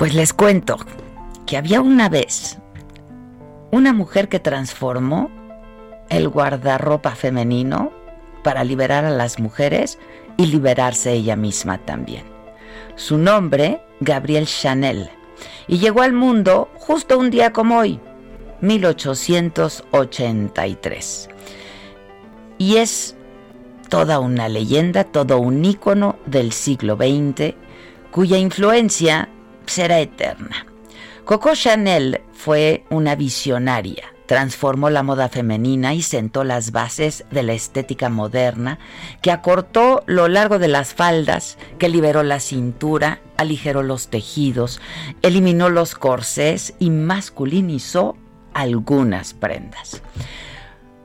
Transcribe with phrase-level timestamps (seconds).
[0.00, 0.78] Pues les cuento
[1.44, 2.56] que había una vez
[3.70, 5.30] una mujer que transformó
[6.08, 7.92] el guardarropa femenino
[8.42, 9.98] para liberar a las mujeres
[10.38, 12.24] y liberarse ella misma también.
[12.96, 15.10] Su nombre, Gabrielle Chanel,
[15.68, 18.00] y llegó al mundo justo un día como hoy,
[18.62, 21.28] 1883.
[22.56, 23.16] Y es
[23.90, 27.52] toda una leyenda, todo un ícono del siglo XX,
[28.10, 29.28] cuya influencia
[29.70, 30.66] será eterna.
[31.24, 37.52] Coco Chanel fue una visionaria, transformó la moda femenina y sentó las bases de la
[37.52, 38.78] estética moderna,
[39.22, 44.80] que acortó lo largo de las faldas, que liberó la cintura, aligeró los tejidos,
[45.22, 48.16] eliminó los corsés y masculinizó
[48.54, 50.02] algunas prendas.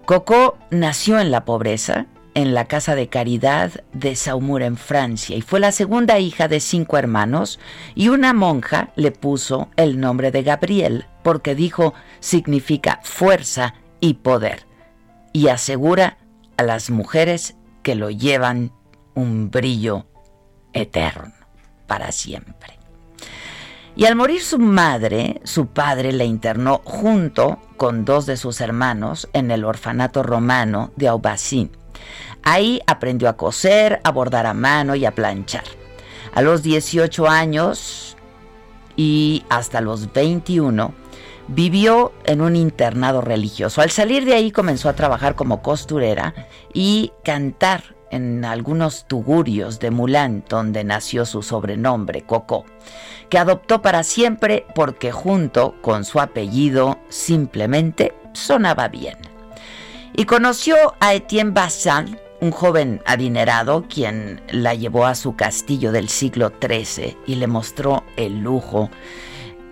[0.05, 5.41] Coco nació en la pobreza, en la Casa de Caridad de Saumur en Francia y
[5.41, 7.59] fue la segunda hija de cinco hermanos
[7.95, 14.67] y una monja le puso el nombre de Gabriel porque dijo significa fuerza y poder
[15.31, 16.17] y asegura
[16.57, 18.71] a las mujeres que lo llevan
[19.15, 20.05] un brillo
[20.73, 21.33] eterno
[21.87, 22.77] para siempre.
[23.97, 29.29] Y al morir su madre, su padre la internó junto con dos de sus hermanos
[29.31, 31.71] en el orfanato romano de Aubassin
[32.43, 35.63] Ahí aprendió a coser, a bordar a mano y a planchar.
[36.33, 38.17] A los 18 años
[38.95, 40.93] y hasta los 21
[41.47, 43.81] vivió en un internado religioso.
[43.81, 46.33] Al salir de ahí comenzó a trabajar como costurera
[46.73, 52.65] y cantar en algunos tugurios de Mulán, donde nació su sobrenombre, Coco,
[53.29, 59.34] que adoptó para siempre porque junto con su apellido simplemente sonaba bien.
[60.17, 66.07] Y conoció a Etienne Bassan, un joven adinerado quien la llevó a su castillo del
[66.07, 68.89] siglo XIII y le mostró el lujo,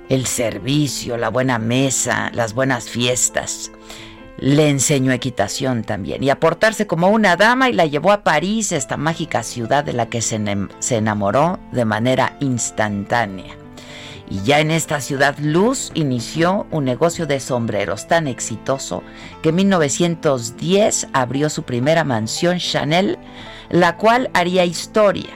[0.09, 3.71] el servicio, la buena mesa, las buenas fiestas.
[4.37, 8.73] Le enseñó equitación también y a portarse como una dama y la llevó a París,
[8.73, 10.43] esta mágica ciudad de la que se,
[10.79, 13.62] se enamoró de manera instantánea.
[14.29, 19.03] Y ya en esta ciudad Luz inició un negocio de sombreros tan exitoso
[19.41, 23.17] que en 1910 abrió su primera mansión Chanel,
[23.69, 25.29] la cual haría historia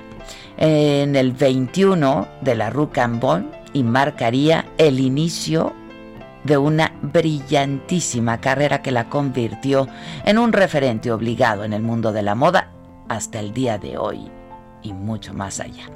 [0.57, 5.73] en el 21 de la Rue Cambon y marcaría el inicio
[6.43, 9.87] de una brillantísima carrera que la convirtió
[10.25, 12.71] en un referente obligado en el mundo de la moda
[13.09, 14.31] hasta el día de hoy
[14.81, 15.89] y mucho más allá.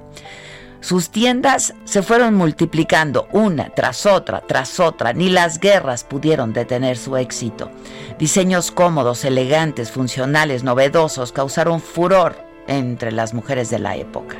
[0.81, 5.13] Sus tiendas se fueron multiplicando una tras otra, tras otra.
[5.13, 7.69] Ni las guerras pudieron detener su éxito.
[8.17, 12.35] Diseños cómodos, elegantes, funcionales, novedosos causaron furor
[12.67, 14.37] entre las mujeres de la época.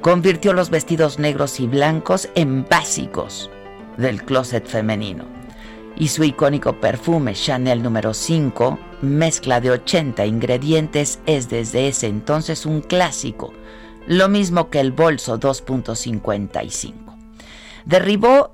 [0.00, 3.48] Convirtió los vestidos negros y blancos en básicos
[3.96, 5.24] del closet femenino.
[5.98, 12.66] y su icónico perfume Chanel número 5, mezcla de 80 ingredientes, es desde ese entonces
[12.66, 13.54] un clásico,
[14.06, 16.92] lo mismo que el bolso 2.55.
[17.84, 18.50] Derribó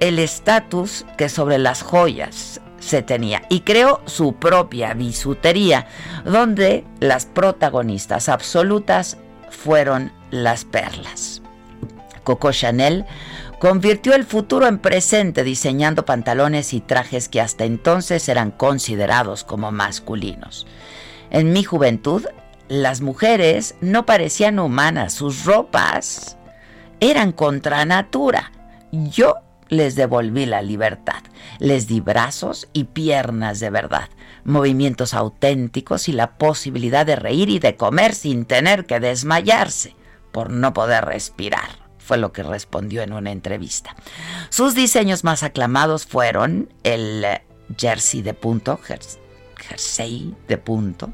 [0.00, 5.86] el estatus que sobre las joyas se tenía y creó su propia bisutería,
[6.24, 9.16] donde las protagonistas absolutas
[9.50, 11.40] fueron las perlas.
[12.24, 13.04] Coco Chanel
[13.58, 19.72] convirtió el futuro en presente diseñando pantalones y trajes que hasta entonces eran considerados como
[19.72, 20.66] masculinos.
[21.30, 22.26] En mi juventud,
[22.68, 26.36] las mujeres no parecían humanas, sus ropas
[27.00, 28.52] eran contra natura.
[28.92, 29.36] Yo
[29.68, 31.22] les devolví la libertad,
[31.58, 34.08] les di brazos y piernas de verdad,
[34.44, 39.96] movimientos auténticos y la posibilidad de reír y de comer sin tener que desmayarse
[40.32, 43.96] por no poder respirar fue lo que respondió en una entrevista.
[44.50, 47.24] Sus diseños más aclamados fueron el
[47.78, 48.78] jersey de punto,
[49.68, 51.12] jersey de punto,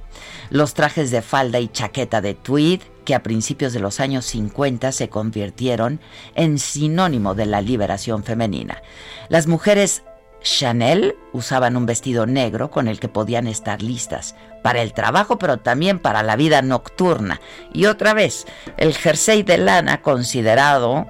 [0.50, 4.92] los trajes de falda y chaqueta de tweed, que a principios de los años 50
[4.92, 6.00] se convirtieron
[6.34, 8.82] en sinónimo de la liberación femenina.
[9.28, 10.02] Las mujeres
[10.42, 15.58] Chanel usaban un vestido negro con el que podían estar listas para el trabajo, pero
[15.58, 17.40] también para la vida nocturna.
[17.72, 21.06] Y otra vez, el jersey de lana considerado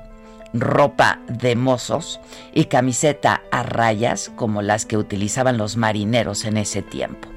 [0.52, 2.20] ropa de mozos
[2.52, 7.29] y camiseta a rayas como las que utilizaban los marineros en ese tiempo.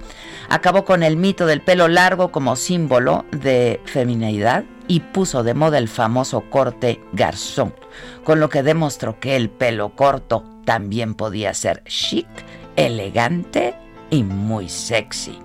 [0.50, 5.78] Acabó con el mito del pelo largo como símbolo de feminidad y puso de moda
[5.78, 7.74] el famoso corte garzón,
[8.24, 12.28] con lo que demostró que el pelo corto también podía ser chic,
[12.76, 13.76] elegante
[14.10, 15.40] y muy sexy.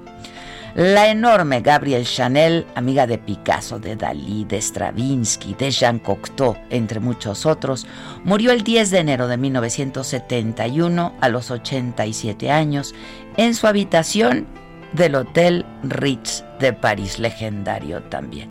[0.74, 7.00] La enorme Gabrielle Chanel, amiga de Picasso, de Dalí, de Stravinsky, de Jean Cocteau, entre
[7.00, 7.86] muchos otros,
[8.22, 12.94] murió el 10 de enero de 1971 a los 87 años
[13.36, 14.46] en su habitación
[14.92, 18.50] del Hotel Ritz de París, legendario también.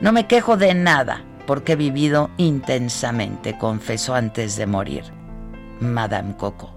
[0.00, 5.04] No me quejo de nada porque he vivido intensamente, confesó antes de morir.
[5.80, 6.73] Madame Coco.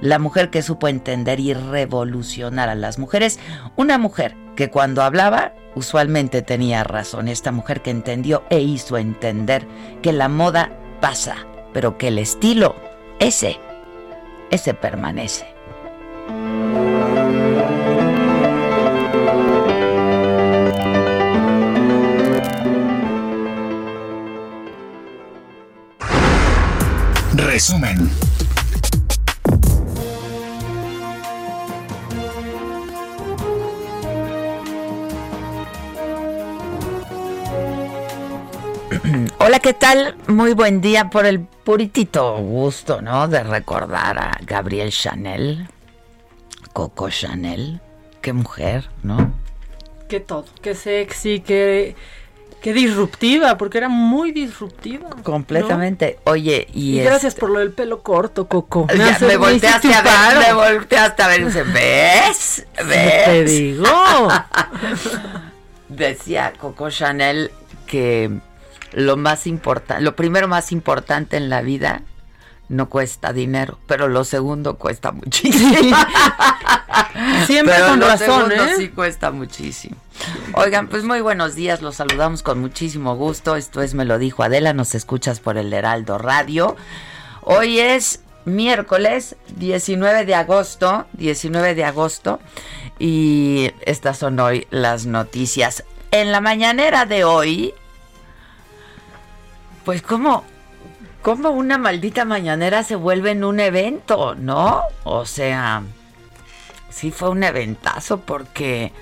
[0.00, 3.38] La mujer que supo entender y revolucionar a las mujeres.
[3.76, 7.28] Una mujer que cuando hablaba usualmente tenía razón.
[7.28, 9.66] Esta mujer que entendió e hizo entender
[10.02, 11.36] que la moda pasa,
[11.72, 12.76] pero que el estilo,
[13.18, 13.58] ese,
[14.50, 15.46] ese permanece.
[27.34, 28.27] Resumen.
[39.48, 40.14] Hola, ¿qué tal?
[40.26, 43.28] Muy buen día por el puritito gusto, ¿no?
[43.28, 45.66] De recordar a Gabriel Chanel,
[46.74, 47.80] Coco Chanel.
[48.20, 49.32] Qué mujer, ¿no?
[50.06, 51.96] Qué todo, qué sexy, qué,
[52.60, 55.08] qué disruptiva, porque era muy disruptiva.
[55.22, 56.18] Completamente.
[56.24, 58.86] Oye, y, gracias por lo del pelo corto, Coco.
[58.94, 62.66] Me, me volteaste a ver, me volteaste a ver y dice, ¿ves?
[62.86, 63.24] ¿Ves?
[63.24, 63.86] Te digo.
[65.88, 67.50] Decía Coco Chanel
[67.86, 68.30] que
[68.92, 72.02] lo más importante, lo primero más importante en la vida
[72.68, 75.96] no cuesta dinero, pero lo segundo cuesta muchísimo.
[77.46, 78.74] Siempre pero con lo razón, segundo ¿eh?
[78.76, 79.96] sí cuesta muchísimo.
[80.52, 83.56] Oigan, pues muy buenos días, los saludamos con muchísimo gusto.
[83.56, 86.76] Esto es Me lo dijo Adela, nos escuchas por el Heraldo Radio.
[87.40, 92.40] Hoy es miércoles 19 de agosto, 19 de agosto,
[92.98, 95.84] y estas son hoy las noticias.
[96.10, 97.74] En la mañanera de hoy,
[99.88, 100.44] pues como
[101.22, 104.82] como una maldita mañanera se vuelve en un evento, ¿no?
[105.04, 105.82] O sea,
[106.90, 108.92] sí fue un eventazo porque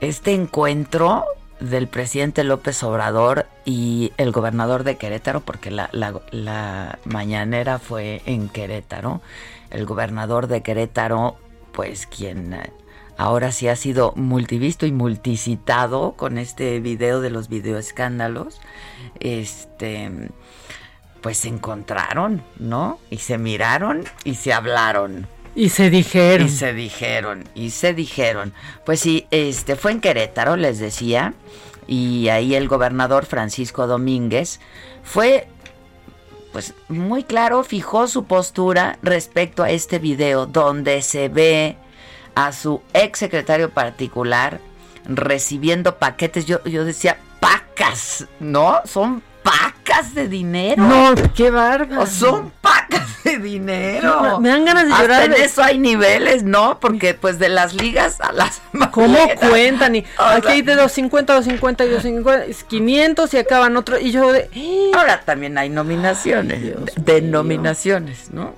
[0.00, 1.24] este encuentro
[1.60, 8.20] del presidente López Obrador y el gobernador de Querétaro, porque la, la, la mañanera fue
[8.26, 9.20] en Querétaro,
[9.70, 11.36] el gobernador de Querétaro,
[11.70, 12.52] pues quien
[13.16, 18.60] ahora sí ha sido multivisto y multicitado con este video de los videoescándalos,
[19.20, 20.30] este
[21.20, 22.98] pues se encontraron, ¿no?
[23.08, 25.26] Y se miraron y se hablaron.
[25.54, 26.46] Y se dijeron.
[26.46, 28.52] Y se dijeron, y se dijeron.
[28.84, 31.32] Pues sí, este fue en Querétaro, les decía,
[31.86, 34.60] y ahí el gobernador Francisco Domínguez
[35.02, 35.48] fue
[36.52, 41.76] pues muy claro, fijó su postura respecto a este video donde se ve
[42.34, 44.60] a su ex secretario particular
[45.06, 46.46] recibiendo paquetes.
[46.46, 48.80] Yo, yo decía, pacas, ¿no?
[48.84, 50.82] Son pacas de dinero.
[50.82, 52.06] No, qué bárbaro.
[52.06, 54.40] son pacas de dinero.
[54.40, 55.24] Me dan ganas de Hasta llorar.
[55.24, 56.80] en eso hay niveles, ¿no?
[56.80, 59.18] Porque pues de las ligas a las ¿Cómo
[59.50, 59.96] cuentan?
[59.96, 63.98] Y O aquí sea, hay de 250, 250 y 250, es 500 y acaban otro.
[63.98, 64.48] Y yo de.
[64.54, 64.90] "Eh".
[64.94, 67.30] Ahora también hay nominaciones, Ay, Dios de mío.
[67.32, 68.54] nominaciones, ¿no?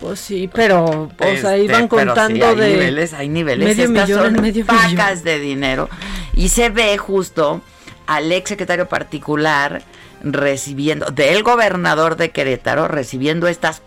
[0.00, 2.68] Pues sí, pero, o sea, Este, iban pero contando sí, hay de.
[2.70, 3.68] niveles, hay niveles.
[3.68, 5.24] medio Estas millón son medio pacas millón.
[5.24, 5.88] de dinero.
[6.34, 7.60] Y se ve justo
[8.06, 9.82] al ex secretario particular
[10.22, 13.82] recibiendo, del gobernador de Querétaro, recibiendo estas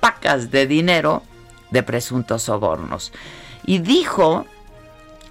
[0.00, 1.22] pacas de dinero
[1.70, 3.12] de presuntos sobornos.
[3.66, 4.46] Y dijo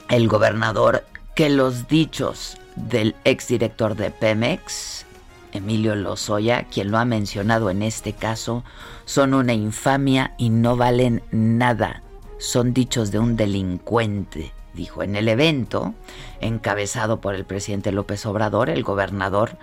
[0.09, 5.05] el gobernador que los dichos del exdirector de Pemex,
[5.51, 8.63] Emilio Lozoya, quien lo ha mencionado en este caso,
[9.05, 12.03] son una infamia y no valen nada.
[12.37, 15.93] Son dichos de un delincuente, dijo en el evento,
[16.39, 19.57] encabezado por el presidente López Obrador, el gobernador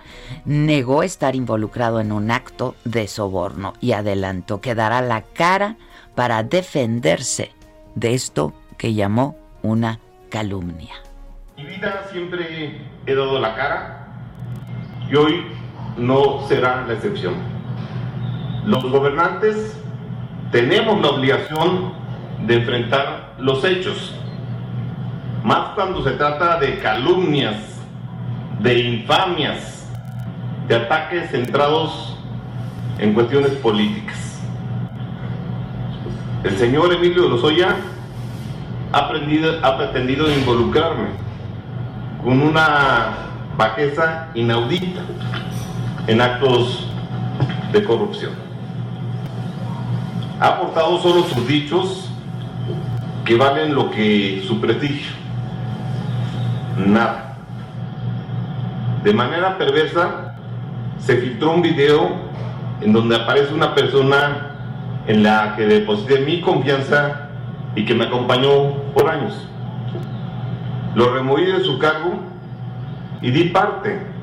[0.45, 5.77] negó estar involucrado en un acto de soborno y adelantó que dará la cara
[6.15, 7.51] para defenderse
[7.95, 10.93] de esto que llamó una calumnia.
[11.57, 14.07] Mi vida siempre he dado la cara
[15.11, 15.58] y hoy
[15.97, 17.35] no será la excepción.
[18.65, 19.79] Los gobernantes
[20.51, 21.93] tenemos la obligación
[22.45, 24.15] de enfrentar los hechos,
[25.43, 27.55] más cuando se trata de calumnias,
[28.59, 29.87] de infamias,
[30.67, 32.17] de ataques centrados
[32.97, 34.41] en cuestiones políticas.
[36.43, 37.75] El señor Emilio Lozoya
[38.91, 41.09] ha, ha pretendido involucrarme
[42.23, 45.01] con una bajeza inaudita
[46.09, 46.87] en actos
[47.71, 48.31] de corrupción.
[50.39, 52.09] Ha aportado solo sus dichos
[53.25, 55.11] que valen lo que su prestigio.
[56.83, 57.37] Nada.
[59.03, 60.33] De manera perversa
[60.97, 62.09] se filtró un video
[62.81, 64.55] en donde aparece una persona
[65.05, 67.29] en la que deposité mi confianza
[67.75, 69.47] y que me acompañó por años.
[70.95, 72.13] Lo removí de su cargo
[73.21, 74.18] y di parte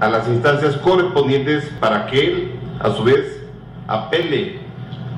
[0.00, 3.42] a las instancias correspondientes para que él, a su vez,
[3.86, 4.60] apele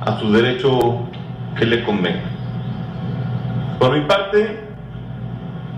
[0.00, 1.08] a su derecho
[1.58, 2.30] que le convenga.
[3.78, 4.60] Por mi parte,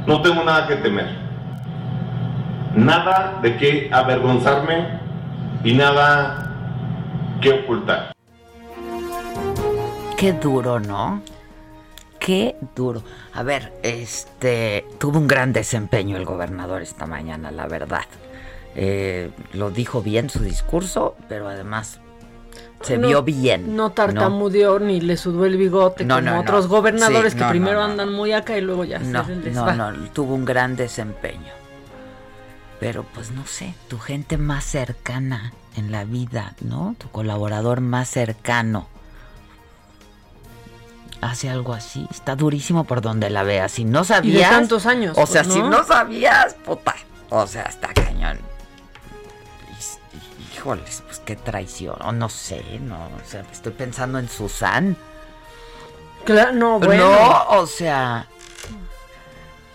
[0.07, 1.09] no tengo nada que temer,
[2.75, 5.01] nada de qué avergonzarme
[5.65, 6.51] y nada
[7.41, 8.13] que ocultar.
[10.17, 11.23] Qué duro, ¿no?
[12.21, 13.03] Qué duro.
[13.35, 18.05] A ver, este tuvo un gran desempeño el gobernador esta mañana, la verdad.
[18.75, 22.01] Eh, lo dijo bien su discurso, pero además
[22.83, 23.77] se No- vio bien.
[23.77, 26.41] No tartamudeó ni le sudó el bigote No, como no, no.
[26.41, 27.93] otros gobernadores Sí, que no, primero no, no.
[27.93, 29.75] andan muy acá y luego ya No, se les no, va.
[29.75, 31.53] no, tuvo un gran desempeño.
[32.81, 36.97] Pero pues no sé, tu gente más cercana en la vida, ¿no?
[36.99, 38.89] Tu colaborador más cercano
[41.21, 42.07] hace algo así.
[42.11, 43.71] Está durísimo por donde la veas.
[43.73, 44.51] Si no sabías.
[44.51, 45.71] tantos años, O sea, pues, si ¿no?
[45.71, 46.95] no sabías, puta.
[47.31, 48.39] O sea, está cañón.
[50.63, 51.97] Híjoles, pues qué traición.
[52.03, 52.97] O no sé, no.
[53.07, 54.97] O sea, estoy pensando en Susan.
[56.25, 57.11] Claro, no, bueno.
[57.11, 58.29] No, o sea.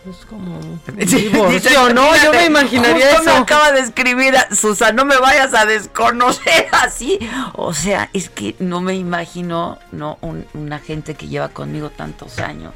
[0.09, 0.61] Es como
[1.05, 3.41] Sí, dice, no, yo me imaginaría justo me eso.
[3.43, 7.19] acaba de escribir a Susan, no me vayas a desconocer así.
[7.55, 12.39] O sea, es que no me imagino, no, un- una gente que lleva conmigo tantos
[12.39, 12.73] años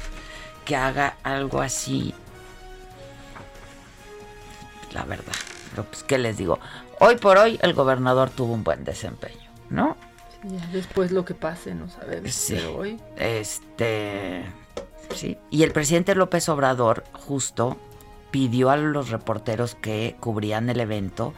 [0.66, 2.14] que haga algo así.
[4.92, 5.32] La verdad.
[5.70, 6.58] Pero pues, ¿qué les digo?
[7.04, 9.96] Hoy por hoy el gobernador tuvo un buen desempeño, ¿no?
[10.44, 12.32] Ya después lo que pase, no sabemos.
[12.32, 12.54] Sí.
[12.54, 13.00] Pero hoy.
[13.16, 14.44] Este.
[15.12, 15.36] Sí.
[15.50, 17.76] Y el presidente López Obrador, justo,
[18.30, 21.34] pidió a los reporteros que cubrían el evento,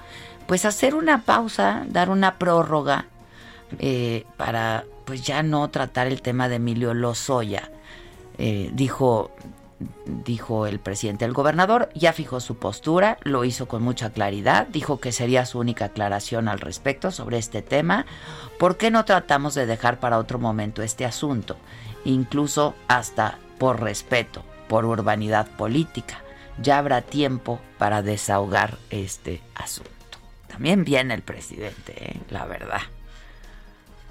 [0.46, 3.06] pues hacer una pausa, dar una prórroga
[3.78, 7.70] eh, para, pues ya no tratar el tema de Emilio Lozoya.
[8.36, 9.30] Eh, dijo,
[10.06, 11.24] dijo el presidente.
[11.24, 15.58] El gobernador ya fijó su postura, lo hizo con mucha claridad, dijo que sería su
[15.58, 18.06] única aclaración al respecto sobre este tema.
[18.58, 21.56] ¿Por qué no tratamos de dejar para otro momento este asunto?
[22.04, 26.20] Incluso hasta por respeto, por urbanidad política.
[26.62, 29.90] Ya habrá tiempo para desahogar este asunto.
[30.48, 32.20] También viene el presidente, ¿eh?
[32.30, 32.82] la verdad.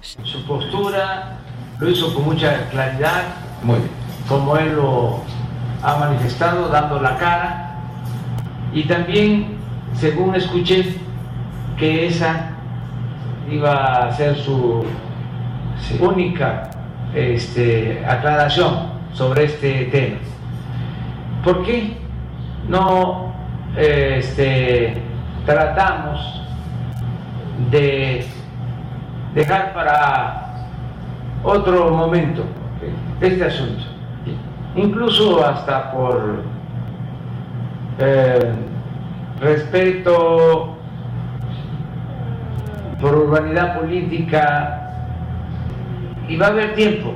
[0.02, 1.38] Su postura
[1.78, 3.90] lo hizo con mucha claridad, Muy bien.
[4.28, 5.22] como él lo
[5.84, 7.74] ha manifestado, dando la cara.
[8.72, 9.56] Y también,
[9.94, 10.96] según escuché,
[11.76, 12.50] que esa
[13.50, 14.84] iba a ser su
[16.00, 16.70] única
[17.14, 20.16] este, aclaración sobre este tema.
[21.44, 21.96] ¿Por qué
[22.68, 23.32] no
[23.76, 25.02] este,
[25.44, 26.42] tratamos
[27.70, 28.24] de
[29.34, 30.66] dejar para
[31.42, 32.44] otro momento
[33.20, 33.84] este asunto,
[34.76, 36.42] incluso hasta por
[37.98, 38.52] eh,
[39.40, 40.76] respeto,
[43.00, 44.80] por urbanidad política,
[46.28, 47.14] y va a haber tiempo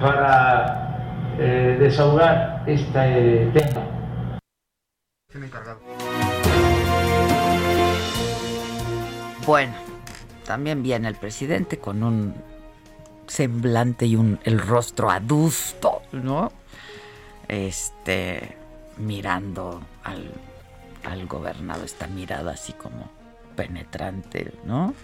[0.00, 3.82] para eh, desahogar este tema.
[9.46, 9.72] Bueno,
[10.46, 12.34] también viene el presidente con un
[13.26, 16.52] semblante y un el rostro adusto, ¿no?
[17.52, 18.56] Este
[18.96, 20.30] mirando al,
[21.04, 23.10] al gobernado, esta mirada así como
[23.56, 24.94] penetrante, ¿no?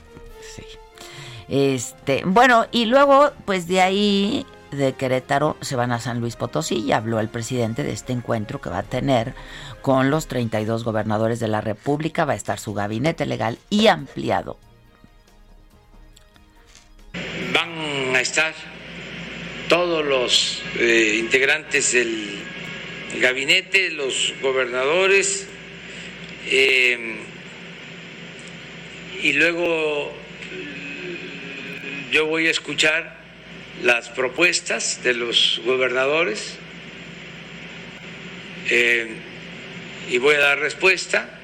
[0.56, 0.64] Sí.
[1.48, 6.76] Este, bueno, y luego, pues de ahí, de Querétaro, se van a San Luis Potosí
[6.76, 9.34] y habló el presidente de este encuentro que va a tener
[9.82, 12.24] con los 32 gobernadores de la República.
[12.24, 14.58] Va a estar su gabinete legal y ampliado.
[17.52, 18.54] Van a estar
[19.68, 22.38] todos los eh, integrantes del
[23.20, 25.46] gabinete, los gobernadores,
[26.46, 27.16] eh,
[29.22, 30.16] y luego
[32.10, 33.18] yo voy a escuchar
[33.82, 36.56] las propuestas de los gobernadores
[38.70, 39.08] eh,
[40.10, 41.38] y voy a dar respuesta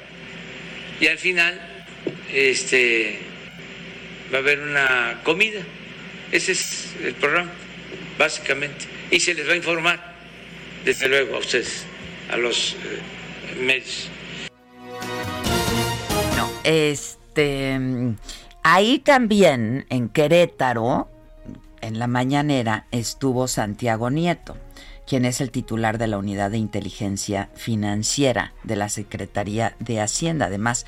[0.99, 1.61] y al final
[2.33, 3.19] este
[4.33, 5.61] va a haber una comida.
[6.33, 7.53] Ese es el programa
[8.19, 8.87] básicamente.
[9.11, 10.15] Y se les va a informar
[10.85, 11.85] desde luego a ustedes
[12.31, 14.09] a los eh, medios.
[16.37, 18.15] No este
[18.67, 21.11] Ahí también, en Querétaro,
[21.83, 24.57] en la mañanera, estuvo Santiago Nieto,
[25.07, 30.47] quien es el titular de la Unidad de Inteligencia Financiera de la Secretaría de Hacienda.
[30.47, 30.87] Además,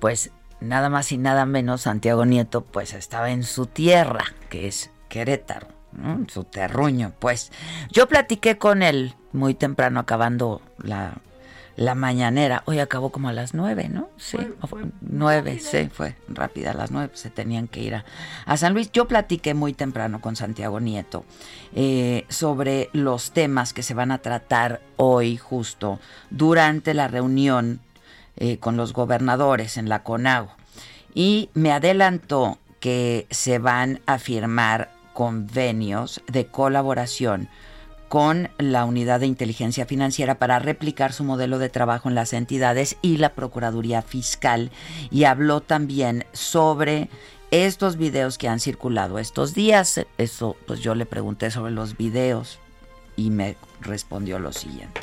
[0.00, 4.90] pues nada más y nada menos, Santiago Nieto, pues estaba en su tierra, que es
[5.08, 5.68] Querétaro,
[6.28, 7.12] su terruño.
[7.18, 7.52] Pues
[7.90, 11.14] yo platiqué con él muy temprano, acabando la
[11.76, 12.62] la mañanera.
[12.66, 14.08] Hoy acabó como a las nueve, ¿no?
[14.16, 14.38] Sí,
[15.00, 18.90] nueve, sí, fue rápida a las nueve, se tenían que ir a, San Luis.
[18.92, 21.24] Yo platiqué muy temprano con Santiago Nieto
[21.74, 25.98] eh, sobre los temas que se van a tratar hoy justo
[26.30, 27.80] durante la reunión
[28.36, 30.52] eh, con los gobernadores en la CONAGO.
[31.14, 37.48] Y me adelantó que se van a firmar convenios de colaboración
[38.12, 42.98] con la Unidad de Inteligencia Financiera para replicar su modelo de trabajo en las entidades
[43.00, 44.70] y la Procuraduría Fiscal.
[45.10, 47.08] Y habló también sobre
[47.50, 49.98] estos videos que han circulado estos días.
[50.18, 52.58] Eso, pues yo le pregunté sobre los videos
[53.16, 55.00] y me respondió lo siguiente.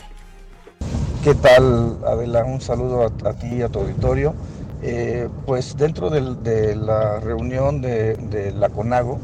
[1.23, 2.45] ¿Qué tal, Adela?
[2.45, 4.35] Un saludo a, ti y a tu auditorio.
[4.83, 9.19] Eh, pues dentro de, la reunión de, de la CONAGO,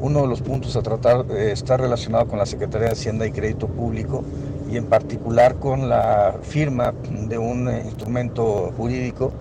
[0.00, 3.32] uno de los puntos a tratar eh, está relacionado con la Secretaría de Hacienda y
[3.32, 4.24] Crédito Público
[4.70, 6.94] y en particular con la firma
[7.28, 9.32] de un eh, instrumento jurídico,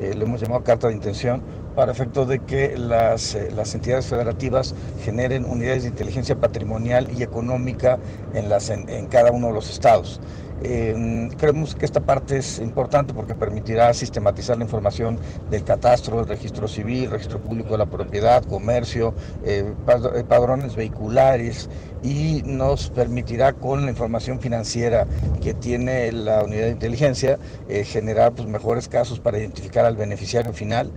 [0.00, 1.42] eh, le hemos llamado carta de intención,
[1.76, 7.98] para efecto de que las, las, entidades federativas generen unidades de inteligencia patrimonial y económica
[8.34, 10.20] en, las, en cada uno de los estados.
[10.62, 15.18] Eh, creemos que esta parte es importante porque permitirá sistematizar la información
[15.50, 19.72] del catastro, el registro civil, registro público de la propiedad, comercio, eh,
[20.14, 21.70] eh, padrones vehiculares
[22.02, 25.06] y nos permitirá con la información financiera
[25.42, 27.38] que tiene la unidad de inteligencia
[27.84, 30.90] generar pues, mejores casos para identificar al beneficiario final,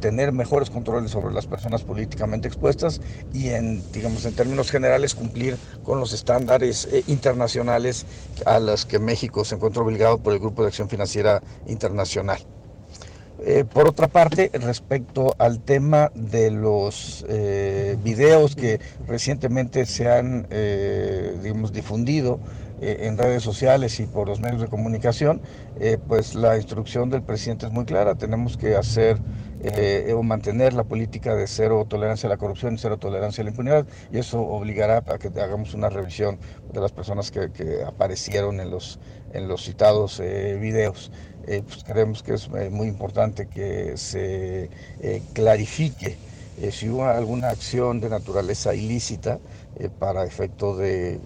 [0.00, 3.00] tener mejores controles sobre las personas políticamente expuestas
[3.32, 8.06] y en, digamos, en términos generales cumplir con los estándares internacionales
[8.46, 12.38] a que México se encuentra obligado por el Grupo de Acción Financiera Internacional.
[13.42, 20.46] Eh, por otra parte, respecto al tema de los eh, videos que recientemente se han
[20.50, 22.38] eh, digamos, difundido
[22.80, 25.42] en redes sociales y por los medios de comunicación,
[26.08, 29.18] pues la instrucción del presidente es muy clara, tenemos que hacer
[29.62, 33.44] eh, o mantener la política de cero tolerancia a la corrupción y cero tolerancia a
[33.44, 36.38] la impunidad y eso obligará a que hagamos una revisión
[36.72, 37.50] de las personas que,
[37.86, 38.98] aparecieron en los,
[39.34, 41.12] en los citados eh, videos.
[41.46, 44.70] Eh, pues creemos que es muy importante que se
[45.34, 46.16] clarifique
[46.70, 49.38] si hubo alguna acción de naturaleza ilícita
[49.98, 51.18] para efecto de,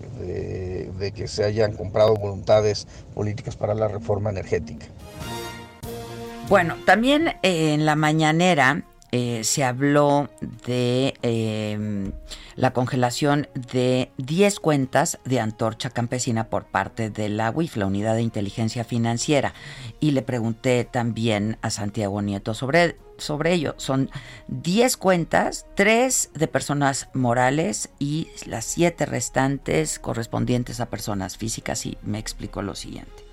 [0.98, 4.86] de que se hayan comprado voluntades políticas para la reforma energética.
[6.48, 8.82] Bueno, también eh, en la mañanera
[9.16, 10.28] eh, se habló
[10.66, 12.10] de em,
[12.56, 18.16] la congelación de 10 cuentas de Antorcha Campesina por parte de la UIF, la Unidad
[18.16, 19.54] de Inteligencia Financiera.
[20.00, 23.76] Y le pregunté también a Santiago Nieto sobre, sobre ello.
[23.76, 24.10] Son
[24.48, 31.86] 10 cuentas, 3 de personas morales y las 7 restantes correspondientes a personas físicas.
[31.86, 33.23] Y me explicó lo siguiente.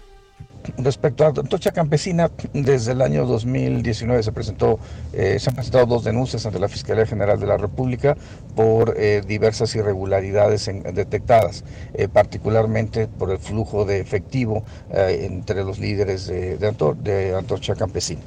[0.78, 4.80] Respecto a Antorcha Campesina, desde el año 2019 se presentó,
[5.14, 8.16] eh, se han presentado dos denuncias ante la Fiscalía General de la República
[8.56, 16.28] por eh, diversas irregularidades detectadas, eh, particularmente por el flujo de efectivo entre los líderes
[16.28, 18.22] de, de Antorcha Campesina.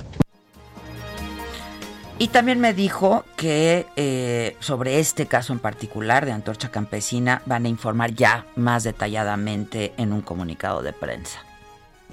[2.19, 7.69] Y también me dijo que sobre este caso en particular de Antorcha Campesina van a
[7.69, 11.41] informar ya más detalladamente en un comunicado de prensa.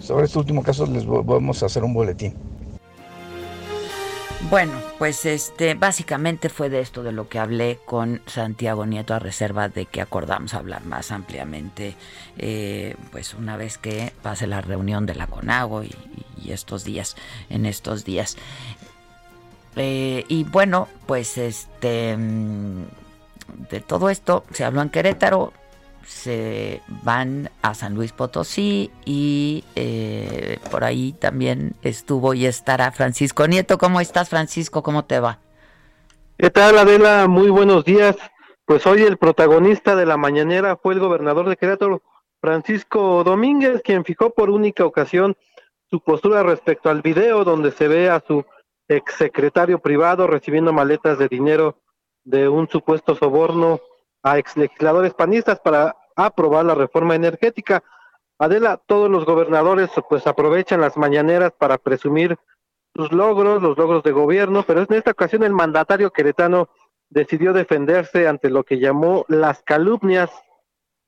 [0.01, 2.35] Sobre este último caso les vamos a hacer un boletín.
[4.49, 9.19] Bueno, pues este básicamente fue de esto de lo que hablé con Santiago Nieto a
[9.19, 11.95] reserva de que acordamos hablar más ampliamente,
[12.37, 15.95] eh, pues una vez que pase la reunión de la CONAGO y,
[16.49, 17.15] estos días,
[17.49, 18.35] en estos días.
[19.75, 22.83] Eh, y bueno, pues este mm,
[23.69, 25.53] de todo esto se habló en Querétaro,
[26.05, 33.47] se van a San Luis Potosí y eh, por ahí también estuvo y estará Francisco
[33.47, 33.77] Nieto.
[33.77, 34.83] ¿Cómo estás, Francisco?
[34.83, 35.39] ¿Cómo te va?
[36.37, 37.27] ¿Qué tal, Adela?
[37.27, 38.15] Muy buenos días.
[38.65, 42.01] Pues hoy el protagonista de la mañanera fue el gobernador de Querétaro,
[42.39, 45.35] Francisco Domínguez, quien fijó por única ocasión
[45.89, 48.45] su postura respecto al video donde se ve a su
[48.87, 51.77] exsecretario privado recibiendo maletas de dinero
[52.23, 53.81] de un supuesto soborno
[54.23, 57.83] a ex legisladores panistas para aprobar la reforma energética.
[58.39, 62.37] Adela, todos los gobernadores pues aprovechan las mañaneras para presumir
[62.95, 66.69] sus logros, los logros de gobierno, pero en esta ocasión el mandatario queretano
[67.09, 70.29] decidió defenderse ante lo que llamó las calumnias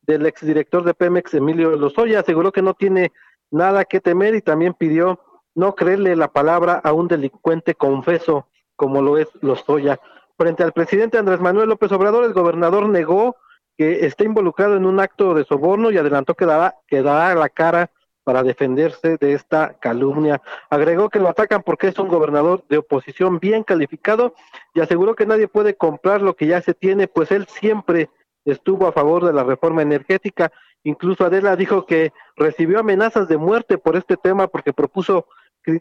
[0.02, 2.20] del exdirector de Pemex, Emilio Lozoya.
[2.20, 3.12] Aseguró que no tiene
[3.52, 5.20] nada que temer y también pidió
[5.56, 10.00] no creerle la palabra a un delincuente confeso como lo es Lozoya.
[10.38, 13.36] Frente al presidente Andrés Manuel López Obrador, el gobernador negó
[13.78, 17.50] que está involucrado en un acto de soborno y adelantó que dará, que dará la
[17.50, 17.92] cara
[18.24, 20.42] para defenderse de esta calumnia.
[20.70, 24.34] Agregó que lo atacan porque es un gobernador de oposición bien calificado
[24.74, 28.10] y aseguró que nadie puede comprar lo que ya se tiene, pues él siempre
[28.46, 30.52] estuvo a favor de la reforma energética.
[30.84, 35.28] Incluso Adela dijo que recibió amenazas de muerte por este tema porque propuso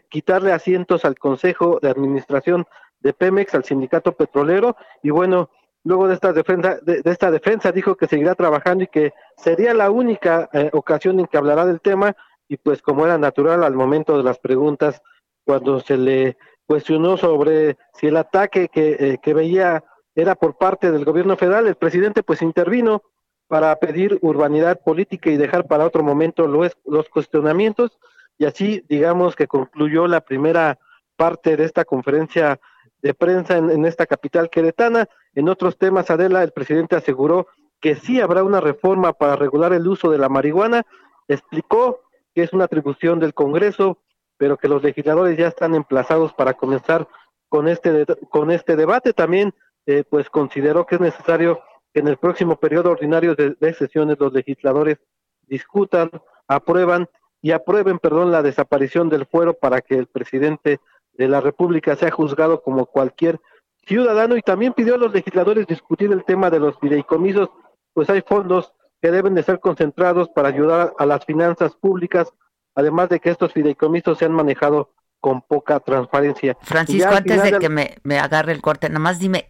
[0.09, 2.65] quitarle asientos al Consejo de Administración
[3.03, 5.49] de Pemex al sindicato petrolero y bueno,
[5.83, 9.91] luego de esta defensa, de, esta defensa dijo que seguirá trabajando y que sería la
[9.91, 12.15] única eh, ocasión en que hablará del tema
[12.47, 15.01] y pues como era natural al momento de las preguntas
[15.45, 19.83] cuando se le cuestionó sobre si el ataque que, eh, que veía
[20.15, 23.03] era por parte del gobierno federal, el presidente pues intervino
[23.47, 27.99] para pedir urbanidad política y dejar para otro momento los, los cuestionamientos
[28.37, 30.79] y así digamos que concluyó la primera
[31.17, 32.59] parte de esta conferencia
[33.03, 35.07] de prensa en, esta capital queretana.
[35.35, 37.47] En otros temas, Adela, el presidente aseguró
[37.81, 40.83] que sí habrá una reforma para regular el uso de la marihuana.
[41.27, 41.99] Explicó
[42.33, 43.99] que es una atribución del Congreso,
[44.37, 47.07] pero que los legisladores ya están emplazados para comenzar
[47.49, 49.11] con este, con este debate.
[49.11, 49.53] También,
[49.85, 51.61] eh, pues, consideró que es necesario
[51.93, 54.97] que en el próximo periodo ordinario de, de sesiones los legisladores
[55.41, 56.09] discutan,
[56.47, 57.09] aprueban
[57.41, 60.79] y aprueben, perdón, la desaparición del fuero para que el presidente
[61.13, 63.39] de la República sea juzgado como cualquier
[63.85, 67.49] ciudadano y también pidió a los legisladores discutir el tema de los fideicomisos,
[67.93, 72.31] pues hay fondos que deben de ser concentrados para ayudar a las finanzas públicas,
[72.73, 76.57] además de que estos fideicomisos se han manejado con poca transparencia.
[76.61, 79.47] Francisco, antes de que me, me, agarre el corte, nada más dime,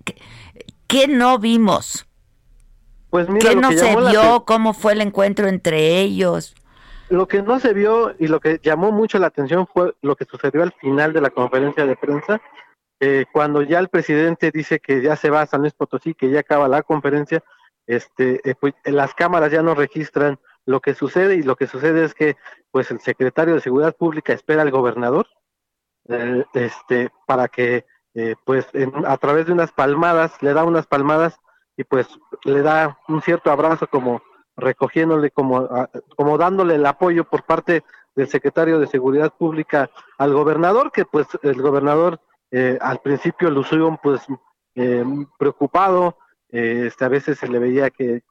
[0.87, 2.05] ¿qué, no vimos?
[3.09, 4.43] Pues mira, ¿Qué no se vio?
[4.45, 6.55] ¿Cómo fue el encuentro entre ellos?
[7.09, 10.25] Lo que no se vio y lo que llamó mucho la atención fue lo que
[10.25, 12.41] sucedió al final de la conferencia de prensa,
[12.99, 16.29] eh, cuando ya el presidente dice que ya se va a San Luis Potosí, que
[16.29, 17.43] ya acaba la conferencia,
[17.85, 22.05] este, eh, pues, las cámaras ya no registran lo que sucede y lo que sucede
[22.05, 22.37] es que
[22.71, 25.27] pues el secretario de Seguridad Pública espera al gobernador
[26.07, 27.85] eh, este, para que
[28.45, 28.67] pues
[29.07, 31.35] a través de unas palmadas, le da unas palmadas
[31.75, 32.07] y pues
[32.43, 34.21] le da un cierto abrazo como
[34.55, 35.67] recogiéndole como,
[36.15, 37.83] como dándole el apoyo por parte
[38.15, 42.19] del secretario de Seguridad Pública al gobernador, que pues el gobernador
[42.51, 44.21] eh, al principio lo suyo pues
[44.75, 45.03] eh,
[45.39, 46.17] preocupado,
[46.51, 48.21] eh, este, a veces se le veía que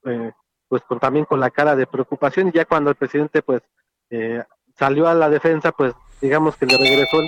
[0.68, 3.62] pues con, también con la cara de preocupación y ya cuando el presidente pues
[4.76, 7.18] salió a la defensa pues digamos que le regresó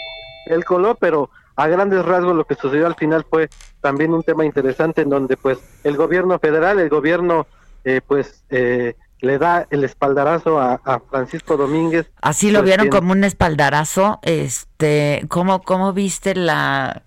[0.47, 3.49] el, color, pero a grandes rasgos lo que sucedió al final fue
[3.81, 7.47] también un tema interesante en donde pues el gobierno federal, el gobierno
[7.85, 12.11] eh, pues eh, le da el espaldarazo a, Francisco Domínguez.
[12.21, 17.03] Así lo vieron como un espaldarazo, este, ¿cómo, cómo viste la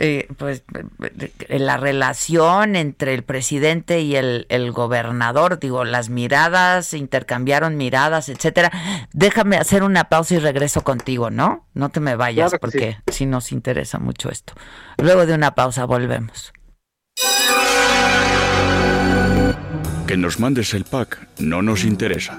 [0.00, 0.64] eh, pues
[1.48, 8.72] la relación entre el presidente y el, gobernador, digo, las miradas, intercambiaron miradas, etcétera.
[9.12, 11.66] Déjame hacer una pausa y regreso contigo, ¿no?
[11.74, 14.54] No te me vayas porque si nos interesa mucho esto.
[14.98, 16.52] Luego de una pausa volvemos.
[20.06, 22.36] Que nos mandes el pack no nos interesa.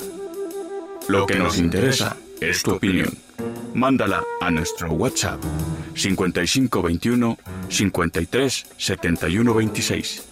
[1.08, 3.10] Lo que nos interesa es tu opinión.
[3.74, 5.42] Mándala a nuestro WhatsApp
[5.96, 7.38] 5521
[7.70, 10.28] 53 71 26.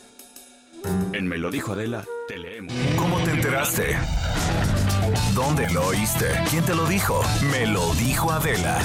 [1.13, 2.73] En Me lo dijo Adela, te leemos.
[2.97, 3.97] ¿Cómo te enteraste?
[5.33, 6.27] ¿Dónde lo oíste?
[6.49, 7.21] ¿Quién te lo dijo?
[7.51, 8.79] Me lo dijo Adela.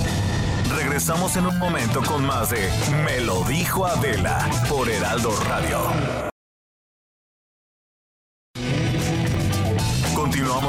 [0.74, 2.68] Regresamos en un momento con más de
[3.04, 6.37] Me lo dijo Adela por Heraldo Radio.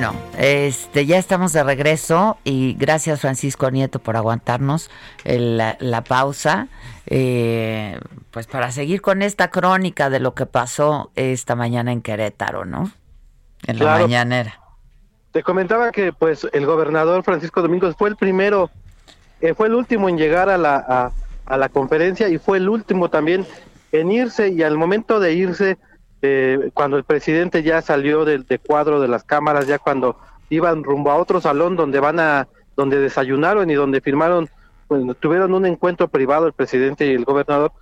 [0.00, 4.92] Bueno, este, ya estamos de regreso y gracias Francisco Nieto por aguantarnos
[5.24, 6.68] la, pausa,
[7.06, 7.98] eh,
[8.30, 12.92] pues para seguir con esta crónica de lo que pasó esta mañana en Querétaro, ¿no?
[13.66, 14.60] En la mañanera.
[15.32, 18.70] Te comentaba que pues el gobernador Francisco Domingos fue el primero,
[19.40, 21.12] eh, fue el último en llegar a la,
[21.44, 23.44] a la conferencia y fue el último también
[23.90, 25.76] en irse y al momento de irse
[26.22, 30.18] eh, cuando el presidente ya salió del de cuadro de las cámaras, ya cuando
[30.50, 34.48] iban rumbo a otro salón donde van a, donde desayunaron y donde firmaron,
[34.88, 37.72] bueno, tuvieron un encuentro privado el presidente y el gobernador,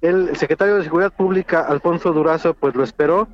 [0.00, 3.28] el, secretario de Seguridad Pública, Alfonso Durazo, pues lo esperó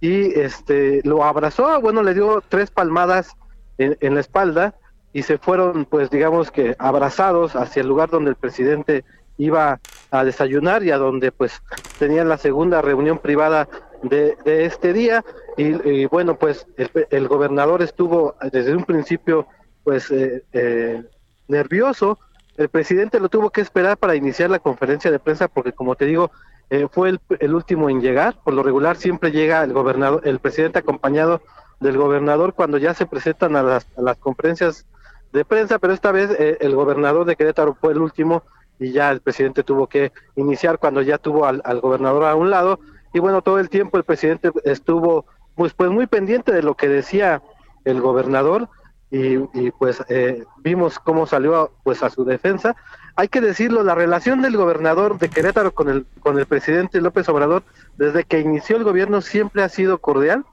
[0.00, 3.36] y este lo abrazó, bueno, le dio tres palmadas
[3.78, 4.74] en, en la espalda
[5.12, 9.04] y se fueron, pues digamos que abrazados hacia el lugar donde el presidente
[9.38, 9.80] iba
[10.14, 11.60] a desayunar y a donde pues
[11.98, 13.68] tenían la segunda reunión privada
[14.02, 15.24] de, este día.
[15.56, 16.66] Y, bueno pues
[17.10, 19.48] el, gobernador estuvo desde un principio
[19.82, 21.02] pues eh, eh,
[21.48, 22.18] nervioso.
[22.56, 26.04] El presidente lo tuvo que esperar para iniciar la conferencia de prensa porque como te
[26.04, 26.30] digo
[26.70, 28.36] eh, fue el, último en llegar.
[28.44, 31.42] Por lo regular siempre llega el gobernador el presidente acompañado
[31.80, 34.86] del gobernador cuando ya se presentan a las, a las conferencias
[35.32, 38.44] de prensa pero esta vez el gobernador de Querétaro fue el último
[38.78, 42.80] y ya el presidente tuvo que iniciar cuando ya tuvo al, gobernador a un lado.
[43.12, 46.88] Y bueno todo el tiempo el presidente estuvo pues pues muy pendiente de lo que
[46.88, 47.42] decía
[47.84, 48.68] el gobernador
[49.10, 52.74] y, pues eh, vimos cómo salió pues a su defensa.
[53.14, 57.28] Hay que decirlo la relación del gobernador de Querétaro con el con el presidente López
[57.28, 57.62] Obrador
[57.96, 60.44] desde que inició el gobierno siempre ha sido cordial.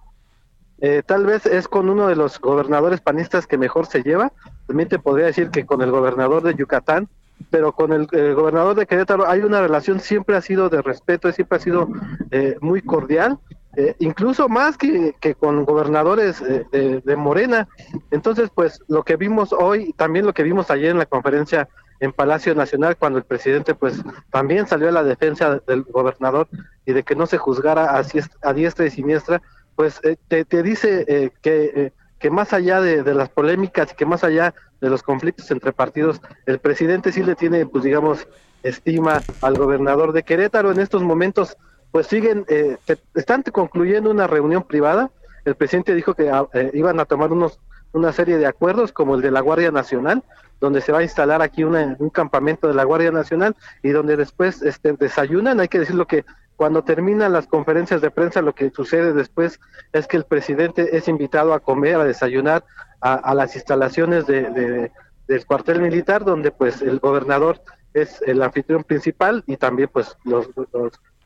[0.79, 4.31] Eh, tal vez es con uno de los gobernadores panistas que mejor se lleva.
[4.67, 7.07] También te podría decir que con el gobernador de Yucatán
[7.49, 11.57] pero con el, gobernador de Querétaro hay una relación, siempre ha sido de respeto, siempre
[11.57, 11.89] ha sido
[12.31, 13.39] eh, muy cordial,
[13.75, 17.67] eh, incluso más que, con gobernadores eh, de, Morena.
[18.11, 22.11] Entonces, pues lo que vimos hoy, también lo que vimos ayer en la conferencia en
[22.11, 24.01] Palacio Nacional, cuando el presidente pues
[24.31, 26.47] también salió a la defensa del gobernador
[26.85, 28.03] y de que no se juzgara a,
[28.41, 29.41] a diestra y siniestra,
[29.75, 34.53] pues te, te, dice que que más allá de, las polémicas y que más allá
[34.79, 38.27] de los conflictos entre partidos, el presidente sí le tiene, pues digamos,
[38.63, 40.71] estima al gobernador de Querétaro.
[40.71, 41.57] En estos momentos,
[41.91, 42.77] pues siguen, eh,
[43.15, 45.09] están concluyendo una reunión privada.
[45.43, 47.59] El presidente dijo que ah, eh, iban a tomar unos
[47.93, 50.23] una serie de acuerdos como el de la Guardia Nacional,
[50.59, 54.61] donde se va a instalar aquí un campamento de la Guardia Nacional y donde después
[54.61, 55.59] este, desayunan.
[55.59, 56.23] Hay que decirlo que
[56.61, 59.59] cuando terminan las conferencias de prensa, lo que sucede después
[59.93, 62.63] es que el presidente es invitado a comer, a desayunar
[63.01, 64.91] a, las instalaciones de,
[65.27, 67.63] del cuartel militar, donde pues el gobernador
[67.95, 70.15] es el anfitrión principal y también pues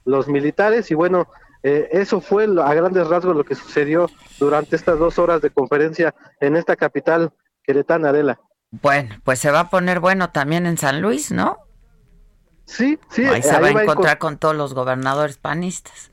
[0.06, 0.90] los, militares.
[0.90, 1.28] Y bueno,
[1.64, 6.16] eh, eso fue a grandes rasgos lo que sucedió durante estas dos horas de conferencia
[6.40, 8.40] en esta capital queretana, Adela.
[8.72, 11.58] Bueno, pues se va a poner bueno también en San Luis, ¿no?
[12.66, 13.26] Sí, sí.
[13.26, 14.38] Ahí se va a encontrar con...
[14.38, 16.12] todos los gobernadores panistas.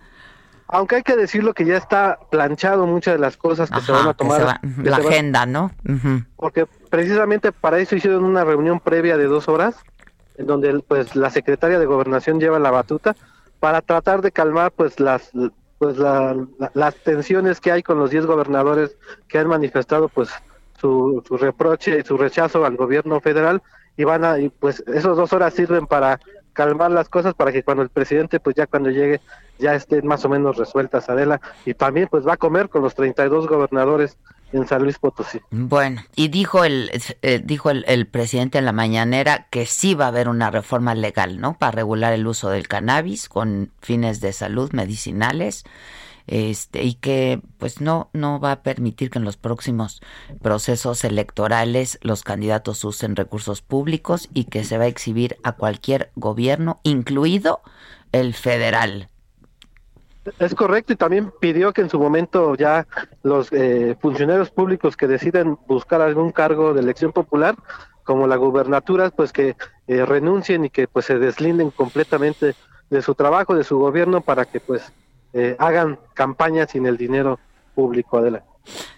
[0.68, 4.08] Aunque hay que decirlo que ya está planchado muchas de las cosas que se van
[4.08, 4.60] a tomar.
[4.82, 5.70] la agenda, ¿no?
[6.36, 9.76] Porque precisamente para eso hicieron una reunión previa de dos horas,
[10.36, 13.14] en donde pues la secretaria de Gobernación lleva la batuta
[13.60, 15.30] para tratar de calmar pues las
[15.78, 18.96] pues las tensiones que hay con los 10 gobernadores
[19.28, 20.30] que han manifestado pues
[20.80, 23.62] su, su reproche y su rechazo al gobierno federal
[23.96, 26.20] y van a y pues esas dos horas sirven para
[26.52, 29.20] calmar las cosas para que cuando el presidente pues ya cuando llegue
[29.58, 32.94] ya estén más o menos resueltas Adela y también pues va a comer con los
[32.94, 34.16] 32 gobernadores
[34.52, 35.40] en San Luis Potosí.
[35.50, 36.90] Bueno, y dijo el
[37.22, 41.40] eh, dijo el, presidente en la mañanera que sí va a haber una reforma legal,
[41.40, 41.54] ¿no?
[41.54, 45.64] Para regular el uso del cannabis con fines de salud medicinales
[46.26, 50.00] este, y que pues no, no va a permitir que en los próximos
[50.40, 56.10] procesos electorales los candidatos usen recursos públicos y que se va a exhibir a cualquier
[56.16, 57.60] gobierno, incluido
[58.12, 59.08] el federal.
[60.38, 62.86] Es correcto y también pidió que en su momento ya
[63.24, 67.56] los eh, funcionarios públicos que deciden buscar algún cargo de elección popular,
[68.04, 69.56] como la gubernatura, pues que
[69.88, 72.54] eh, renuncien y que pues se deslinden completamente
[72.90, 74.92] de su trabajo, de su gobierno, para que pues
[75.32, 77.38] eh, hagan campaña sin el dinero
[77.74, 78.44] público, Adela.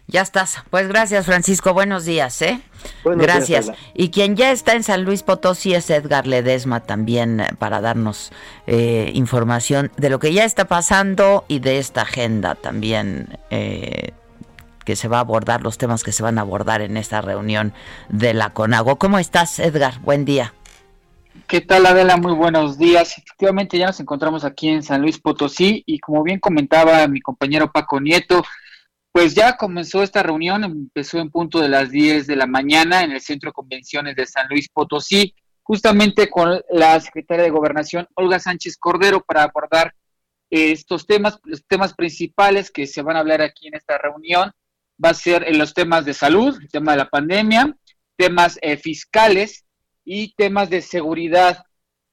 [0.07, 0.63] Ya estás.
[0.69, 1.73] Pues gracias, Francisco.
[1.73, 2.61] Buenos días, ¿eh?
[3.05, 3.71] gracias.
[3.95, 8.31] y quien ya está en San Luis Potosí es Edgar Ledesma también eh, para darnos
[8.67, 15.09] eh, información de lo que ya está pasando y de esta agenda también que se
[15.09, 17.73] va a abordar, los temas que se van a abordar en esta reunión
[18.11, 18.97] de la CONAGO.
[18.97, 19.99] ¿Cómo estás, Edgar?
[20.01, 20.53] Buen día.
[21.49, 22.17] ¿Qué tal, Adela?
[22.17, 23.19] Muy buenos días.
[23.19, 27.73] Efectivamente, ya nos encontramos aquí en San Luis Potosí y como bien comentaba mi compañero
[27.73, 28.45] Paco Nieto,
[29.13, 33.11] pues ya comenzó esta reunión, empezó en punto de las 10 de la mañana en
[33.11, 38.39] el Centro de Convenciones de San Luis Potosí, justamente con la secretaria de Gobernación, Olga
[38.39, 39.93] Sánchez Cordero, para abordar
[40.51, 44.53] estos temas, los temas principales que se van a hablar aquí en esta reunión.
[45.05, 47.77] Va a ser en los temas de salud, el tema de la pandemia,
[48.17, 49.64] temas eh, fiscales,
[50.05, 51.65] y temas de seguridad.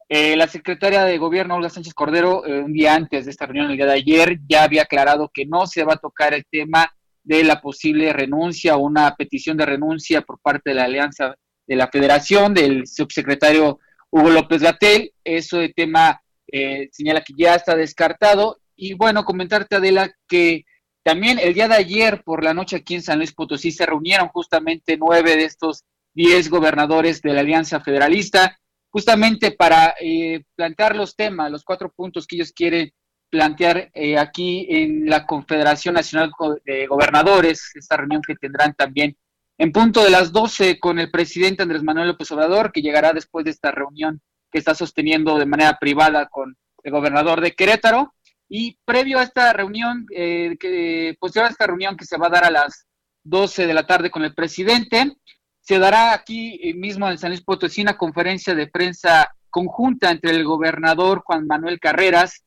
[0.10, 3.72] Eh, la secretaria de Gobierno, Olga Sánchez Cordero, eh, un día antes de esta reunión,
[3.72, 6.94] el día de ayer, ya había aclarado que no se va a tocar el tema
[7.24, 11.36] de la posible renuncia o una petición de renuncia por parte de la Alianza
[11.68, 15.14] de la Federación, del subsecretario Hugo López Gatel.
[15.24, 18.60] Eso de tema eh, señala que ya está descartado.
[18.76, 20.66] Y bueno, comentarte, Adela, que
[21.04, 24.28] también el día de ayer por la noche aquí en San Luis Potosí se reunieron
[24.28, 28.58] justamente nueve de estos 10 gobernadores de la Alianza Federalista,
[28.89, 32.91] justamente para eh, plantear los temas, los cuatro puntos que ellos quieren
[33.30, 36.32] plantear eh, aquí en la Confederación Nacional
[36.65, 39.15] de Gobernadores, esta reunión que tendrán también
[39.58, 43.45] en punto de las 12 con el presidente Andrés Manuel López Obrador, que llegará después
[43.45, 44.19] de esta reunión
[44.52, 48.13] que está sosteniendo de manera privada con el gobernador de Querétaro.
[48.50, 52.32] Y previo a esta reunión, eh, que, pues a esta reunión que se va a
[52.32, 52.88] dar a las
[53.24, 55.15] 12 de la tarde con el presidente,
[55.62, 60.43] se dará aquí mismo en San Luis Potosí una conferencia de prensa conjunta entre el
[60.43, 62.43] gobernador Juan Manuel Carreras,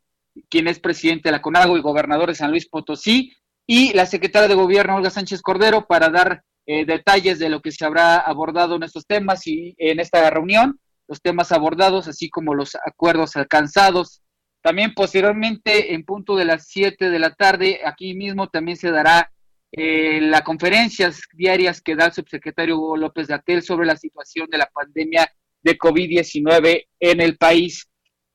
[0.48, 3.33] quien es presidente de la CONAGO y gobernador de San Luis Potosí,
[3.66, 7.72] y la secretaria de gobierno Olga Sánchez Cordero para dar eh, detalles de lo que
[7.72, 12.55] se habrá abordado en estos temas y en esta reunión, los temas abordados, así como
[12.55, 14.22] los acuerdos alcanzados.
[14.62, 19.31] También posteriormente, en punto de las 7 de la tarde, aquí mismo también se dará
[19.77, 24.59] eh, las conferencias diarias que da el subsecretario Hugo López Gatel sobre la situación de
[24.59, 25.29] la pandemia
[25.63, 27.89] de COVID-19 en el país.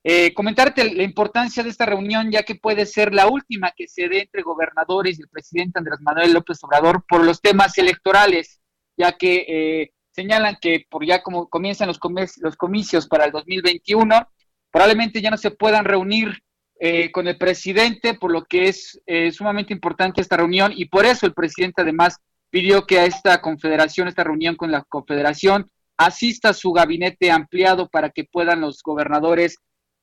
[0.04, 4.10] Eh, comentarte la importancia de esta reunión, ya que puede ser la última que se
[4.10, 8.60] dé entre gobernadores y el presidente Andrés Manuel López Obrador por los temas electorales,
[8.97, 11.99] ya que eh, señalan que por ya como comienzan los,
[12.41, 14.30] los comicios para el 2021,
[14.71, 16.43] probablemente ya no se puedan reunir
[16.79, 21.05] eh, con el presidente, por lo que es eh, sumamente importante esta reunión y por
[21.05, 22.17] eso el presidente además
[22.49, 28.09] pidió que a esta confederación, esta reunión con la confederación, asista su gabinete ampliado para
[28.09, 29.57] que puedan los gobernadores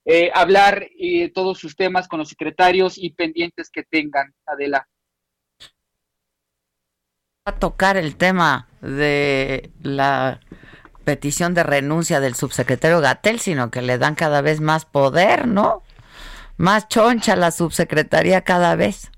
[0.09, 4.33] eh, hablar eh, todos sus temas con los secretarios y pendientes que tengan.
[4.47, 4.87] Adela.
[7.45, 10.41] A tocar el tema de la
[11.05, 15.83] petición de renuncia del subsecretario Gatel, sino que le dan cada vez más poder, ¿no?
[16.57, 19.11] Más choncha la subsecretaría cada vez.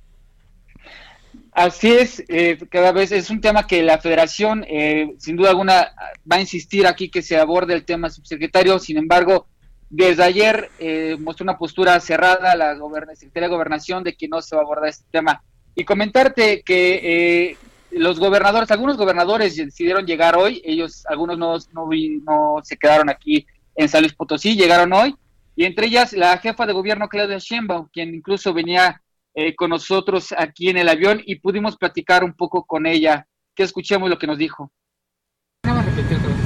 [1.53, 5.92] Así es, eh, cada vez es un tema que la federación, eh, sin duda alguna,
[6.31, 8.79] va a insistir aquí que se aborde el tema subsecretario.
[8.79, 9.48] Sin embargo,
[9.90, 12.77] desde ayer eh, mostró una postura cerrada la
[13.14, 15.42] Secretaría de Gobernación de que no se va a abordar este tema.
[15.74, 17.57] Y comentarte que
[17.90, 21.89] los gobernadores, algunos gobernadores decidieron llegar hoy, ellos, algunos no, no,
[22.24, 25.16] no se quedaron aquí en San Luis Potosí, llegaron hoy
[25.59, 29.02] y entre ellas la jefa de gobierno Claudia Sheinbaum, quien incluso venía
[29.34, 33.26] eh, con nosotros aquí en el avión y pudimos platicar un poco con ella.
[33.56, 34.70] Que escuchemos lo que nos dijo.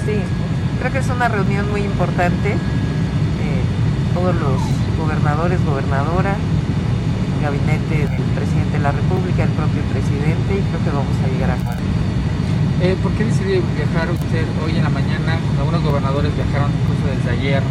[0.06, 0.16] Sí,
[0.80, 2.52] creo que es una reunión muy importante.
[2.52, 3.62] Eh,
[4.14, 4.58] todos los
[4.96, 6.38] gobernadores, gobernadoras,
[7.42, 11.50] gabinete del presidente de la República, el propio presidente, y creo que vamos a llegar
[11.50, 11.56] a
[12.80, 15.38] eh, ¿Por qué decidió viajar usted hoy en la mañana?
[15.58, 17.62] Algunos gobernadores viajaron incluso desde ayer.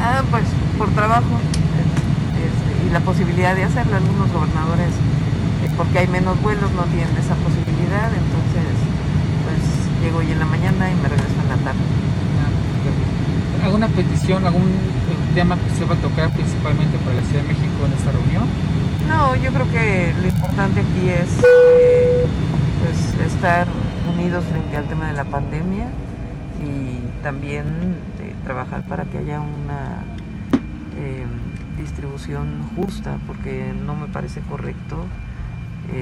[0.00, 0.44] Ah, pues
[0.78, 1.38] por trabajo
[2.38, 3.96] este, y la posibilidad de hacerlo.
[3.96, 4.94] Algunos gobernadores,
[5.64, 8.08] eh, porque hay menos vuelos, no tienen esa posibilidad.
[8.14, 8.68] Entonces,
[9.44, 9.60] pues
[10.02, 11.84] llego hoy en la mañana y me regreso en la tarde.
[13.64, 14.70] ¿Alguna petición, algún
[15.34, 18.44] tema que se va a tocar principalmente para la Ciudad de México en esta reunión?
[19.08, 22.26] No, yo creo que lo importante aquí es eh,
[22.80, 23.66] pues, estar
[24.14, 25.86] unidos frente al tema de la pandemia
[26.62, 30.02] y también eh, trabajar para que haya una
[30.96, 31.26] eh,
[31.76, 35.06] distribución justa, porque no me parece correcto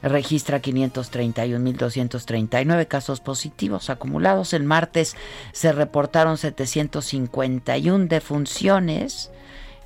[0.01, 4.53] Registra 531.239 casos positivos acumulados.
[4.53, 5.15] El martes
[5.51, 9.29] se reportaron 751 defunciones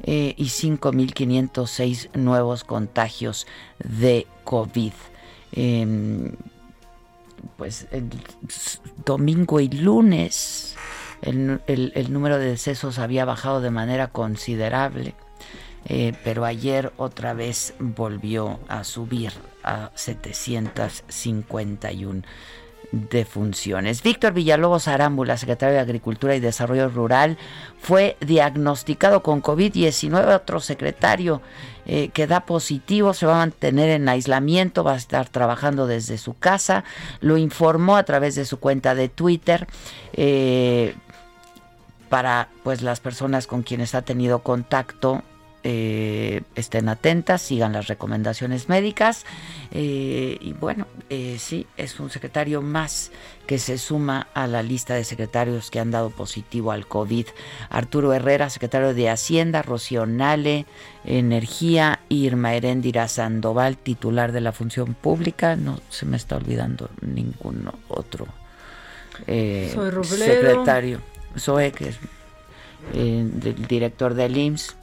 [0.03, 3.47] eh, y 5.506 nuevos contagios
[3.83, 4.93] de COVID.
[5.53, 6.31] Em,
[7.57, 8.09] pues el
[9.05, 10.75] domingo y lunes
[11.21, 15.13] el, el- el número de decesos había bajado de manera considerable,
[15.85, 19.31] eh, pero ayer otra vez volvió a subir
[19.63, 22.23] a 751
[22.93, 24.03] defunciones.
[24.03, 27.37] Víctor Villalobos Arámbula, secretario de Agricultura y Desarrollo Rural,
[27.81, 30.35] fue diagnosticado con COVID-19.
[30.35, 31.41] Otro secretario
[31.87, 36.19] eh, que da positivo se va a mantener en aislamiento, va a estar trabajando desde
[36.19, 36.83] su casa.
[37.19, 39.67] Lo informó a través de su cuenta de Twitter.
[40.13, 40.95] eh,
[42.09, 45.23] para pues las personas con quienes ha tenido contacto
[45.63, 49.25] eh, estén atentas, sigan las recomendaciones médicas
[49.71, 53.11] eh, y bueno, eh, sí, es un secretario más
[53.47, 57.27] que se suma a la lista de secretarios que han dado positivo al COVID.
[57.69, 60.65] Arturo Herrera, secretario de Hacienda, Rocío Nale,
[61.05, 67.69] Energía, Irma Heréndira Sandoval, titular de la función pública, no se me está olvidando ningún
[67.87, 68.27] otro
[69.25, 70.99] secretario.
[71.37, 71.99] Zoe, que es
[72.93, 74.75] eh, del director del IMSS.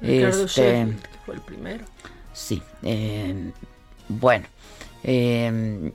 [0.00, 0.86] Ricardo Este,
[1.24, 1.84] fue el primero.
[2.32, 3.52] Sí, eh,
[4.08, 4.46] bueno.
[5.02, 5.92] eh,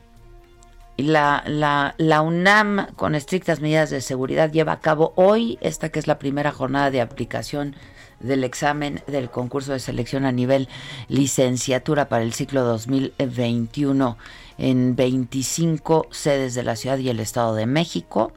[0.98, 5.98] la, la, la UNAM, con estrictas medidas de seguridad, lleva a cabo hoy esta que
[6.00, 7.76] es la primera jornada de aplicación
[8.20, 10.70] del examen del concurso de selección a nivel
[11.10, 14.18] licenciatura para el ciclo 2021
[14.60, 18.32] en 25 sedes de la ciudad y el Estado de México.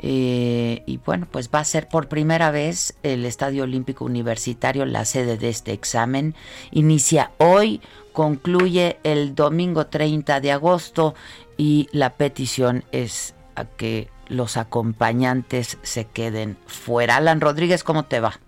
[0.00, 5.04] Eh, y bueno, pues va a ser por primera vez el Estadio Olímpico Universitario la
[5.04, 6.34] sede de este examen.
[6.70, 7.80] Inicia hoy,
[8.12, 11.14] concluye el domingo 30 de agosto
[11.56, 17.16] y la petición es a que los acompañantes se queden fuera.
[17.16, 18.38] Alan Rodríguez, ¿cómo te va?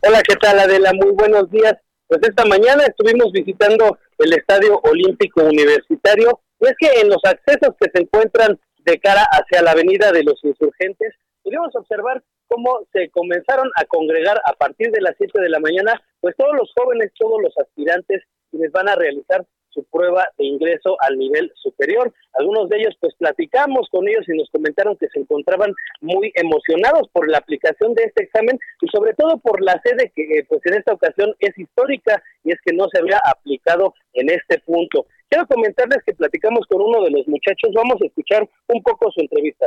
[0.00, 0.92] Hola, ¿qué tal Adela?
[0.94, 1.74] Muy buenos días.
[2.06, 7.74] Pues esta mañana estuvimos visitando el Estadio Olímpico Universitario y es que en los accesos
[7.80, 13.10] que se encuentran de cara hacia la Avenida de los Insurgentes, pudimos observar cómo se
[13.10, 17.12] comenzaron a congregar a partir de las 7 de la mañana, pues todos los jóvenes,
[17.18, 22.12] todos los aspirantes quienes van a realizar su prueba de ingreso al nivel superior.
[22.34, 27.08] Algunos de ellos pues platicamos con ellos y nos comentaron que se encontraban muy emocionados
[27.12, 30.60] por la aplicación de este examen y sobre todo por la sede que eh, pues
[30.64, 35.06] en esta ocasión es histórica y es que no se había aplicado en este punto.
[35.28, 39.20] Quiero comentarles que platicamos con uno de los muchachos, vamos a escuchar un poco su
[39.20, 39.66] entrevista.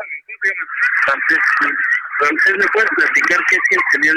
[2.20, 4.14] Francés, ¿me puedes platicar qué sientes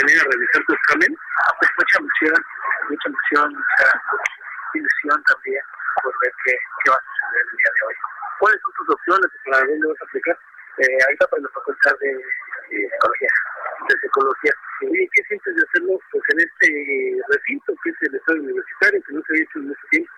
[0.00, 1.16] venir a realizar tu examen?
[1.58, 2.44] Pues mucha emoción,
[2.88, 4.41] mucha emoción, mucha
[4.78, 5.62] ilusión también
[6.02, 6.54] por ver qué,
[6.84, 7.96] qué va a suceder el día de hoy.
[8.38, 10.36] ¿Cuáles son tus opciones para dónde vas a aplicar?
[10.78, 13.32] Eh, ahorita para la facultad de, de psicología.
[13.88, 14.54] De psicología.
[14.82, 16.68] ¿Y qué sientes de hacerlo pues, en este
[17.28, 20.12] recinto que es el Estado Universitario, que no se había hecho en mucho tiempo?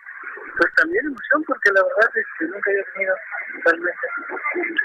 [0.57, 3.15] Pues también emoción porque la verdad es que nunca había tenido
[3.55, 4.07] totalmente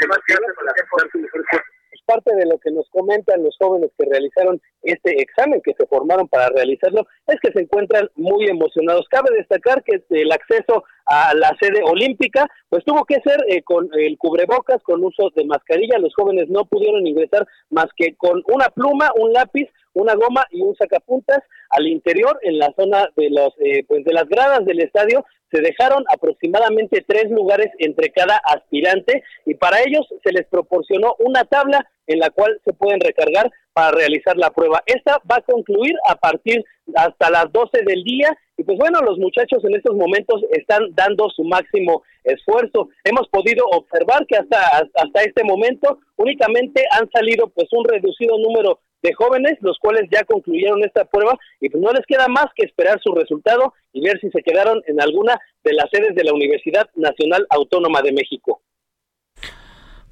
[0.02, 1.79] demasiado tiempo
[2.10, 6.28] parte de lo que nos comentan los jóvenes que realizaron este examen, que se formaron
[6.28, 9.06] para realizarlo, es que se encuentran muy emocionados.
[9.10, 13.90] Cabe destacar que el acceso a la sede olímpica, pues tuvo que ser eh, con
[13.94, 16.00] el cubrebocas, con uso de mascarilla.
[16.00, 20.62] Los jóvenes no pudieron ingresar más que con una pluma, un lápiz, una goma y
[20.62, 21.40] un sacapuntas
[21.70, 25.62] al interior en la zona de los eh, pues de las gradas del estadio se
[25.62, 31.88] dejaron aproximadamente tres lugares entre cada aspirante y para ellos se les proporcionó una tabla
[32.08, 34.82] en la cual se pueden recargar para realizar la prueba.
[34.86, 36.64] Esta va a concluir a partir
[36.96, 41.30] hasta las 12 del día y pues bueno, los muchachos en estos momentos están dando
[41.30, 42.90] su máximo esfuerzo.
[43.04, 44.60] Hemos podido observar que hasta
[44.96, 50.24] hasta este momento únicamente han salido pues un reducido número de jóvenes, los cuales ya
[50.24, 54.20] concluyeron esta prueba y pues no les queda más que esperar su resultado y ver
[54.20, 58.62] si se quedaron en alguna de las sedes de la Universidad Nacional Autónoma de México.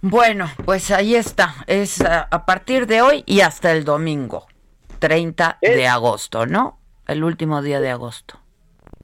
[0.01, 4.45] Bueno, pues ahí está, es a, partir de hoy y hasta el domingo,
[4.99, 6.79] 30 de agosto, ¿no?
[7.07, 8.39] El último día de agosto.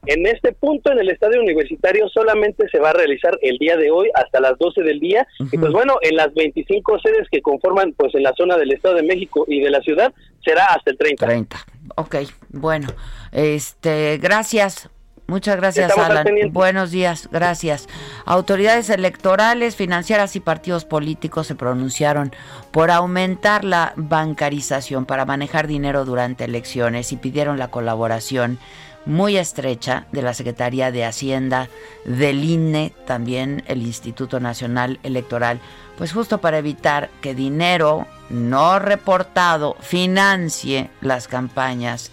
[0.05, 3.89] En este punto, en el estadio universitario, solamente se va a realizar el día de
[3.91, 5.25] hoy hasta las 12 del día.
[5.51, 8.95] Y pues bueno, en las 25 sedes que conforman, pues en la zona del Estado
[8.95, 11.25] de México y de la ciudad, será hasta el 30.
[11.25, 11.57] 30.
[11.95, 12.15] Ok,
[12.49, 12.87] bueno.
[13.31, 14.89] Este, gracias.
[15.25, 16.25] Muchas gracias, Alan.
[16.51, 17.87] Buenos días, gracias.
[18.25, 22.33] Autoridades electorales, financieras y partidos políticos se pronunciaron
[22.71, 28.59] por aumentar la bancarización para manejar dinero durante elecciones y pidieron la colaboración
[29.05, 31.69] muy estrecha de la Secretaría de Hacienda,
[32.05, 35.59] del INE, también el Instituto Nacional Electoral,
[35.97, 42.11] pues justo para evitar que dinero no reportado financie las campañas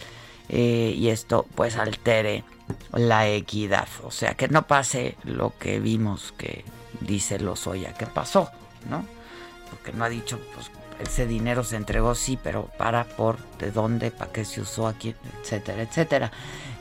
[0.49, 2.45] eh, y esto pues altere
[2.93, 6.65] la equidad, o sea, que no pase lo que vimos que
[7.01, 8.51] dice Lozoya que pasó,
[8.89, 9.05] ¿no?
[9.71, 10.71] Porque no ha dicho pues
[11.03, 15.15] ese dinero se entregó, sí, pero para, por, de dónde, para qué se usó aquí,
[15.43, 16.33] etcétera, etcétera.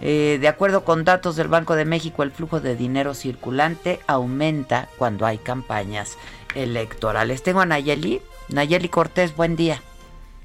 [0.02, 4.88] Eh, de acuerdo con datos del Banco de México, el flujo de dinero circulante aumenta
[4.98, 6.18] cuando hay campañas
[6.56, 7.44] electorales.
[7.44, 8.22] Tengo a Nayeli.
[8.50, 9.82] Nayeli Cortés, buen día.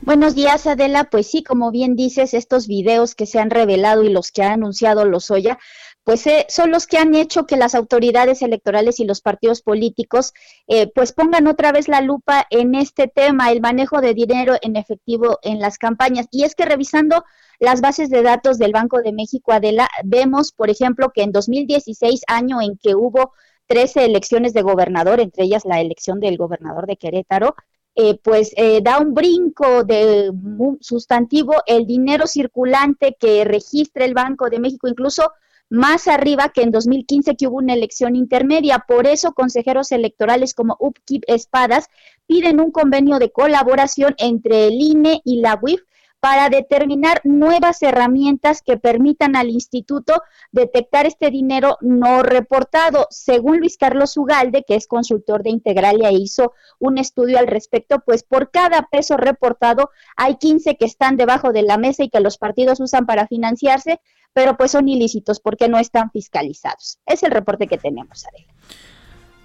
[0.03, 1.05] Buenos días, Adela.
[1.05, 4.53] Pues sí, como bien dices, estos videos que se han revelado y los que ha
[4.53, 5.59] anunciado Lozoya,
[6.05, 10.34] pues eh, son los que han hecho que las autoridades electorales y los partidos políticos
[10.68, 14.76] eh, pues pongan otra vez la lupa en este tema, el manejo de dinero en
[14.76, 16.26] efectivo en las campañas.
[16.30, 17.24] Y es que revisando
[17.59, 22.22] las bases de datos del Banco de México, Adela, vemos, por ejemplo, que en 2016,
[22.26, 23.32] año en que hubo
[23.66, 27.55] 13 elecciones de gobernador, entre ellas la elección del gobernador de Querétaro,
[27.96, 30.32] eh, pues eh, da un brinco de
[30.80, 35.32] sustantivo el dinero circulante que registra el Banco de México, incluso
[35.71, 38.85] más arriba que en 2015 que hubo una elección intermedia.
[38.87, 41.89] Por eso consejeros electorales como Upkeep Espadas
[42.27, 45.81] piden un convenio de colaboración entre el INE y la UIF
[46.25, 50.22] para determinar nuevas herramientas que permitan al instituto
[50.53, 53.07] detectar este dinero no reportado.
[53.11, 57.99] Según Luis Carlos Ugalde, que es consultor de Integralia e hizo un estudio al respecto,
[58.07, 62.20] pues por cada peso reportado hay 15 que están debajo de la mesa y que
[62.20, 64.01] los partidos usan para financiarse,
[64.33, 67.01] pero pues son ilícitos porque no están fiscalizados.
[67.05, 68.51] Es el reporte que tenemos, Adela.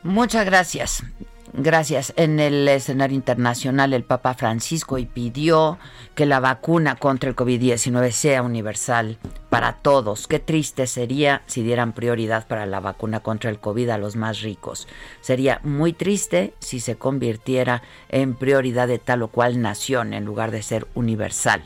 [0.03, 1.03] Muchas gracias.
[1.53, 2.13] Gracias.
[2.15, 5.79] En el escenario internacional, el Papa Francisco y pidió
[6.13, 9.17] que la vacuna contra el COVID-19 sea universal
[9.49, 10.27] para todos.
[10.27, 14.41] Qué triste sería si dieran prioridad para la vacuna contra el COVID a los más
[14.41, 14.87] ricos.
[15.21, 20.51] Sería muy triste si se convirtiera en prioridad de tal o cual nación en lugar
[20.51, 21.63] de ser universal.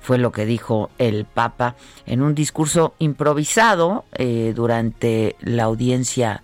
[0.00, 6.42] Fue lo que dijo el Papa en un discurso improvisado eh, durante la audiencia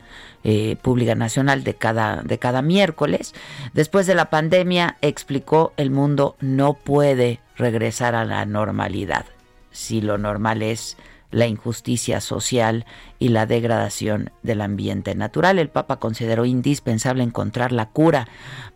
[0.50, 3.34] eh, Pública Nacional de cada, de cada miércoles.
[3.74, 9.26] Después de la pandemia, explicó, el mundo no puede regresar a la normalidad
[9.70, 10.96] si lo normal es
[11.30, 12.86] la injusticia social
[13.18, 15.58] y la degradación del ambiente natural.
[15.58, 18.26] El Papa consideró indispensable encontrar la cura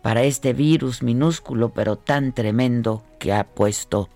[0.03, 4.11] para este virus minúsculo pero tan tremendo que ha puesto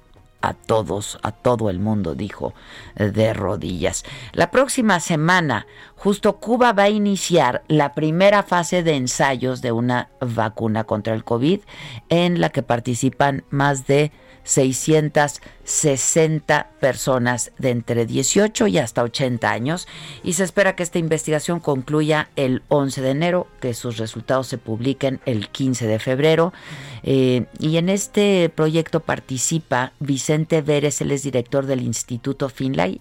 [0.46, 2.54] a todos, a todo el mundo, dijo
[2.94, 4.04] de rodillas.
[4.32, 5.66] La próxima semana,
[5.96, 11.24] justo Cuba va a iniciar la primera fase de ensayos de una vacuna contra el
[11.24, 11.60] COVID
[12.08, 14.12] en la que participan más de
[14.46, 19.88] 660 personas de entre 18 y hasta 80 años
[20.22, 24.56] y se espera que esta investigación concluya el 11 de enero, que sus resultados se
[24.56, 26.54] publiquen el 15 de febrero.
[27.02, 33.00] Eh, y en este proyecto participa Vicente Vélez, él es director del Instituto Finlay,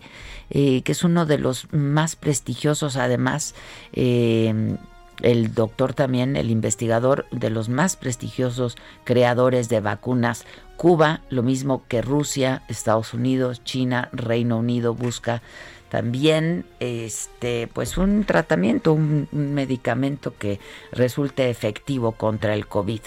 [0.50, 3.54] eh, que es uno de los más prestigiosos además.
[3.94, 4.76] Eh,
[5.22, 10.46] el doctor también, el investigador de los más prestigiosos creadores de vacunas.
[10.78, 15.42] Cuba, lo mismo que Rusia, Estados Unidos, China, Reino Unido, busca
[15.90, 20.60] también este pues un tratamiento, un, medicamento que
[20.92, 23.02] resulte efectivo contra el COVID.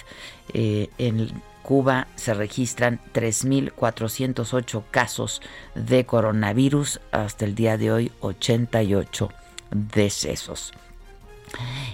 [0.54, 1.28] Eh, en
[1.62, 5.42] Cuba se registran 3.408 casos
[5.74, 9.28] de coronavirus, hasta el día de hoy 88
[9.70, 10.72] decesos.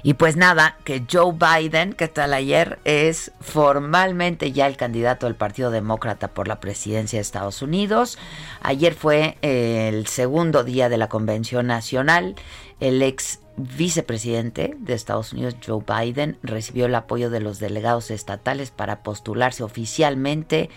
[0.02, 5.34] Y pues nada, que Joe Biden, que tal ayer, es formalmente ya el candidato del
[5.34, 8.18] Partido Demócrata por la presidencia de Estados Unidos.
[8.60, 12.34] Ayer fue eh, el segundo día de la Convención Nacional.
[12.80, 18.70] El ex vicepresidente de Estados Unidos, Joe Biden, recibió el apoyo de los delegados estatales
[18.70, 20.70] para postularse oficialmente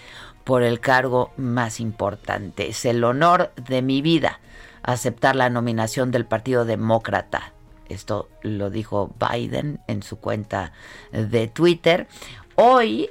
[0.44, 2.70] por el cargo más importante.
[2.70, 4.40] Es el honor de mi vida
[4.84, 7.52] aceptar la nominación del Partido Demócrata
[7.90, 10.74] esto lo dijo Biden en su cuenta
[11.12, 12.08] de Twitter.
[12.56, 13.10] Hoy,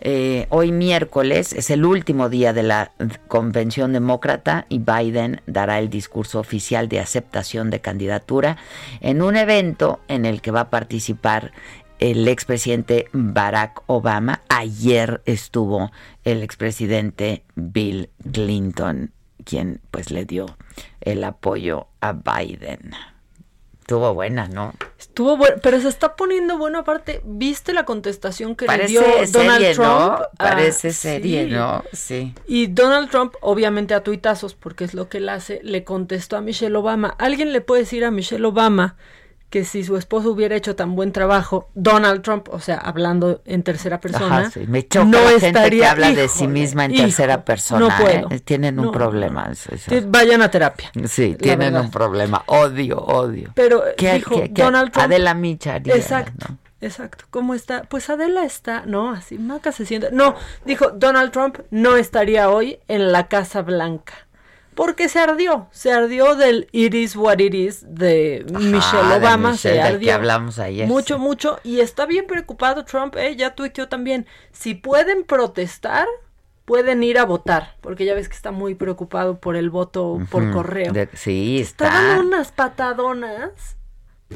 [0.00, 2.92] eh, hoy miércoles, es el último día de la
[3.28, 8.56] convención demócrata y Biden dará el discurso oficial de aceptación de candidatura
[9.00, 11.52] en un evento en el que va a participar
[11.98, 14.42] el expresidente Barack Obama.
[14.48, 15.90] Ayer estuvo
[16.24, 19.12] el expresidente Bill Clinton,
[19.44, 20.46] quien pues le dio
[21.00, 22.92] el apoyo a Biden.
[23.86, 24.74] Estuvo buena, ¿no?
[24.98, 27.20] Estuvo buena, pero se está poniendo bueno aparte.
[27.24, 29.88] ¿Viste la contestación que le dio Donald Trump?
[29.88, 30.18] ¿no?
[30.36, 31.84] Parece serie, ¿no?
[31.92, 32.34] Sí.
[32.48, 36.40] Y Donald Trump, obviamente a tuitazos, porque es lo que él hace, le contestó a
[36.40, 37.14] Michelle Obama.
[37.20, 38.96] ¿Alguien le puede decir a Michelle Obama
[39.50, 43.62] que si su esposo hubiera hecho tan buen trabajo, Donald Trump, o sea, hablando en
[43.62, 47.88] tercera persona, me choca no la gente que habla de sí misma en tercera persona.
[47.88, 48.30] No puedo.
[48.30, 48.40] ¿eh?
[48.40, 49.50] Tienen un problema.
[50.08, 50.90] Vayan a terapia.
[51.06, 52.42] Sí, tienen un problema.
[52.46, 53.52] Odio, odio.
[53.54, 55.06] Pero dijo Donald Trump.
[55.06, 55.76] Adela Micha.
[55.76, 56.46] exacto.
[56.80, 57.24] Exacto.
[57.30, 57.84] ¿Cómo está?
[57.84, 60.10] Pues Adela está, no, así Maca se siente.
[60.12, 60.36] No,
[60.66, 64.25] dijo Donald Trump no estaría hoy en la Casa Blanca
[64.76, 69.80] porque se ardió, se ardió del It is what it is de Michelle Obama, se
[69.80, 70.00] ardió.
[70.00, 70.86] que hablamos ayer.
[70.86, 76.06] Mucho, mucho, y está bien preocupado Trump, eh, ya tuiteó también, si pueden protestar,
[76.66, 80.52] pueden ir a votar, porque ya ves que está muy preocupado por el voto por
[80.52, 80.92] correo.
[81.14, 81.86] sí, está.
[81.86, 83.78] Estaban unas patadonas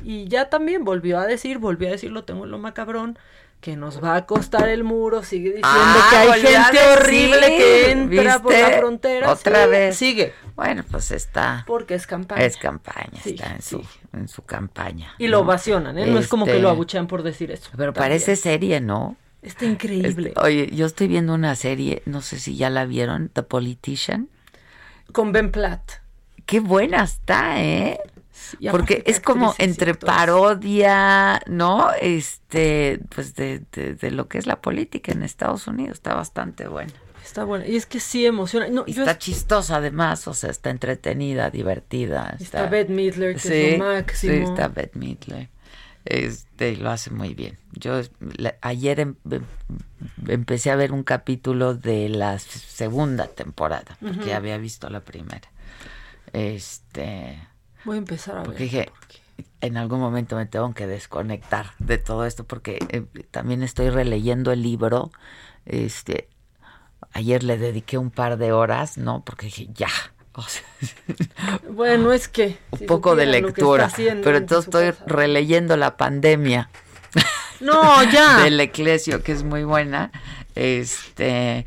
[0.03, 3.19] y ya también volvió a decir, volvió a decir, lo tengo en lo macabrón,
[3.61, 7.91] que nos va a costar el muro, sigue diciendo ah, que hay gente horrible que
[7.91, 9.31] entra por la frontera.
[9.31, 9.97] Otra vez.
[9.97, 10.33] Sigue.
[10.57, 11.65] Bueno, pues está.
[11.67, 12.45] Porque es campaña.
[12.45, 15.15] Es campaña, está en, su, en su campaña.
[15.19, 16.07] Y lo ovacionan, ¿eh?
[16.07, 17.71] No es como que lo este, abuchean por decir eso.
[17.77, 19.17] Pero parece serie, ¿no?
[19.43, 20.33] Está increíble.
[20.37, 24.29] oye, yo estoy viendo una serie, no sé si ya la vieron, The Politician.
[25.13, 25.93] Con Ben Platt.
[26.47, 28.01] Qué buena está, ¿eh?
[28.71, 31.91] Porque es como entre parodia, ¿no?
[32.01, 35.99] Este, pues de, de, lo que es la política en Estados Unidos.
[35.99, 36.93] Está bastante buena.
[37.25, 37.67] Está buena.
[37.67, 38.69] Y es que sí emociona.
[38.69, 42.37] No, está chistosa además, o sea, está entretenida, divertida.
[42.41, 44.33] Está, Beth Midler, que es lo máximo.
[44.33, 45.49] Sí, está Beth Midler.
[46.05, 47.59] Este, lo hace muy bien.
[47.73, 48.01] Yo
[48.63, 49.45] ayer em, em,
[50.29, 55.49] empecé a ver un capítulo de la segunda temporada, porque había visto la primera.
[56.33, 57.39] Este,
[57.85, 58.93] Voy a empezar a porque Dije,
[59.61, 64.53] en algún momento me tengo que desconectar de todo esto porque eh, también estoy releyendo
[64.53, 65.11] el libro.
[65.67, 66.29] Este,
[67.13, 69.23] ayer le dediqué un par de horas, ¿no?
[69.25, 69.91] Porque dije, ya.
[71.71, 76.71] bueno, es que un poco de lectura, pero entonces estoy releyendo la pandemia.
[77.61, 78.39] No, ya.
[78.45, 80.11] del Eclesio, que es muy buena.
[80.55, 81.67] Este,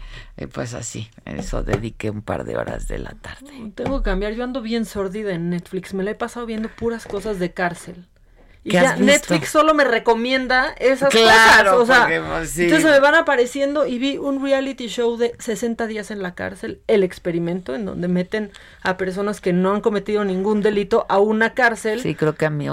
[0.51, 3.71] pues así, eso dediqué un par de horas de la tarde.
[3.75, 7.05] Tengo que cambiar, yo ando bien sordida en Netflix, me la he pasado viendo puras
[7.05, 8.07] cosas de cárcel.
[8.65, 12.05] Y ya Netflix solo me recomienda esas claro, cosas.
[12.05, 16.11] O sea, pues, entonces me van apareciendo y vi un reality show de 60 días
[16.11, 20.61] en la cárcel, el experimento, en donde meten a personas que no han cometido ningún
[20.61, 21.99] delito a una cárcel.
[21.99, 22.67] Sí, creo que a mí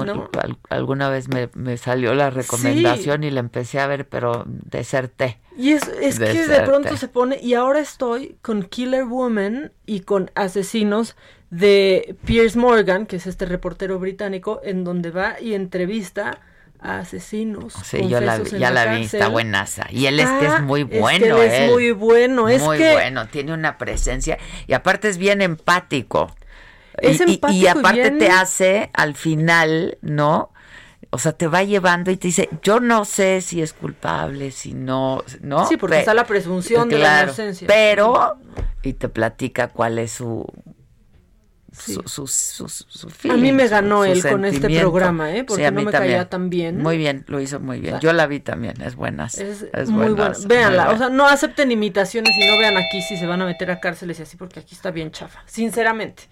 [0.68, 5.39] alguna vez me, salió la recomendación y la empecé a ver, pero deserté.
[5.56, 10.00] Y es, es que de pronto se pone, y ahora estoy con Killer Woman y
[10.00, 11.16] con Asesinos
[11.50, 16.38] de Piers Morgan, que es este reportero británico, en donde va y entrevista
[16.78, 17.74] a asesinos.
[17.84, 19.86] Sí, yo la vi, ya la, vi, está buenaza.
[19.90, 20.28] Y él es
[20.62, 24.38] muy es que bueno, él es muy bueno, es muy que- bueno, tiene una presencia
[24.66, 26.34] y aparte es bien empático.
[26.96, 30.52] Es y, y- empático y y aparte bien- te hace al final, ¿no?
[31.12, 34.74] O sea, te va llevando y te dice, yo no sé si es culpable, si
[34.74, 35.66] no, ¿no?
[35.66, 37.66] Sí, porque Pe- está la presunción de la inocencia.
[37.66, 38.36] Pero,
[38.82, 40.46] y te platica cuál es su...
[41.72, 45.44] Su, su, su, A mí me ganó él con este programa, ¿eh?
[45.44, 46.14] Porque Sí, no me también.
[46.14, 46.78] caía tan bien.
[46.78, 48.00] Muy bien, lo hizo muy bien.
[48.00, 49.26] Yo la vi también, es buena.
[49.26, 50.16] Es, Es, muy bueno.
[50.16, 53.40] buenaza, Véanla, muy o sea, no acepten imitaciones y no vean aquí si se van
[53.40, 56.24] a meter a cárceles y así, porque aquí está bien chafa, sinceramente.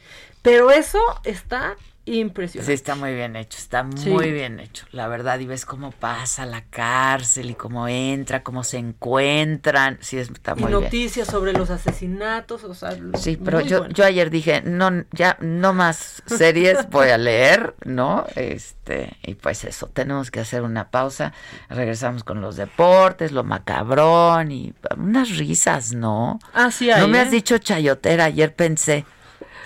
[0.43, 1.77] Pero eso está
[2.17, 2.67] impresionante.
[2.71, 4.11] Sí, está muy bien hecho, está Sí.
[4.11, 8.65] muy bien hecho, la verdad, y ves cómo pasa la cárcel y cómo entra, cómo
[8.65, 10.83] se encuentran, sí, está y muy bien.
[10.85, 13.95] noticias sobre los asesinatos, o sea, Sí, pero yo, bueno.
[13.95, 18.27] yo ayer dije, no, ya, no más series, voy a leer, ¿no?
[18.37, 21.33] Este, y pues eso, tenemos que hacer una pausa,
[21.69, 26.39] regresamos con los deportes, lo macabrón y unas risas, ¿no?
[26.55, 27.21] Ah, sí, No me ¿eh?
[27.23, 29.05] has dicho chayotera, ayer pensé.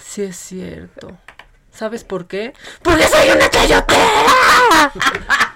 [0.05, 1.16] Sí, es cierto.
[1.74, 2.52] ¿Sabes por qué?
[2.82, 4.92] ¡Porque soy una chayotera!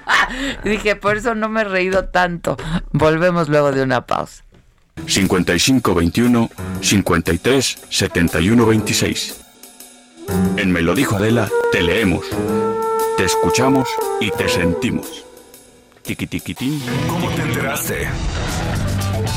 [0.65, 2.57] Y dije, por eso no me he reído tanto.
[2.93, 4.45] Volvemos luego de una pausa.
[5.07, 6.51] 5521
[6.81, 9.41] 53 71 26.
[10.57, 12.27] En Me lo dijo Adela, te leemos,
[13.17, 13.89] te escuchamos
[14.21, 15.25] y te sentimos.
[16.03, 16.83] Tiquitiquitín.
[17.09, 18.09] ¿Cómo te enteraste?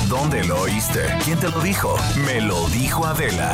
[0.07, 1.01] ¿Dónde lo oíste?
[1.25, 1.95] ¿Quién te lo dijo?
[2.25, 3.53] Me lo dijo Adela.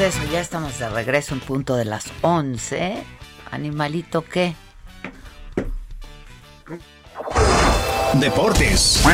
[0.00, 3.02] Pues eso, ya estamos de regreso en punto de las 11.
[3.50, 4.54] Animalito, ¿qué?
[8.14, 9.04] Deportes.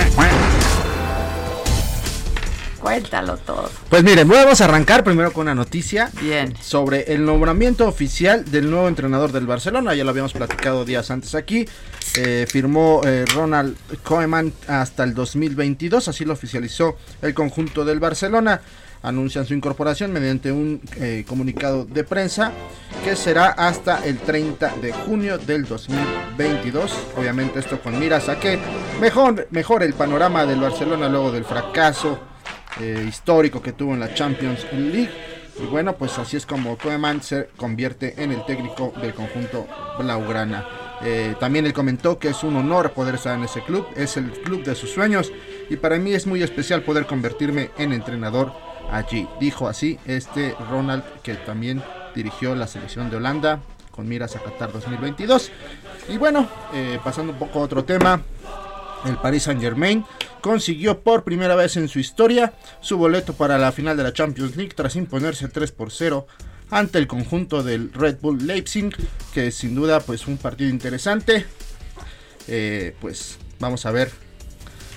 [2.79, 3.69] Cuéntalo todo.
[3.91, 6.55] Pues miren, vamos a arrancar primero con una noticia Bien.
[6.61, 9.93] sobre el nombramiento oficial del nuevo entrenador del Barcelona.
[9.93, 11.69] Ya lo habíamos platicado días antes aquí.
[12.17, 18.61] Eh, firmó eh, Ronald Koeman hasta el 2022, así lo oficializó el conjunto del Barcelona.
[19.03, 22.53] Anuncian su incorporación mediante un eh, comunicado de prensa
[23.05, 26.93] que será hasta el 30 de junio del 2022.
[27.17, 28.59] Obviamente esto con miras a que
[29.01, 32.19] mejor, mejor el panorama del Barcelona luego del fracaso
[32.81, 35.11] eh, histórico que tuvo en la Champions League.
[35.59, 39.67] Y bueno, pues así es como Koeman se convierte en el técnico del conjunto
[39.99, 40.67] Blaugrana.
[41.03, 44.31] Eh, también él comentó que es un honor poder estar en ese club, es el
[44.31, 45.31] club de sus sueños
[45.69, 48.53] y para mí es muy especial poder convertirme en entrenador
[48.91, 49.29] allí.
[49.41, 51.83] Dijo así este Ronald que también
[52.15, 53.61] dirigió la selección de Holanda
[53.91, 55.51] con miras a Qatar 2022.
[56.09, 58.23] Y bueno, eh, pasando un poco a otro tema,
[59.07, 60.05] el Paris Saint Germain
[60.41, 64.57] consiguió por primera vez en su historia su boleto para la final de la Champions
[64.57, 66.27] League tras imponerse 3 por 0
[66.71, 68.95] ante el conjunto del Red Bull Leipzig,
[69.33, 71.47] que sin duda pues un partido interesante.
[72.49, 74.26] Eh, pues vamos a ver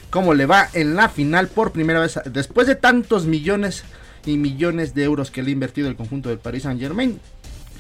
[0.09, 3.83] cómo le va en la final por primera vez después de tantos millones
[4.25, 7.19] y millones de euros que le ha invertido el conjunto del Paris Saint Germain.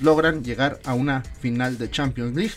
[0.01, 2.53] Logran llegar a una final de Champions League.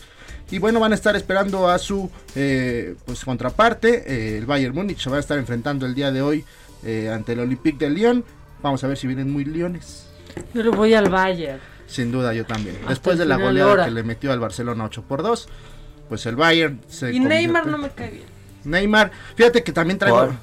[0.51, 4.03] Y bueno, van a estar esperando a su eh, pues contraparte.
[4.07, 6.45] eh, el Bayern Múnich se va a estar enfrentando el día de hoy
[6.85, 8.23] eh, ante el Olympique de Lyon.
[8.61, 10.07] Vamos a ver si vienen muy leones.
[10.53, 11.59] Yo le voy al Bayern.
[11.87, 12.75] Sin duda, yo también.
[12.77, 13.85] Hasta Después de la goleada hora.
[13.85, 15.49] que le metió al Barcelona 8 por 2,
[16.07, 18.23] pues el Bayern se Y Neymar no me cae bien.
[18.63, 20.11] Neymar, fíjate que también trae.
[20.11, 20.35] ¿Por?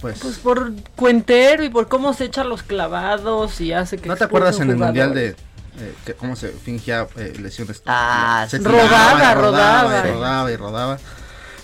[0.00, 4.08] Pues, Pues por cuentero y por cómo se echa los clavados y hace que.
[4.08, 7.82] ¿no te acuerdas en el mundial de eh, que cómo se fingía eh, lesiones?
[7.86, 10.08] Ah, se tiraba, Rodaba, rodaba, rodaba.
[10.08, 10.98] y rodaba y rodaba.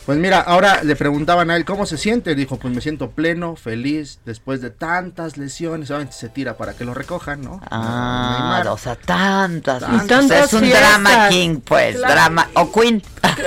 [0.07, 2.36] Pues mira, ahora le preguntaban a él cómo se siente.
[2.36, 5.90] Dijo, pues me siento pleno, feliz, después de tantas lesiones.
[5.90, 7.61] Obviamente se tira para que lo recojan, ¿no?
[7.68, 8.68] Ah, Neymar.
[8.68, 9.80] o sea, tantas.
[9.80, 11.02] Tantas es un fiestas.
[11.02, 11.96] drama king, pues.
[11.96, 12.14] Claro.
[12.14, 12.48] Drama.
[12.54, 13.02] O queen.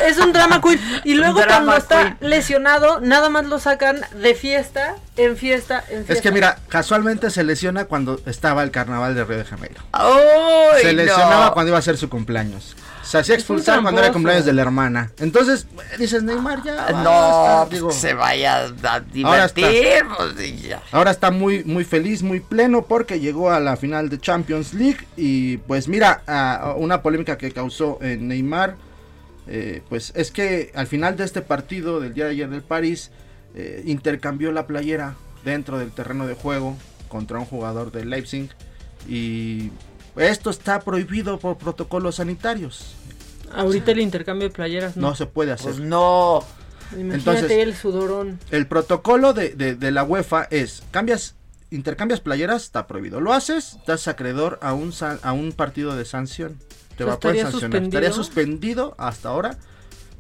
[0.05, 0.81] Es un drama queen.
[1.05, 6.05] Y luego Drama cuando está lesionado, nada más lo sacan de fiesta, en fiesta, en
[6.05, 6.13] fiesta.
[6.13, 9.81] Es que mira, casualmente se lesiona cuando estaba el carnaval de Río de Janeiro.
[9.93, 11.03] ¡Uy, se no!
[11.03, 12.75] lesionaba cuando iba a ser su cumpleaños.
[13.09, 15.11] Se hacía expulsar cuando era cumpleaños de la hermana.
[15.17, 15.65] Entonces,
[15.97, 16.91] dices, Neymar ya.
[16.91, 19.67] No, basta", digo, se vaya a Ahora está.
[19.67, 20.03] divertir.
[20.15, 20.83] pues, ya.
[20.91, 25.07] Ahora está muy, muy feliz, muy pleno porque llegó a la final de Champions League
[25.17, 28.75] y pues mira, ah, una polémica que causó en Neymar,
[29.47, 33.09] eh, pues es que al final de este partido del día de ayer del París,
[33.55, 38.51] eh, intercambió la playera dentro del terreno de juego contra un jugador de Leipzig
[39.07, 39.71] y
[40.15, 42.95] esto está prohibido por protocolos sanitarios.
[43.53, 45.09] Ahorita el intercambio de playeras no.
[45.09, 45.71] No se puede hacer.
[45.71, 46.43] Pues no.
[46.91, 48.39] Imagínate Entonces- el sudorón.
[48.51, 51.35] El protocolo de, de- de la UEFA es, cambias,
[51.69, 53.21] intercambias playeras, está prohibido.
[53.21, 56.57] Lo haces, estás acreedor a un, san- a un partido de sanción.
[56.97, 57.51] Te O sea, va a poder ¿estaría sancionar.
[57.79, 57.99] suspendido?
[57.99, 59.57] Estaría suspendido hasta ahora.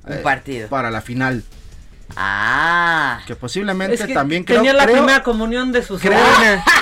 [0.05, 0.69] Un eh, partido.
[0.69, 1.43] Para la final.
[2.15, 3.19] Ah.
[3.25, 6.63] Que posiblemente Es que también creo, tenía la creo- primera comunión de su creo- sobrina.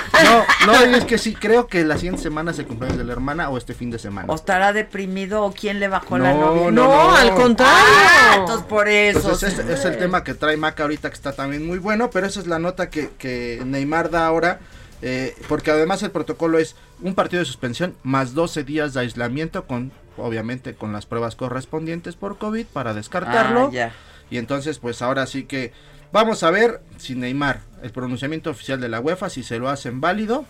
[0.65, 3.13] No, no, es que sí, creo que la siguiente semana es el cumpleaños de la
[3.13, 4.25] hermana o este fin de semana.
[4.31, 6.71] ¿O estará deprimido o quién le bajó la No, novia?
[6.71, 7.15] no, no.
[7.15, 7.75] al contrario.
[7.85, 9.19] Ah, entonces por eso.
[9.19, 9.61] Entonces, sí.
[9.71, 12.47] es el tema que trae Maca ahorita que está también muy bueno, pero esa es
[12.47, 14.59] la nota que, que Neymar da ahora,
[15.03, 19.65] eh, porque además el protocolo es un partido de suspensión más 12 días de aislamiento
[19.67, 23.67] con, obviamente, con las pruebas correspondientes por COVID para descartarlo.
[23.67, 23.93] Ah, ya.
[24.29, 25.71] Y entonces, pues ahora sí que
[26.11, 30.01] vamos a ver si Neymar, el pronunciamiento oficial de la UEFA, si se lo hacen
[30.01, 30.45] válido.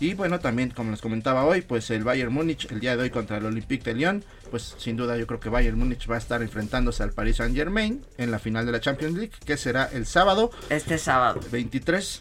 [0.00, 3.10] Y bueno, también como les comentaba hoy, pues el Bayern Múnich el día de hoy
[3.10, 6.18] contra el Olympique de Lyon, pues sin duda yo creo que Bayern Múnich va a
[6.18, 9.88] estar enfrentándose al Paris Saint Germain en la final de la Champions League, que será
[9.92, 11.40] el sábado Este sábado.
[11.52, 12.20] 23.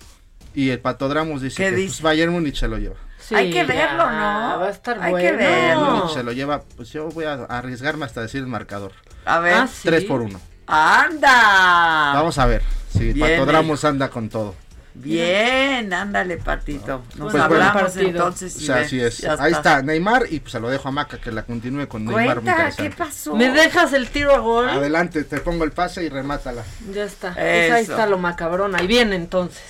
[0.53, 1.87] Y el Patodramus dice ¿Qué que dice?
[1.93, 2.95] pues, Bayern Múnich se lo lleva.
[3.17, 4.59] Sí, Hay que verlo, ¿no?
[4.59, 5.37] Va a estar Hay que bueno.
[5.39, 5.95] Bayern verlo.
[5.95, 8.91] Múnich se lo lleva, pues yo voy a arriesgarme hasta decir el marcador.
[9.25, 9.55] A ver.
[9.55, 9.81] Ah, sí.
[9.87, 10.39] 3 por 1.
[10.67, 12.13] ¡Anda!
[12.13, 12.61] Vamos a ver
[12.91, 14.55] si Bien, Patodramus anda con todo.
[14.95, 17.01] Bien, ándale, Patito.
[17.17, 18.55] Nos Pues hablamos entonces.
[18.55, 18.81] O y sea, ve.
[18.83, 19.17] así es.
[19.17, 22.05] Ya Ahí está Neymar y pues se lo dejo a Maca que la continúe con
[22.05, 22.41] Neymar.
[22.41, 22.95] muy Cuenta, ¿qué interesante.
[22.97, 23.35] pasó?
[23.35, 24.69] ¿Me dejas el tiro a gol?
[24.69, 26.63] Adelante, te pongo el pase y remátala.
[26.93, 27.33] Ya está.
[27.33, 28.75] Pues ahí está lo macabrón.
[28.75, 29.63] Ahí viene entonces.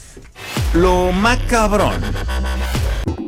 [0.73, 2.01] Lo macabrón.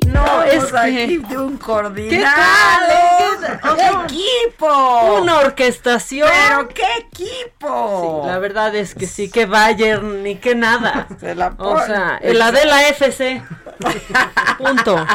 [0.08, 1.18] No, es que...
[1.28, 2.36] de un ¿Qué coordinado.
[2.36, 3.60] tal?
[3.62, 5.20] ¿Qué- o sea, equipo!
[5.22, 6.30] Una orquestación.
[6.48, 8.22] ¡Pero qué equipo!
[8.24, 11.08] Sí, la verdad es que sí, que Bayern ni que nada.
[11.20, 13.42] Se la O sea, el Adela FC.
[14.58, 15.06] Punto.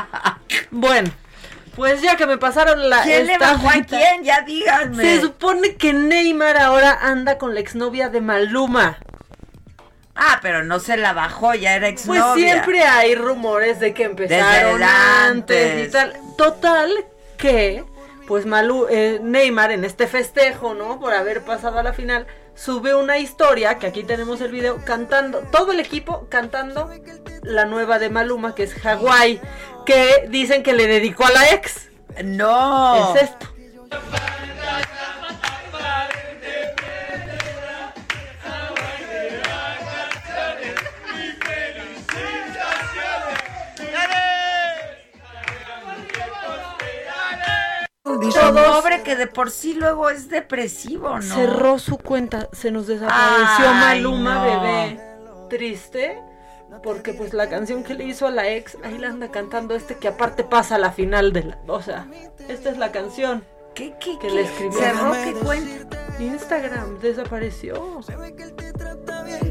[0.71, 1.11] Bueno,
[1.77, 3.03] pues ya que me pasaron la.
[3.03, 4.23] ¿Quién le bajó a quién?
[4.25, 5.03] Ya díganme.
[5.03, 8.99] Se supone que Neymar ahora anda con la exnovia de Maluma.
[10.23, 12.35] Ah, pero no se la bajó, ya era Pues exnovia.
[12.35, 15.89] siempre hay rumores de que empezaron antes antes.
[15.89, 16.13] y tal.
[16.37, 16.91] Total
[17.39, 17.85] que,
[18.27, 21.01] pues Malu, eh, Neymar en este festejo, ¿no?
[21.01, 25.39] Por haber pasado a la final, sube una historia, que aquí tenemos el video, cantando,
[25.51, 26.91] todo el equipo cantando
[27.43, 29.41] la nueva de Maluma, que es Hawái,
[29.87, 31.89] que dicen que le dedicó a la ex.
[32.23, 33.15] No.
[33.17, 33.47] Es esto.
[48.21, 51.23] Pero pobre que de por sí luego es depresivo, ¿no?
[51.23, 54.45] Cerró su cuenta, se nos desapareció Ay, Maluma, no.
[54.45, 55.01] bebé.
[55.49, 56.23] Triste,
[56.83, 59.97] porque pues la canción que le hizo a la ex, ahí la anda cantando este
[59.97, 61.59] que aparte pasa a la final de la...
[61.67, 62.07] O sea,
[62.49, 63.45] esta es la canción
[63.75, 64.31] ¿Qué, qué, que qué?
[64.35, 64.79] le escribió.
[64.79, 65.99] Cerró, ¿qué cuenta?
[66.19, 68.01] Instagram desapareció.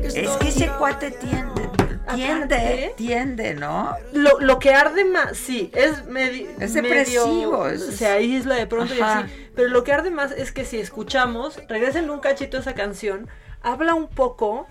[0.04, 1.69] Es que ese cuate tiende,
[2.16, 3.96] tiende, Aparte- tiende, ¿no?
[4.14, 6.50] Lo, lo que arde más, sí, es medio...
[6.60, 9.32] Es medio- es- se aísla de pronto y así.
[9.56, 13.28] Pero lo que arde más es que si escuchamos, regresen un cachito a esa canción,
[13.62, 14.68] habla un poco,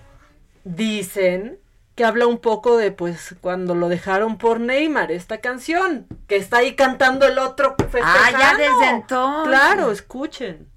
[0.65, 1.59] dicen
[1.95, 6.59] que habla un poco de pues cuando lo dejaron por Neymar, esta canción, que está
[6.59, 7.75] ahí cantando el otro.
[8.03, 9.49] Ah, ya desde entonces.
[9.49, 10.69] Claro, escuchen.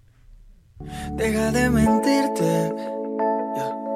[1.11, 2.71] Deja de mentirte.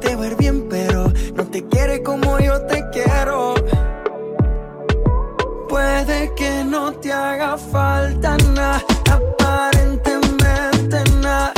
[0.00, 3.54] Te ir bien, pero no te quiere como yo te quiero.
[5.68, 11.52] Puede que no te haga falta nada, aparentemente nada.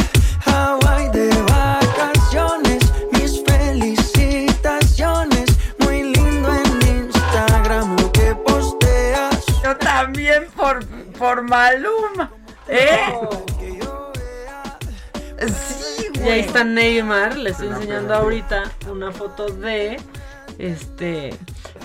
[0.47, 2.81] Hawaii de vacaciones,
[3.13, 5.51] mis felicitaciones.
[5.79, 9.45] Muy lindo en Instagram lo que posteas.
[9.63, 10.85] Yo también por,
[11.19, 12.33] por Maluma.
[12.69, 13.01] ¿Eh?
[15.47, 15.80] Sí,
[16.25, 19.99] Y ahí está Neymar, le estoy enseñando ahorita una foto de
[20.59, 21.31] este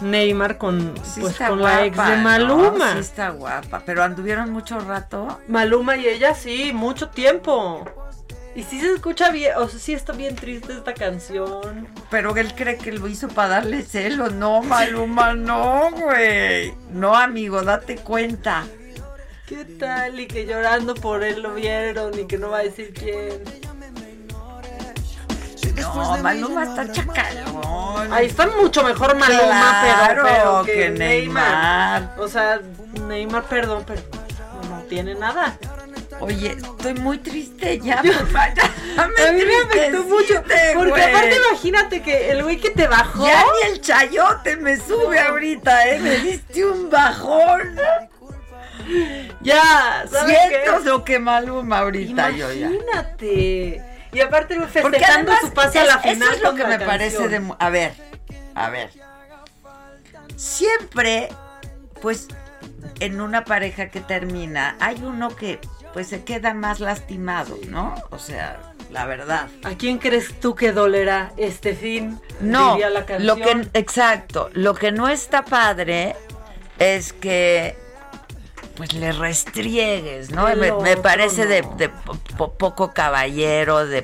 [0.02, 2.18] Neymar con Sí pues con la ex de.
[2.18, 2.94] Maluma.
[2.94, 5.40] Sí está guapa, pero anduvieron mucho rato.
[5.48, 7.86] Maluma y ella sí, mucho tiempo.
[8.56, 11.88] Y sí se escucha bien, o sea, sí está bien triste esta canción.
[12.10, 14.34] Pero él cree que lo hizo para darle celos.
[14.34, 16.74] No, Maluma, no, güey.
[16.92, 18.66] No, amigo, date cuenta.
[19.46, 20.20] ¿Qué tal?
[20.20, 23.44] Y que llorando por él lo vieron y que no va a decir quién.
[25.94, 28.12] No, Maluma está chacalón.
[28.14, 32.02] Ahí está mucho mejor Maluma, Claro, pero, pero que que, Neymar.
[32.02, 32.16] Neymar.
[32.20, 32.60] O sea,
[33.08, 34.02] Neymar, perdón, pero
[34.70, 35.58] no, no tiene nada.
[36.22, 38.54] Oye, estoy muy triste ya, papá.
[38.96, 40.42] Ya me A mí me afectó mucho.
[40.74, 41.04] Porque güey.
[41.04, 43.26] aparte imagínate que el güey que te bajó.
[43.26, 46.00] Ya ni el chayote me sube ahorita, ¿eh?
[46.00, 47.76] Me diste un bajón.
[49.42, 50.90] Ya, ¿sabes Siento qué?
[50.90, 52.68] lo que Maluma ahorita yo ya.
[52.68, 53.95] Imagínate.
[54.16, 56.22] Y aparte Porque festejando su pase a la final.
[56.22, 57.54] Eso es lo que me parece de...
[57.60, 57.94] A ver,
[58.54, 58.90] a ver.
[60.38, 61.28] Siempre,
[62.02, 62.30] pues,
[63.02, 65.60] en una pareja que termina, hay uno que,
[65.94, 67.94] pues, se queda más lastimado, ¿no?
[68.10, 69.50] O sea, la verdad.
[69.66, 72.22] ¿A quién crees tú que dolerá este fin?
[72.40, 76.16] No, la lo que, exacto, lo que no está padre
[76.80, 77.78] es que
[78.76, 80.48] pues le restriegues, ¿no?
[80.56, 81.64] Me, parece de,
[82.38, 84.04] po- poco caballero, de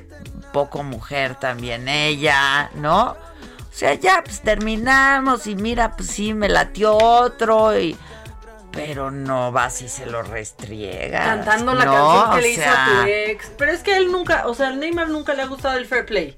[0.53, 3.11] poco mujer también ella, ¿no?
[3.11, 7.97] O sea, ya pues terminamos y mira, pues sí, me latió otro y...
[8.74, 11.26] Pero no vas y se lo restriegas.
[11.26, 11.91] Cantando la ¿no?
[11.93, 13.51] canción que le hizo a tu ex.
[13.57, 16.05] Pero es que él nunca, o sea, al Neymar nunca le ha gustado el fair
[16.05, 16.38] play.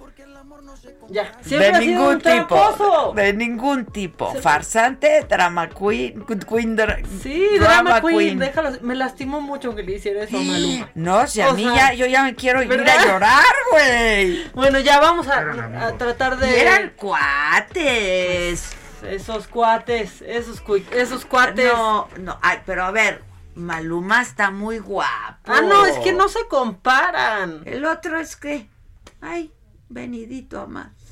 [1.10, 1.32] Ya.
[1.42, 2.56] Siempre de ha sido ningún un tipo.
[2.56, 3.14] tramposo.
[3.16, 4.32] De ningún tipo.
[4.32, 8.72] Se- Farsante, drama queen, queen dra- Sí, drama queen, déjalo.
[8.82, 10.90] Me lastimó mucho que le hiciera eso a Maluma.
[10.96, 14.50] No, si a O mí sea, ya, yo ya me quiero ir a llorar, güey.
[14.54, 16.50] Bueno, ya vamos a, a tratar de.
[16.50, 18.72] Y eran cuates.
[19.04, 21.66] Esos cuates, esos, cui- esos cuates.
[21.74, 23.22] No, no, ay, pero a ver,
[23.56, 25.38] Maluma está muy guapo.
[25.46, 27.62] Ah, no, es que no se comparan.
[27.66, 28.70] El otro es que,
[29.22, 29.52] ay,
[29.94, 31.03] venidito a más.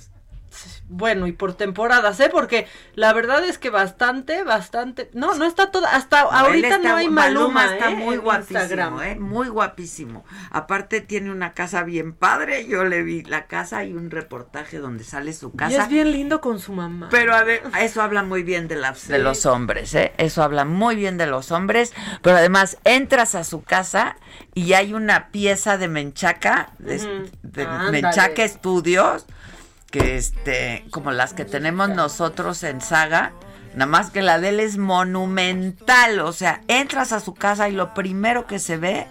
[0.93, 2.27] Bueno, y por temporadas, ¿eh?
[2.29, 5.09] Porque la verdad es que bastante, bastante.
[5.13, 5.95] No, no está toda.
[5.95, 7.95] Hasta No, ahorita está- no hay Maluma, está ¿eh?
[7.95, 9.01] muy en guapísimo, Instagram.
[9.03, 9.15] ¿eh?
[9.15, 10.25] Muy guapísimo.
[10.51, 12.67] Aparte tiene una casa bien padre.
[12.67, 15.83] Yo le vi la casa y un reportaje donde sale su Y casa.
[15.83, 17.07] es bien lindo con su mamá.
[17.09, 20.11] Pero ade- eso habla muy bien de, las, de los hombres, ¿eh?
[20.17, 21.93] Eso habla muy bien de los hombres.
[22.21, 24.17] Pero además entras a su casa
[24.53, 26.99] y hay una pieza de Menchaca, de,
[27.65, 27.91] Ándale.
[28.01, 29.25] Menchaca Estudios,
[29.91, 33.33] que este, como las que tenemos nosotros en Saga.
[33.73, 36.19] Nada más que la de él es monumental.
[36.21, 39.07] O sea, entras a su casa y lo primero que se ve,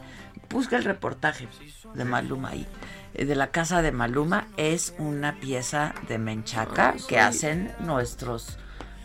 [0.51, 1.49] busca el reportaje
[1.95, 2.67] de Maluma ahí.
[3.15, 8.59] eh, De la casa de Maluma es una pieza de menchaca que hacen nuestros,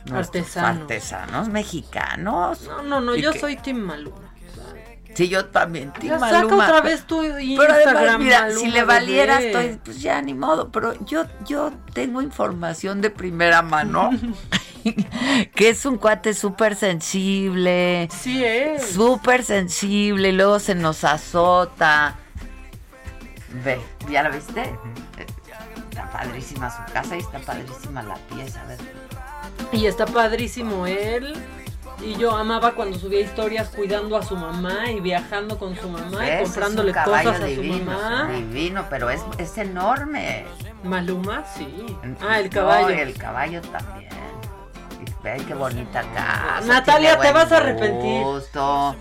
[0.05, 0.81] nuestros Artesanos.
[0.81, 2.61] artesanos mexicanos.
[2.63, 4.33] No, no, no, yo que- soy Team Maluma.
[5.15, 8.83] Sí, yo también, Ya saca otra vez tu Pero Instagram, además, mira, Maluma, si le
[8.83, 9.47] valiera, bebé.
[9.47, 10.69] estoy, pues ya ni modo.
[10.71, 14.09] Pero yo, yo tengo información de primera mano.
[15.55, 18.09] que es un cuate súper sensible.
[18.11, 18.85] Sí es.
[18.91, 20.29] Súper sensible.
[20.29, 22.15] Y luego se nos azota.
[23.63, 24.61] Ve, ¿ya la viste?
[24.61, 25.25] Eh,
[25.89, 28.61] Está padrísima su casa y está padrísima la pieza.
[28.61, 28.77] A ver.
[29.71, 31.35] Y está padrísimo él.
[32.01, 36.25] Y yo amaba cuando subía historias cuidando a su mamá y viajando con su mamá
[36.25, 38.29] y Es comprándole un cosas a su divino, mamá.
[38.31, 40.45] Divino, pero es, es enorme.
[40.83, 41.85] Maluma, sí.
[42.21, 42.89] Ah, el No, caballo.
[42.91, 44.11] y el caballo también.
[45.01, 46.61] Y Ve qué bonita casa.
[46.67, 48.23] Natalia, te vas a arrepentir.
[48.23, 48.95] gusto.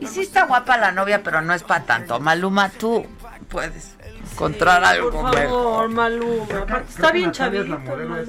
[0.00, 2.20] Y sí está guapa la novia, pero no es para tanto.
[2.20, 3.06] Maluma, tú
[3.48, 3.96] puedes
[4.32, 5.88] encontrar Sí, algo Por favor, mejor.
[5.90, 6.58] Maluma.
[6.62, 8.22] Aparte, Está bien chavito, Maluma.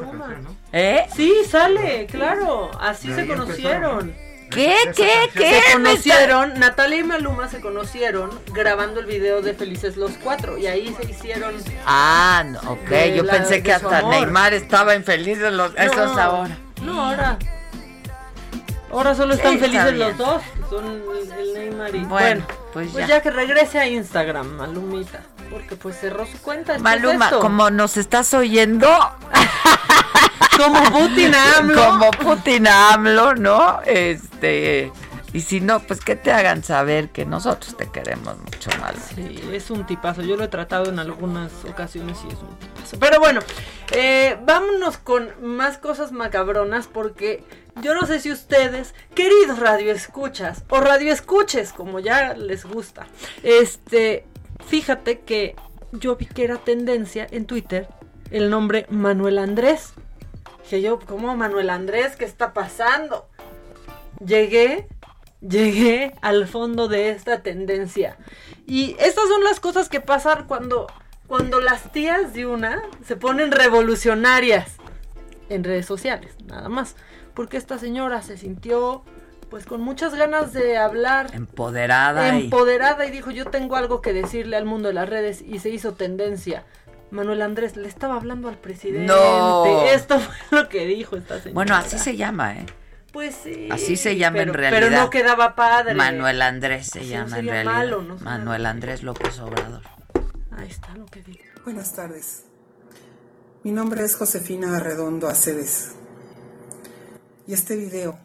[0.72, 1.06] ¿Eh?
[1.16, 2.72] Sí, sale, claro.
[2.80, 4.14] Así se conocieron.
[4.52, 4.76] ¿Qué?
[4.96, 5.30] ¿Qué?
[5.34, 5.60] ¿Qué?
[5.62, 10.58] Se conocieron, Natalia y Maluma se conocieron grabando el video de Felices los Cuatro.
[10.58, 11.54] Y ahí se hicieron.
[11.86, 12.88] Ah, no, ok.
[12.88, 14.14] De Yo la- pensé que hasta amor.
[14.14, 15.72] Neymar estaba infeliz de los.
[15.76, 16.58] Eso es No, ahora.
[16.84, 17.40] No, ahora.
[18.92, 20.42] Ahora solo están está felices los dos.
[20.70, 22.00] Son el, el Neymar y.
[22.00, 23.22] Bueno, Bueno, pues pues, ya.
[23.22, 25.22] que regrese a Instagram, Malumita.
[25.50, 26.78] Porque pues cerró su cuenta.
[26.80, 28.88] Maluma, como nos estás oyendo.
[30.58, 31.86] Como Putin AMLO.
[31.86, 33.82] Como Putin AMLO, ¿no?
[33.86, 34.92] Este.
[35.34, 38.96] Y si no, pues que te hagan saber que nosotros te queremos mucho más.
[39.14, 40.22] Sí, es un tipazo.
[40.22, 42.98] Yo lo he tratado en algunas ocasiones y es un tipazo.
[42.98, 43.42] Pero bueno,
[43.92, 47.44] eh, vámonos con más cosas macabronas porque
[47.82, 53.06] yo no sé si ustedes, queridos radioescuchas o radioescuches, como ya les gusta,
[53.44, 54.26] este,
[54.68, 55.56] fíjate que
[55.92, 57.88] yo vi que era tendencia en Twitter
[58.32, 59.94] el nombre Manuel Andrés.
[60.64, 62.16] Dije yo, ¿cómo Manuel Andrés?
[62.16, 63.28] ¿Qué está pasando?
[64.26, 64.88] Llegué,
[65.42, 68.18] llegué al fondo de esta tendencia.
[68.66, 70.88] Y estas son las cosas que pasan cuando,
[71.28, 74.78] cuando las tías de una se ponen revolucionarias
[75.50, 76.96] en redes sociales, nada más.
[77.36, 79.04] Porque esta señora se sintió
[79.50, 81.30] pues con muchas ganas de hablar.
[81.34, 82.38] Empoderada.
[82.38, 85.70] Empoderada y dijo, yo tengo algo que decirle al mundo de las redes y se
[85.70, 86.64] hizo tendencia.
[87.12, 89.06] Manuel Andrés le estaba hablando al presidente.
[89.06, 89.84] No.
[89.86, 91.54] Esto fue lo que dijo esta señora.
[91.54, 92.66] Bueno, así se llama, ¿eh?
[93.14, 93.70] Pues sí.
[93.72, 94.82] Así se llama pero- en realidad.
[94.90, 95.94] Pero no quedaba padre.
[95.94, 97.74] Manuel Andrés se Así no llama en realidad.
[97.74, 99.82] malo, no suena Manuel Andrés López Obrador.
[100.58, 101.40] Ahí está lo que digo.
[101.64, 102.44] Buenas tardes.
[103.64, 105.94] Mi nombre es Josefina Arredondo Aceves.
[107.48, 108.20] Y este video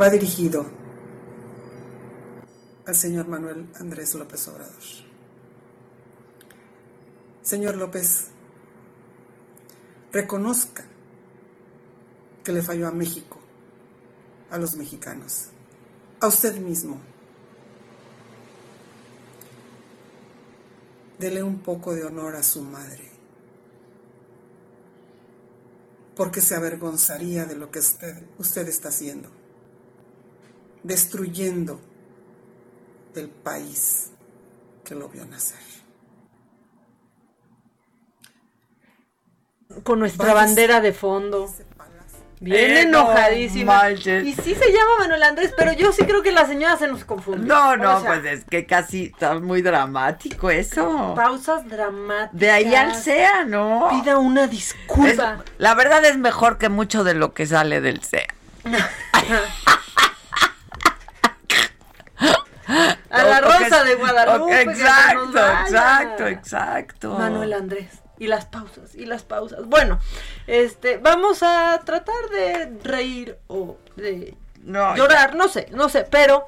[0.00, 0.64] va dirigido
[2.86, 4.82] al señor Manuel Andrés López Obrador.
[7.42, 8.28] Señor López,
[10.10, 10.84] reconozca
[12.42, 13.38] que le falló a México,
[14.50, 15.48] a los mexicanos,
[16.20, 16.98] a usted mismo.
[21.18, 23.10] Dele un poco de honor a su madre,
[26.16, 29.39] porque se avergonzaría de lo que usted, usted está haciendo,
[30.82, 31.80] destruyendo
[33.14, 34.10] el país
[34.84, 35.58] que lo vio nacer.
[39.84, 41.48] Con nuestra bandera de fondo.
[42.42, 43.90] Bien Eh, no enojadísima.
[43.90, 47.04] y sí se llama Manuel Andrés, pero yo sí creo que la señora se nos
[47.04, 47.46] confunde.
[47.46, 51.12] No, no, O sea, pues es que casi está muy dramático eso.
[51.14, 52.32] Pausas dramáticas.
[52.32, 53.88] De ahí al sea, ¿no?
[53.90, 55.10] Pida una disculpa.
[55.44, 58.26] Es- la verdad es mejor que mucho de lo que sale del SEA.
[63.10, 64.62] A la Rosa de Guadalupe.
[64.62, 67.10] Exacto, exacto, exacto.
[67.18, 68.00] Manuel Andrés.
[68.18, 69.64] Y las pausas, y las pausas.
[69.64, 69.98] Bueno,
[70.46, 76.44] este, vamos a tratar de reír o de No, llorar, no sé, no sé, pero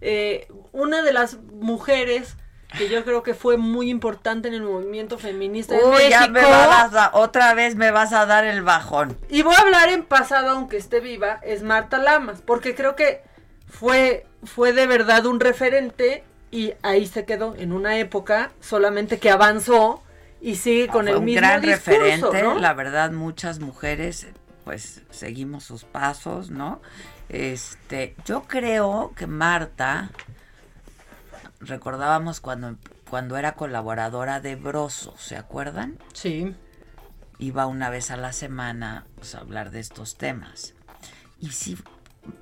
[0.00, 2.36] eh, una de las mujeres
[2.78, 6.10] que yo creo que fue muy importante en el movimiento feminista en Uy, México.
[6.10, 9.18] ya me vas a, otra vez me vas a dar el bajón.
[9.28, 13.22] Y voy a hablar en pasado, aunque esté viva, es Marta Lamas, porque creo que
[13.66, 19.30] fue, fue de verdad un referente y ahí se quedó en una época solamente que
[19.30, 20.02] avanzó
[20.40, 22.58] y sigue con Fue el un mismo gran discurso, referente, ¿no?
[22.58, 24.26] la verdad muchas mujeres
[24.64, 26.80] pues seguimos sus pasos, ¿no?
[27.28, 30.10] Este, yo creo que Marta
[31.60, 32.76] recordábamos cuando
[33.08, 35.96] cuando era colaboradora de Broso, ¿se acuerdan?
[36.12, 36.54] Sí.
[37.38, 40.74] Iba una vez a la semana pues, a hablar de estos temas.
[41.40, 41.76] Y sí,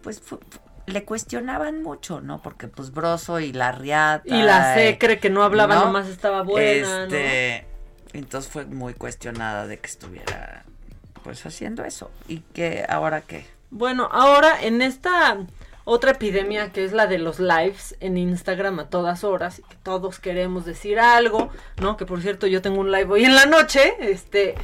[0.02, 0.38] pues fue-
[0.86, 2.42] le cuestionaban mucho, ¿no?
[2.42, 5.86] Porque pues Broso y la Riata Y la Secre, que no hablaba, ¿no?
[5.86, 7.66] nomás estaba buena, Este,
[8.12, 10.64] entonces fue muy cuestionada de que estuviera
[11.22, 12.10] pues haciendo eso.
[12.28, 13.46] ¿Y que ahora qué?
[13.70, 15.38] Bueno, ahora en esta
[15.84, 20.18] otra epidemia que es la de los lives en Instagram a todas horas que todos
[20.18, 21.96] queremos decir algo, ¿no?
[21.96, 24.54] Que por cierto yo tengo un live hoy en la noche, este,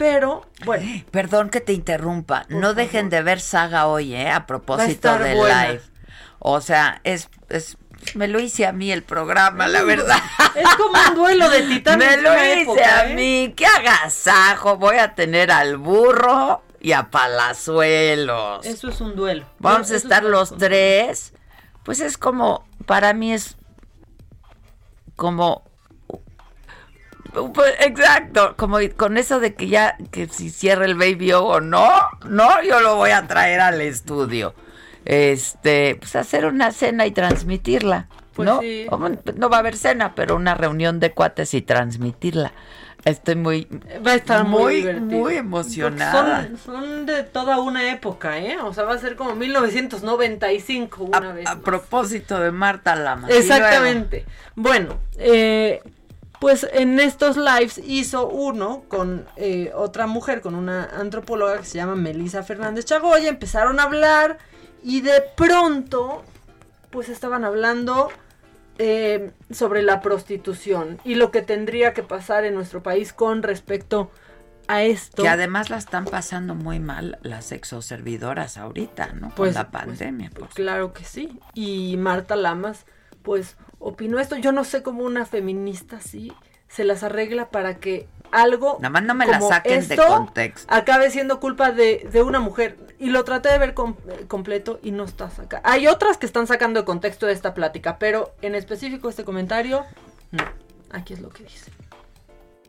[0.00, 1.04] pero bueno.
[1.10, 2.46] Perdón que te interrumpa.
[2.48, 4.30] no dejen de ver Saga hoy, ¿eh?
[4.30, 5.82] A propósito del live.
[6.38, 7.76] O sea, es, es
[8.14, 10.16] me lo hice a mí el programa, la verdad.
[10.54, 12.16] Es como un duelo de titanes.
[12.16, 13.14] Me lo hice época, a ¿eh?
[13.14, 13.54] mí.
[13.54, 14.78] ¡Qué agasajo!
[14.78, 18.64] Voy a tener al burro y a Palazuelos.
[18.64, 19.44] Eso es un duelo.
[19.58, 21.34] Vamos Eso a es estar los tres.
[21.82, 23.58] Pues es como, para mí es
[25.14, 25.69] como...
[27.32, 31.88] pues, exacto, como con eso de que ya, que si cierra el baby O no,
[32.28, 34.54] no, yo lo voy a traer al estudio.
[35.04, 38.60] Este, pues hacer una cena y transmitirla, Pues ¿no?
[38.60, 38.86] sí.
[39.36, 42.52] No va a haber cena, pero una reunión de cuates y transmitirla.
[43.04, 43.66] Estoy muy,
[44.06, 46.48] Va a estar muy, muy, emocionada.
[46.48, 48.58] Son, son de toda una época, ¿eh?
[48.62, 51.46] O sea, va a ser como 1995 una vez.
[51.46, 53.30] A propósito de Marta Lamas.
[53.30, 54.26] Exactamente.
[54.54, 55.82] Bueno, eh,
[56.40, 61.76] pues en estos lives hizo uno con eh, otra mujer, con una antropóloga que se
[61.76, 63.28] llama Melissa Fernández Chagoya.
[63.28, 64.38] Empezaron a hablar
[64.82, 66.24] y de pronto,
[66.88, 68.08] pues estaban hablando
[68.78, 74.10] eh, sobre la prostitución y lo que tendría que pasar en nuestro país con respecto
[74.66, 75.22] a esto.
[75.22, 79.28] Que además la están pasando muy mal las sexoservidoras ahorita, ¿no?
[79.34, 80.30] Pues, Con la pues, pandemia.
[80.34, 81.38] pues, claro que sí.
[81.52, 82.86] Y Marta Lamas,
[83.22, 84.36] pues, opinó esto.
[84.36, 86.32] Yo no sé cómo una feminista así
[86.68, 90.06] se las arregla para que algo Nada más no me la como saquen de esto
[90.06, 90.72] contexto.
[90.72, 92.76] acabe siendo culpa de, de una mujer.
[93.00, 93.96] Y lo traté de ver com-
[94.28, 95.68] completo y no está sacando.
[95.68, 99.84] Hay otras que están sacando de contexto de esta plática, pero en específico este comentario,
[100.30, 100.44] no.
[100.90, 101.72] Aquí es lo que dice.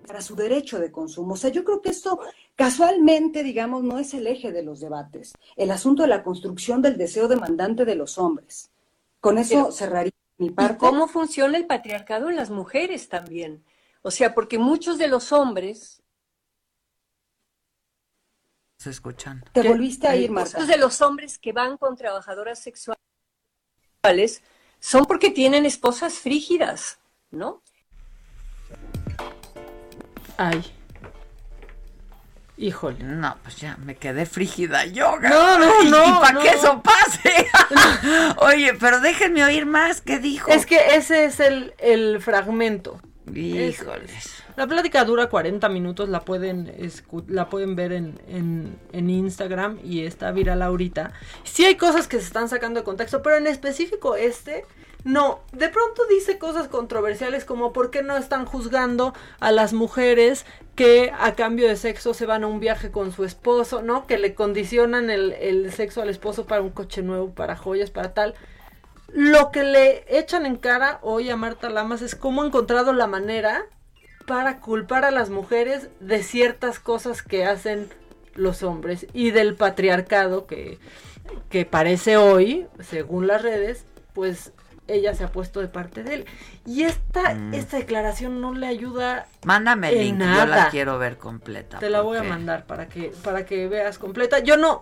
[0.07, 1.33] para su derecho de consumo.
[1.35, 2.19] O sea, yo creo que esto
[2.55, 5.33] casualmente, digamos, no es el eje de los debates.
[5.57, 8.69] El asunto de la construcción del deseo demandante de los hombres.
[9.19, 10.11] Con eso Pero- cerraría
[10.41, 10.77] mi ¿Y parte.
[10.77, 13.63] cómo funciona el patriarcado en las mujeres también?
[14.01, 16.01] O sea, porque muchos de los hombres,
[18.77, 19.43] Se escuchan.
[19.53, 20.57] Te volviste a ir, Marta.
[20.57, 22.97] muchos de los hombres que van con trabajadoras sexuales
[24.80, 26.97] son porque tienen esposas frígidas,
[27.30, 27.61] ¿no?
[30.38, 30.63] Ay.
[32.61, 32.99] Híjole.
[33.03, 35.17] No, pues ya me quedé frígida yo.
[35.19, 36.41] No, no, ¿Y- no, ¿Y para no.
[36.41, 37.47] qué eso pase?
[38.38, 40.01] Oye, pero déjenme oír más.
[40.01, 40.51] ¿Qué dijo?
[40.51, 43.01] Es que ese es el, el fragmento.
[43.33, 44.43] Híjoles.
[44.57, 49.79] La plática dura 40 minutos, la pueden escu- la pueden ver en, en, en Instagram
[49.83, 51.13] y está viral ahorita.
[51.43, 54.65] Sí hay cosas que se están sacando de contexto, pero en específico este,
[55.03, 55.41] no.
[55.52, 60.45] De pronto dice cosas controversiales como por qué no están juzgando a las mujeres
[60.76, 64.07] que a cambio de sexo se van a un viaje con su esposo, ¿no?
[64.07, 68.14] Que le condicionan el, el sexo al esposo para un coche nuevo, para joyas, para
[68.14, 68.36] tal.
[69.14, 73.07] Lo que le echan en cara hoy a Marta Lamas es cómo ha encontrado la
[73.07, 73.65] manera
[74.26, 77.90] para culpar a las mujeres de ciertas cosas que hacen
[78.36, 80.80] los hombres y del patriarcado que,
[81.49, 84.53] que parece hoy, según las redes, pues
[84.88, 86.26] ella se ha puesto de parte de él.
[86.66, 87.53] Y esta, Mm.
[87.53, 91.80] esta declaración no le ayuda Mándame el link, yo la quiero ver completa.
[91.80, 94.40] Te la voy a mandar para que, para que veas completa.
[94.40, 94.82] Yo no,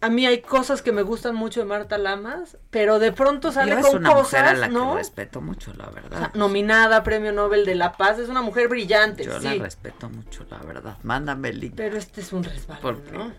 [0.00, 3.72] a mí hay cosas que me gustan mucho de Marta Lamas, pero de pronto sale
[3.72, 4.96] Yo es con una mujer a cosas, la que ¿no?
[4.96, 6.12] respeto mucho, la verdad.
[6.12, 9.44] O sea, nominada a Premio Nobel de la Paz, es una mujer brillante, Yo sí.
[9.44, 10.98] la respeto mucho, la verdad.
[11.04, 11.74] Mándame el link.
[11.76, 12.46] Pero este es un
[12.80, 13.32] Porque, ¿no?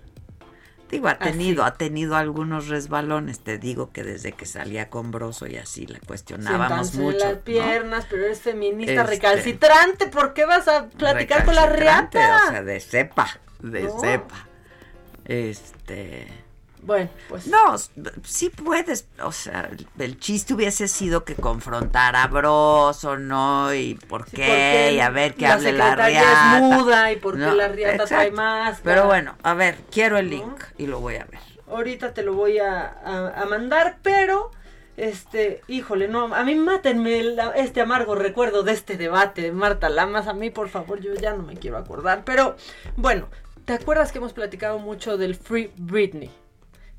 [0.94, 1.32] Digo, ha Así.
[1.32, 3.40] tenido, ha tenido algunos resbalones.
[3.40, 7.18] Te digo que desde que salía con Broso y así la cuestionábamos Sentarse mucho.
[7.26, 7.41] las ¿no?
[7.41, 12.41] piernas, pero eres feminista Este- recalcitrante, ¿por qué vas a platicar con la reata?
[12.48, 13.28] O sea, de cepa,
[13.61, 13.99] de No.
[13.99, 14.48] cepa.
[15.26, 16.28] Este.
[16.85, 17.47] Bueno, pues.
[17.47, 17.76] No,
[18.26, 19.07] sí puedes.
[19.23, 19.69] O sea,
[19.99, 23.73] el, chiste hubiese sido que confrontara a Broso, ¿no?
[23.73, 26.57] Y por qué, y a ver la hable la riata.
[26.57, 28.81] es muda y por qué No, la riata trae más.
[28.84, 31.39] Pero bueno, a ver, quiero el link y lo voy a ver.
[31.69, 34.51] Ahorita te lo voy a, a- a mandar, pero
[34.97, 39.89] este, híjole, no, a mí mátenme la- este amargo recuerdo de este debate de Marta
[39.89, 42.55] Lamas, a mí por favor, yo ya no me quiero acordar, pero
[42.95, 43.27] bueno,
[43.65, 46.30] ¿te acuerdas que hemos platicado mucho del Free Britney?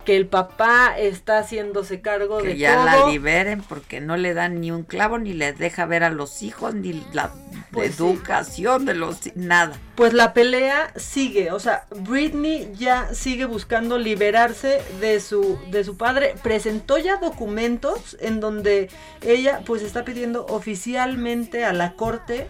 [0.05, 2.85] Que el papá está haciéndose cargo Que de ya todo.
[2.85, 6.43] la liberen porque no le dan ni un clavo, ni les deja ver a los
[6.43, 7.32] hijos, ni la
[7.72, 8.02] Pues sí.
[8.02, 9.35] educación de los...
[9.35, 9.78] Nada.
[9.94, 15.97] Pues la pelea sigue, o sea, Britney ya sigue buscando liberarse de su de su
[15.97, 16.35] padre.
[16.43, 18.90] Presentó ya documentos en donde
[19.22, 22.47] ella pues está pidiendo oficialmente a la corte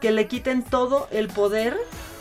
[0.00, 1.76] que le quiten todo el poder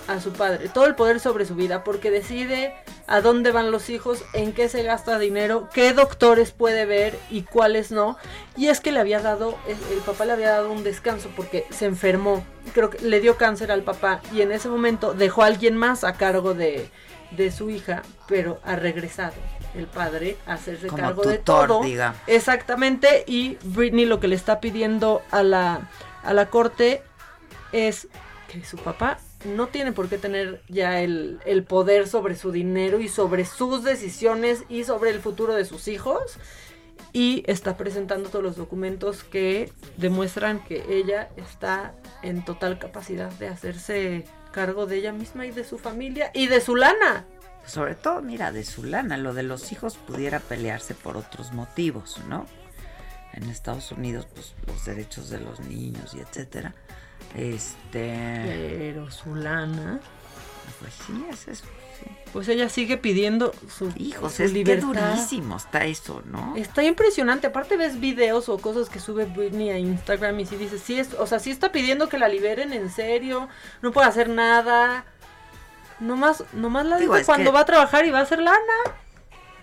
[0.08, 2.74] a su padre, todo el poder sobre su vida, porque decide
[3.08, 7.44] a dónde van los hijos, en qué se gasta dinero, qué doctores puede ver y
[7.44, 8.18] cuáles no.
[8.58, 11.66] Y es que le había dado, el, el papá le había dado un descanso porque
[11.70, 15.48] se enfermó, creo que le dio cáncer al papá y en ese momento dejó a
[15.48, 16.90] alguien más a cargo de,
[17.32, 19.34] de su hija, pero ha regresado
[19.76, 21.84] el padre a hacerse Como cargo de todo.
[21.84, 22.18] digamos.
[22.28, 25.90] Exactamente, y Britney lo que le está pidiendo a la,
[26.24, 27.04] a la corte
[27.72, 28.08] es
[28.48, 33.08] que su papá no tiene por qué tener ya el, poder sobre su dinero y
[33.08, 36.38] sobre sus decisiones y sobre el futuro de sus hijos.
[37.14, 41.94] Y está presentando todos los documentos que demuestran que ella está
[42.24, 46.60] en total capacidad de hacerse cargo de ella misma y de su familia y de
[46.60, 47.26] su lana.
[47.66, 49.18] Sobre todo, mira, de su lana.
[49.18, 52.46] Lo de los hijos pudiera pelearse por otros motivos, ¿no?
[53.34, 56.76] En Estados Unidos, pues los derechos de los niños y etcétera.
[57.34, 58.76] Este.
[58.80, 60.00] Pero su lana.
[60.80, 61.66] Pues sí, es eso.
[62.00, 62.06] sí.
[62.34, 64.88] Pues ella sigue pidiendo su, Hijos, su es libertad.
[64.88, 66.56] durísimo está eso, ¿no?
[66.58, 67.48] Está impresionante.
[67.48, 71.14] Aparte ves videos o cosas que sube Britney a Instagram y sí dices, sí es,
[71.14, 73.48] o sea, sí está pidiendo que la liberen en serio,
[73.82, 75.06] no puede hacer nada.
[76.02, 78.58] Nomás, nomás la Digo, cuando que- va a trabajar y va a hacer lana.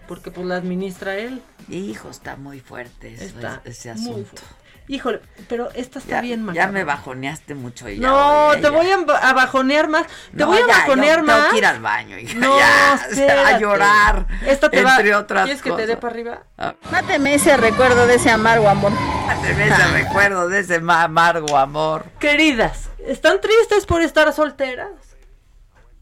[0.09, 1.43] Porque pues la administra él.
[1.69, 4.29] Hijo, está muy fuerte eso, Está ese muy asunto.
[4.43, 4.62] fuerte.
[4.93, 6.73] Híjole, pero esta está bien Ya macabra.
[6.73, 8.71] me bajoneaste mucho y ya, No, te ya.
[8.71, 8.97] voy a,
[9.29, 10.03] a bajonear más.
[10.07, 11.37] Te No, voy a ya, bajonear yo más.
[11.39, 14.27] Tengo que ir al baño, hija, No, ya, a llorar.
[14.45, 16.43] Esta te va- entre otras ¿Quieres que te dé para arriba?
[16.91, 18.93] Máteme ese recuerdo de ese amargo amor.
[18.93, 22.05] Máteme ese recuerdo de ese ma- amargo amor.
[22.19, 24.91] Queridas, ¿están tristes por estar solteras?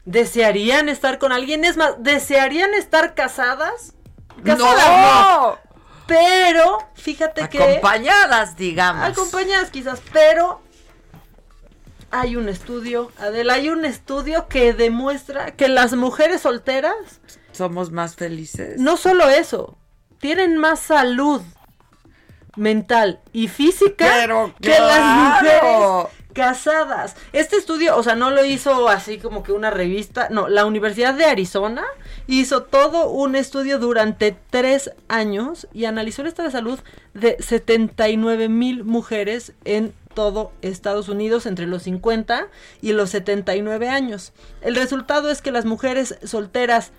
[0.03, 1.63] ¿Desearían estar con alguien?
[1.63, 3.93] Es más, ¿desearían estar casadas?
[4.43, 5.57] Casadas ¡No!
[6.11, 7.63] Pero, fíjate que...
[7.63, 9.05] Acompañadas, digamos.
[9.05, 10.61] Acompañadas quizás, pero
[12.11, 16.95] hay un estudio, Adela, hay un estudio que demuestra que las mujeres solteras,
[17.53, 18.79] Somos más felices.
[18.79, 19.77] no solo eso,
[20.19, 21.41] tienen más salud
[22.55, 27.15] mental y física Pero que las mujeres casadas.
[27.33, 31.13] Este estudio, o sea, no lo hizo así como que una revista, no, la Universidad
[31.13, 31.83] de Arizona
[32.27, 36.79] hizo todo un estudio durante tres años y analizó el estado de salud
[37.13, 42.47] de 79 mil mujeres en todo Estados Unidos entre los 50
[42.81, 44.33] y los 79 años.
[44.61, 46.91] El resultado es que las mujeres solteras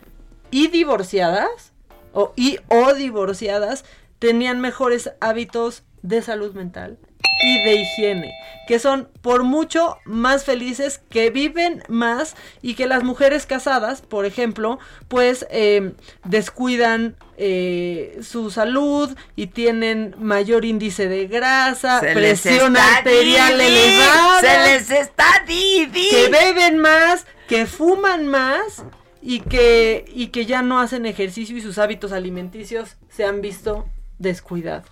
[0.50, 1.72] y divorciadas
[2.12, 3.84] o y o divorciadas
[4.22, 6.96] tenían mejores hábitos de salud mental
[7.44, 8.32] y de higiene,
[8.68, 14.24] que son por mucho más felices, que viven más y que las mujeres casadas, por
[14.24, 14.78] ejemplo,
[15.08, 15.94] pues eh,
[16.24, 24.72] descuidan eh, su salud y tienen mayor índice de grasa, Se presión arterial elevada, se
[24.72, 26.10] les está Didi.
[26.10, 28.84] que beben más, que fuman más
[29.20, 33.84] y que, y que ya no hacen ejercicio y sus hábitos alimenticios se han visto
[34.22, 34.88] descuidados.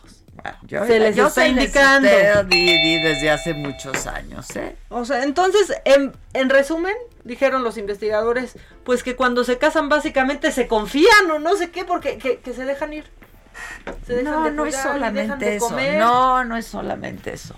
[0.63, 2.09] Yo, se les yo está se les indicando.
[2.49, 4.75] Didi, desde hace muchos años, ¿eh?
[4.89, 6.95] O sea, entonces, en, en resumen,
[7.25, 11.85] dijeron los investigadores, pues que cuando se casan básicamente se confían o no sé qué,
[11.85, 13.05] porque que, que se dejan ir.
[14.07, 15.69] Se dejan No, de no es cuidar dejan solamente de eso.
[15.69, 15.99] comer.
[15.99, 17.55] No, no es solamente eso.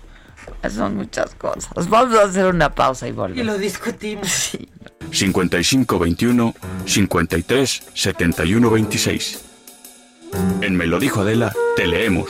[0.69, 1.87] Son muchas cosas.
[1.87, 3.37] Vamos a hacer una pausa y volvemos.
[3.41, 4.57] Y lo discutimos.
[5.11, 6.53] 5521
[6.85, 9.45] 53 71 26.
[10.61, 12.29] En Me lo dijo Adela, te leemos,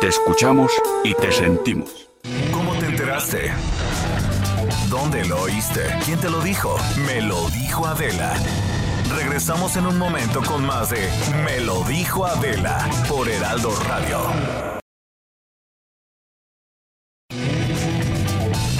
[0.00, 0.72] te escuchamos
[1.04, 2.08] y te sentimos.
[2.52, 3.52] ¿Cómo te enteraste?
[4.88, 5.80] ¿Dónde lo oíste?
[6.04, 6.76] ¿Quién te lo dijo?
[7.06, 8.34] Me lo dijo Adela.
[9.14, 11.08] Regresamos en un momento con más de
[11.44, 14.18] Me lo dijo Adela por Heraldo Radio.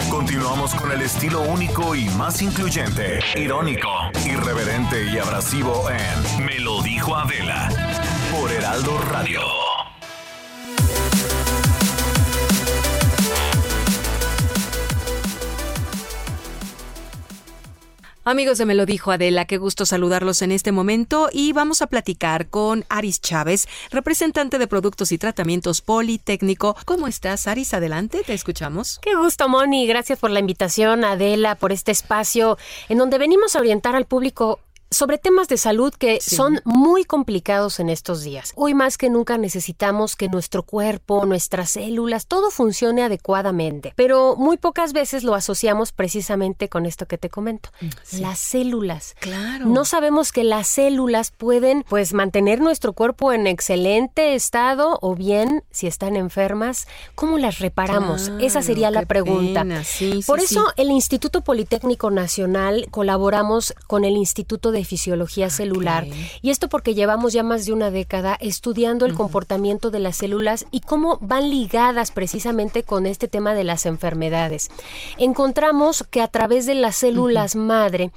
[0.08, 3.90] Continuamos con el estilo único y más incluyente, irónico,
[4.24, 7.91] irreverente y abrasivo en Me lo dijo Adela
[8.32, 9.40] por Heraldo Radio.
[18.24, 21.88] Amigos de Me lo dijo Adela, qué gusto saludarlos en este momento y vamos a
[21.88, 26.74] platicar con Aris Chávez, representante de Productos y Tratamientos Politécnico.
[26.86, 27.74] ¿Cómo estás, Aris?
[27.74, 28.98] Adelante, te escuchamos.
[29.02, 29.86] Qué gusto, Moni.
[29.86, 32.56] Gracias por la invitación, Adela, por este espacio
[32.88, 34.60] en donde venimos a orientar al público
[34.92, 36.36] sobre temas de salud que Sí.
[36.36, 38.52] son muy complicados en estos días.
[38.54, 44.56] Hoy más que nunca necesitamos que nuestro cuerpo, nuestras células, todo funcione adecuadamente, pero muy
[44.56, 47.70] pocas veces lo asociamos precisamente con esto que te comento,
[48.12, 49.16] las células.
[49.20, 49.66] Claro.
[49.66, 55.64] No sabemos que las células pueden pues mantener nuestro cuerpo en excelente estado o bien
[55.70, 58.28] si están enfermas, ¿cómo las reparamos?
[58.40, 59.64] Esa Claro, sería la pregunta.
[59.84, 66.06] Sí, Por eso el Instituto Politécnico Nacional colaboramos con el Instituto de Fisiología Celular.
[66.40, 70.66] y esto porque llevamos ya más de una década estudiando el comportamiento de las células
[70.70, 74.70] y cómo van ligadas precisamente con este tema de las enfermedades.
[75.18, 78.10] Encontramos que a través de las células madre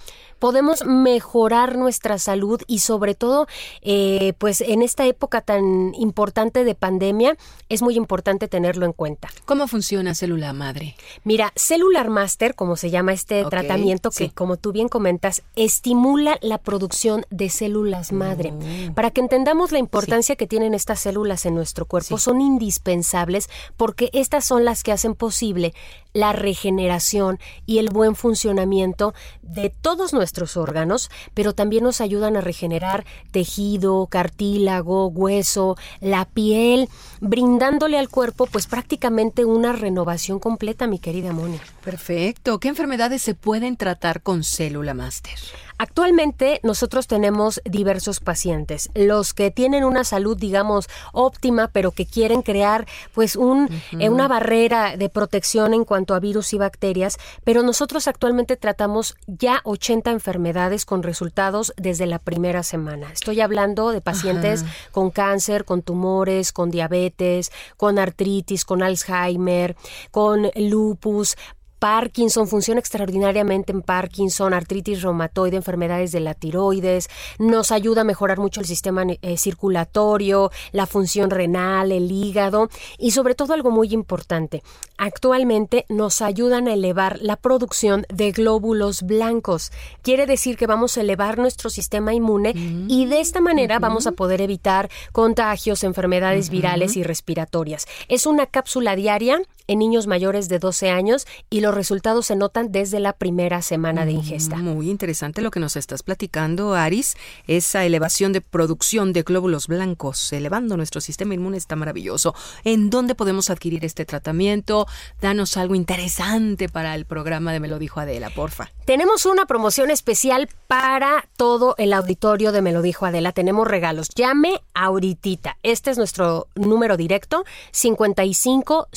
[0.45, 3.47] podemos mejorar nuestra salud y sobre todo
[3.81, 7.35] eh, pues en esta época tan importante de pandemia
[7.67, 9.31] es muy importante tenerlo en cuenta.
[9.45, 10.97] ¿Cómo funciona célula madre?
[11.23, 14.29] Mira, Cellular Master, como se llama este tratamiento que, sí.
[14.29, 18.53] como tú bien comentas, estimula la producción de células madre.
[18.93, 24.11] Para que entendamos la importancia que tienen estas células en nuestro cuerpo, son indispensables porque
[24.13, 25.73] estas son las que hacen posible
[26.15, 32.41] la regeneración y el buen funcionamiento de todos nuestros órganos, pero también nos ayudan a
[32.41, 36.87] regenerar tejido, cartílago, hueso, la piel,
[37.19, 41.59] brindándole al cuerpo pues prácticamente una renovación completa, mi querida Moni.
[41.83, 42.59] Perfecto.
[42.59, 45.37] ¿Qué enfermedades se pueden tratar con célula máster?
[45.77, 52.41] Actualmente nosotros tenemos diversos pacientes, los que tienen una salud, digamos, óptima, pero que quieren
[52.41, 53.69] crear pues un,
[53.99, 59.15] eh, una barrera de protección en cuanto a virus y bacterias, pero nosotros actualmente tratamos
[59.27, 63.11] ya 80 enfermedades con resultados desde la primera semana.
[63.11, 69.75] Estoy hablando de pacientes con cáncer, con tumores, con diabetes, con artritis, con Alzheimer,
[70.11, 71.35] con lupus,
[71.79, 78.39] Parkinson, funciona extraordinariamente en Parkinson, artritis reumatoide, enfermedades de la tiroides, nos ayuda a mejorar
[78.39, 83.93] mucho el sistema eh, circulatorio, la función renal, el hígado y sobre todo algo muy
[83.93, 84.63] importante,
[84.97, 89.71] actualmente nos ayudan a elevar la producción de glóbulos blancos.
[90.01, 92.53] Quiere decir que vamos a elevar nuestro sistema inmune
[92.87, 97.87] y de esta manera vamos a poder evitar contagios, enfermedades virales y respiratorias.
[98.07, 102.71] Es una cápsula diaria en niños mayores de 12 años y los resultados se notan
[102.71, 104.57] desde la primera semana de ingesta.
[104.57, 107.15] Muy interesante lo que nos estás platicando, Aris.
[107.47, 112.35] Esa elevación de producción de glóbulos blancos, elevando nuestro sistema inmune, está maravilloso.
[112.63, 114.87] ¿En dónde podemos adquirir este tratamiento?
[115.21, 118.71] Danos algo interesante para el programa de Me lo dijo Adela, porfa.
[118.85, 123.31] Tenemos una promoción especial para todo el auditorio de Me lo dijo Adela.
[123.31, 124.09] Tenemos regalos.
[124.15, 125.57] Llame ahorita.
[125.63, 128.87] Este es nuestro número directo, 55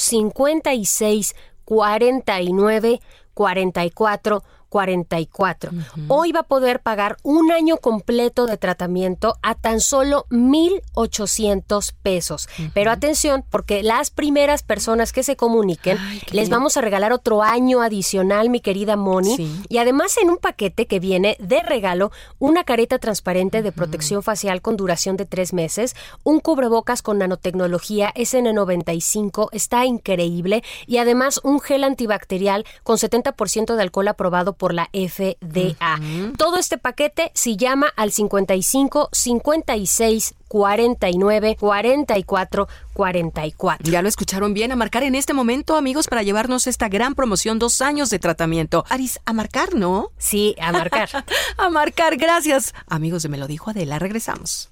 [0.62, 1.34] 56
[1.66, 3.00] 49
[3.34, 5.70] 44 44.
[6.08, 12.48] Hoy va a poder pagar un año completo de tratamiento a tan solo 1,800 pesos.
[12.74, 15.98] Pero atención, porque las primeras personas que se comuniquen,
[16.32, 19.64] les vamos a regalar otro año adicional, mi querida Moni.
[19.68, 24.60] Y además en un paquete que viene de regalo, una careta transparente de protección facial
[24.60, 30.62] con duración de tres meses, un cubrebocas con nanotecnología SN95, está increíble.
[30.86, 36.00] Y además un gel antibacterial con 70% de alcohol aprobado por la FDA.
[36.36, 43.90] Todo este paquete se llama al 55 56 49 44 44.
[43.90, 47.58] Ya lo escucharon bien, a marcar en este momento, amigos, para llevarnos esta gran promoción,
[47.58, 48.84] dos años de tratamiento.
[48.88, 50.10] Aris, a marcar, ¿no?
[50.18, 51.08] Sí, a marcar.
[51.56, 52.74] a marcar, gracias.
[52.88, 54.68] Amigos de Me lo dijo Adela, regresamos.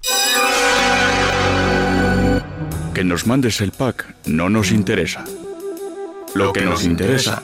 [2.93, 5.23] Que nos mandes el pack no nos interesa.
[6.33, 7.43] Lo que nos interesa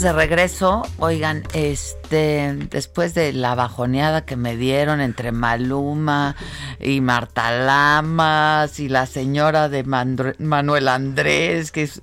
[0.00, 6.36] De regreso, oigan, este, después de la bajoneada que me dieron entre Maluma
[6.80, 12.02] y Marta Lamas y la señora de Manuel Andrés, que es,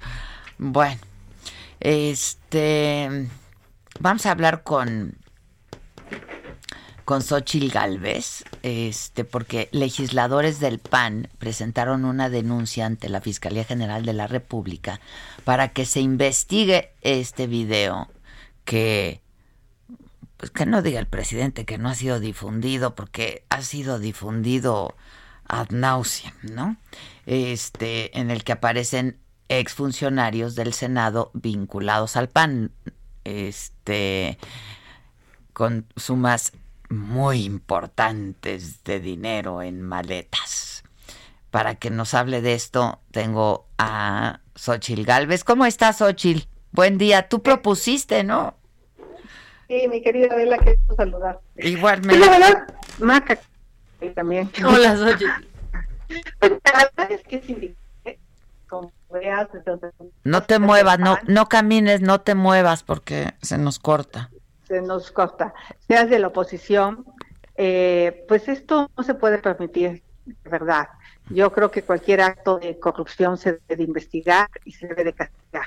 [0.57, 0.99] bueno,
[1.79, 3.29] este,
[3.99, 5.17] vamos a hablar con
[7.11, 14.05] con Xochil Galvez, este, porque legisladores del PAN presentaron una denuncia ante la Fiscalía General
[14.05, 15.01] de la República
[15.43, 18.07] para que se investigue este video
[18.63, 19.19] que
[20.37, 24.95] pues que no diga el presidente que no ha sido difundido porque ha sido difundido
[25.49, 26.77] ad nauseam, ¿no?
[27.25, 29.17] Este, en el que aparecen
[29.49, 32.71] exfuncionarios del Senado vinculados al PAN,
[33.25, 34.37] este,
[35.51, 36.53] con sumas
[36.91, 40.83] muy importantes de dinero en maletas.
[41.49, 45.43] Para que nos hable de esto, tengo a Xochil Galvez.
[45.43, 46.47] ¿Cómo estás, Xochil?
[46.71, 47.27] Buen día.
[47.27, 48.55] Tú propusiste, ¿no?
[49.67, 51.39] Sí, mi querida Adela, quiero saludar.
[51.57, 52.19] Igualmente.
[52.19, 53.39] la verdad, Maca,
[54.15, 54.49] también.
[54.65, 55.29] Hola, Xochil.
[57.09, 57.75] es que
[60.23, 64.29] no te muevas, no, no camines, no te muevas porque se nos corta
[64.79, 65.53] nos corta,
[65.87, 67.03] seas de la oposición,
[67.55, 70.03] eh, pues esto no se puede permitir,
[70.43, 70.87] verdad.
[71.29, 75.13] Yo creo que cualquier acto de corrupción se debe de investigar y se debe de
[75.13, 75.65] castigar.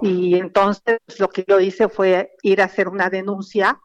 [0.00, 3.78] Y entonces lo que yo hice fue ir a hacer una denuncia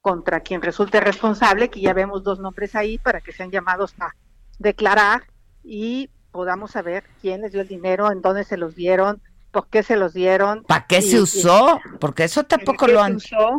[0.00, 4.14] contra quien resulte responsable, que ya vemos dos nombres ahí para que sean llamados a
[4.58, 5.24] declarar
[5.64, 9.20] y podamos saber quién les dio el dinero, en dónde se los dieron,
[9.58, 10.62] por qué se los dieron.
[10.62, 11.80] ¿Para qué se usó?
[11.98, 13.16] Porque eso tampoco lo han...
[13.16, 13.58] Usó?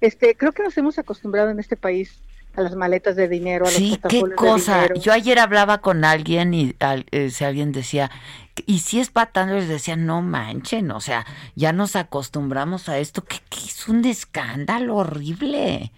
[0.00, 2.20] Este, creo que nos hemos acostumbrado en este país
[2.56, 4.92] a las maletas de dinero, a sí, qué cosa.
[4.94, 8.10] Yo ayer hablaba con alguien y eh, si alguien decía,
[8.66, 11.24] y si es patando, les decía, no manchen, o sea,
[11.54, 15.92] ya nos acostumbramos a esto, que, es un escándalo horrible.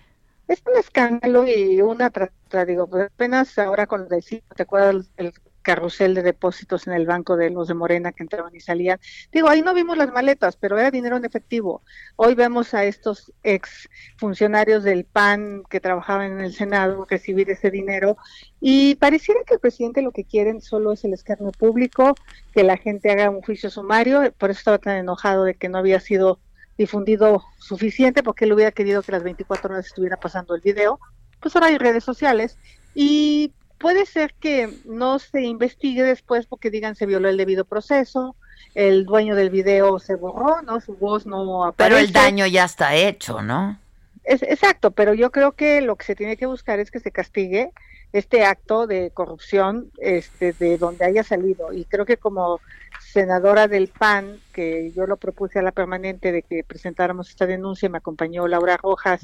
[0.47, 2.31] Es un escándalo y una, tra,
[2.67, 7.37] digo, pues apenas ahora con el ¿te acuerdas el carrusel de depósitos en el banco
[7.37, 8.99] de los de Morena que entraban y salían.
[9.33, 11.83] Digo, ahí no vimos las maletas, pero era dinero en efectivo.
[12.17, 17.71] Hoy vemos a estos ex funcionarios del PAN que trabajaban en el Senado recibir ese
[17.71, 18.17] dinero
[18.61, 22.15] y pareciera que el presidente lo que quieren solo es el escarnio público,
[22.53, 25.79] que la gente haga un juicio sumario, por eso estaba tan enojado de que no
[25.79, 26.39] había sido
[26.79, 30.99] difundido suficiente, porque él hubiera querido que las 24 horas estuviera pasando el video.
[31.41, 32.59] Pues ahora hay redes sociales
[32.95, 33.53] y
[33.83, 38.37] puede ser que no se investigue después porque digan se violó el debido proceso,
[38.75, 40.81] el dueño del video se borró, ¿no?
[40.81, 41.91] Su voz no aparece.
[41.91, 43.79] Pero el daño ya está hecho, ¿no?
[44.23, 47.11] Es, exacto, pero yo creo que lo que se tiene que buscar es que se
[47.11, 47.73] castigue
[48.13, 51.73] este acto de corrupción este, de donde haya salido.
[51.73, 52.61] Y creo que como
[53.01, 57.89] senadora del PAN, que yo lo propuse a la permanente de que presentáramos esta denuncia,
[57.89, 59.23] me acompañó Laura Rojas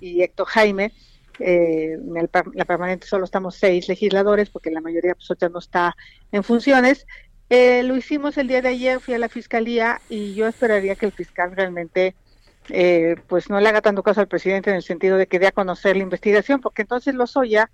[0.00, 0.92] y Héctor Jaime,
[1.40, 5.96] eh, en la permanente solo estamos seis legisladores porque la mayoría pues, no está
[6.32, 7.06] en funciones.
[7.48, 11.06] Eh, lo hicimos el día de ayer, fui a la fiscalía y yo esperaría que
[11.06, 12.14] el fiscal realmente
[12.68, 15.48] eh, pues no le haga tanto caso al presidente en el sentido de que dé
[15.48, 17.70] a conocer la investigación, porque entonces Lozoya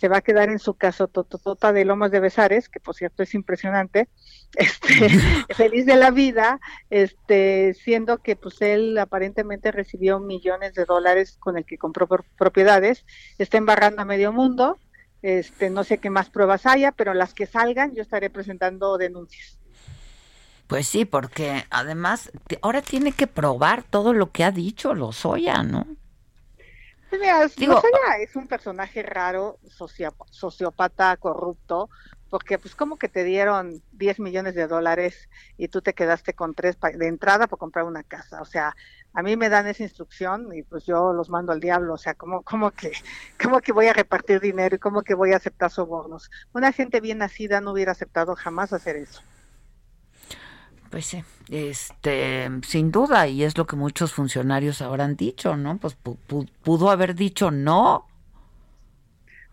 [0.00, 3.22] se va a quedar en su caso tototota de Lomas de Besares, que por cierto
[3.22, 4.08] es impresionante,
[4.56, 5.10] este,
[5.54, 6.58] feliz de la vida,
[6.88, 13.04] este, siendo que pues él aparentemente recibió millones de dólares con el que compró propiedades,
[13.36, 14.78] está embarrando a medio mundo,
[15.20, 19.58] este, no sé qué más pruebas haya, pero las que salgan yo estaré presentando denuncias.
[20.66, 22.30] Pues sí, porque además
[22.62, 25.86] ahora tiene que probar todo lo que ha dicho Lozoya, ¿no?
[27.10, 29.58] Mira, es un personaje raro,
[30.30, 31.90] sociópata, corrupto,
[32.28, 36.54] porque pues como que te dieron 10 millones de dólares y tú te quedaste con
[36.54, 38.40] tres de entrada para comprar una casa.
[38.40, 38.76] O sea,
[39.12, 41.94] a mí me dan esa instrucción y pues yo los mando al diablo.
[41.94, 42.92] O sea, ¿cómo, cómo, que,
[43.42, 46.30] cómo que voy a repartir dinero y cómo que voy a aceptar sobornos?
[46.52, 49.22] Una gente bien nacida no hubiera aceptado jamás hacer eso.
[50.90, 55.78] Pues sí, este, sin duda, y es lo que muchos funcionarios habrán dicho, ¿no?
[55.78, 55.96] Pues
[56.62, 58.08] pudo haber dicho no.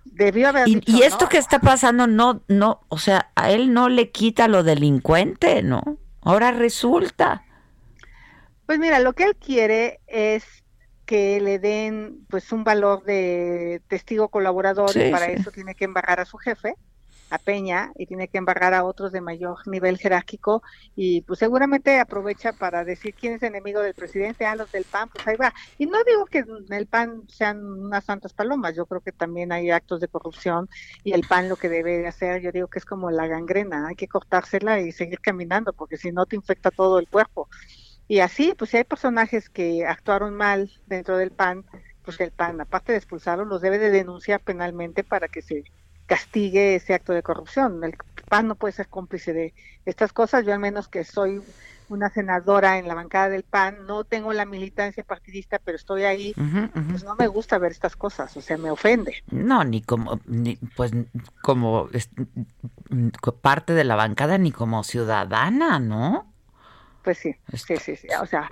[0.04, 3.72] Debió haber y, dicho y esto que está pasando no, no, o sea, a él
[3.72, 6.00] no le quita lo delincuente, ¿no?
[6.22, 7.44] Ahora resulta.
[8.66, 10.44] Pues mira, lo que él quiere es
[11.06, 16.20] que le den pues un valor de testigo colaborador y para eso tiene que embarrar
[16.20, 16.76] a su jefe
[17.30, 20.64] a Peña y tiene que embarrar a otros de mayor nivel jerárquico
[20.95, 24.86] y pues seguramente aprovecha para decir quién es enemigo del presidente, a ah, los del
[24.86, 25.54] PAN, pues ahí va.
[25.78, 29.72] Y no digo que el PAN sean unas santas palomas, yo creo que también hay
[29.72, 30.70] actos de corrupción
[31.04, 33.95] y el PAN lo que debe hacer, yo digo que es como la gangrena, hay
[33.95, 37.49] que cortársela y seguir caminando porque si no te infecta todo el cuerpo.
[38.08, 41.66] Y así, pues si hay personajes que actuaron mal dentro del PAN,
[42.04, 45.66] pues el PAN, aparte de expulsarlos, los debe de denunciar penalmente para que se
[46.08, 47.84] castigue ese acto de corrupción.
[47.84, 47.96] El
[48.28, 49.54] PAN no puede ser cómplice de
[49.86, 50.46] estas cosas.
[50.46, 51.42] Yo al menos que soy
[51.90, 56.34] una senadora en la bancada del PAN, no tengo la militancia partidista, pero estoy ahí,
[56.90, 59.24] pues no me gusta ver estas cosas, o sea, me ofende.
[59.32, 60.92] No, ni como, ni, pues
[61.42, 61.90] como
[63.42, 66.34] parte de la bancada, ni como ciudadana, ¿no?
[67.04, 68.50] Pues sí, sí, sí, sí, o sea,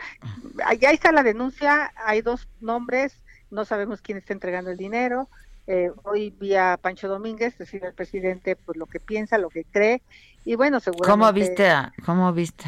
[0.66, 3.22] ahí está la denuncia, hay dos nombres,
[3.52, 5.30] no sabemos quién está entregando el dinero,
[5.68, 9.64] eh, hoy vi a Pancho Domínguez decir al presidente pues lo que piensa, lo que
[9.66, 10.04] cree
[10.44, 11.12] y bueno, seguramente...
[11.12, 12.66] ¿Cómo viste a, cómo viste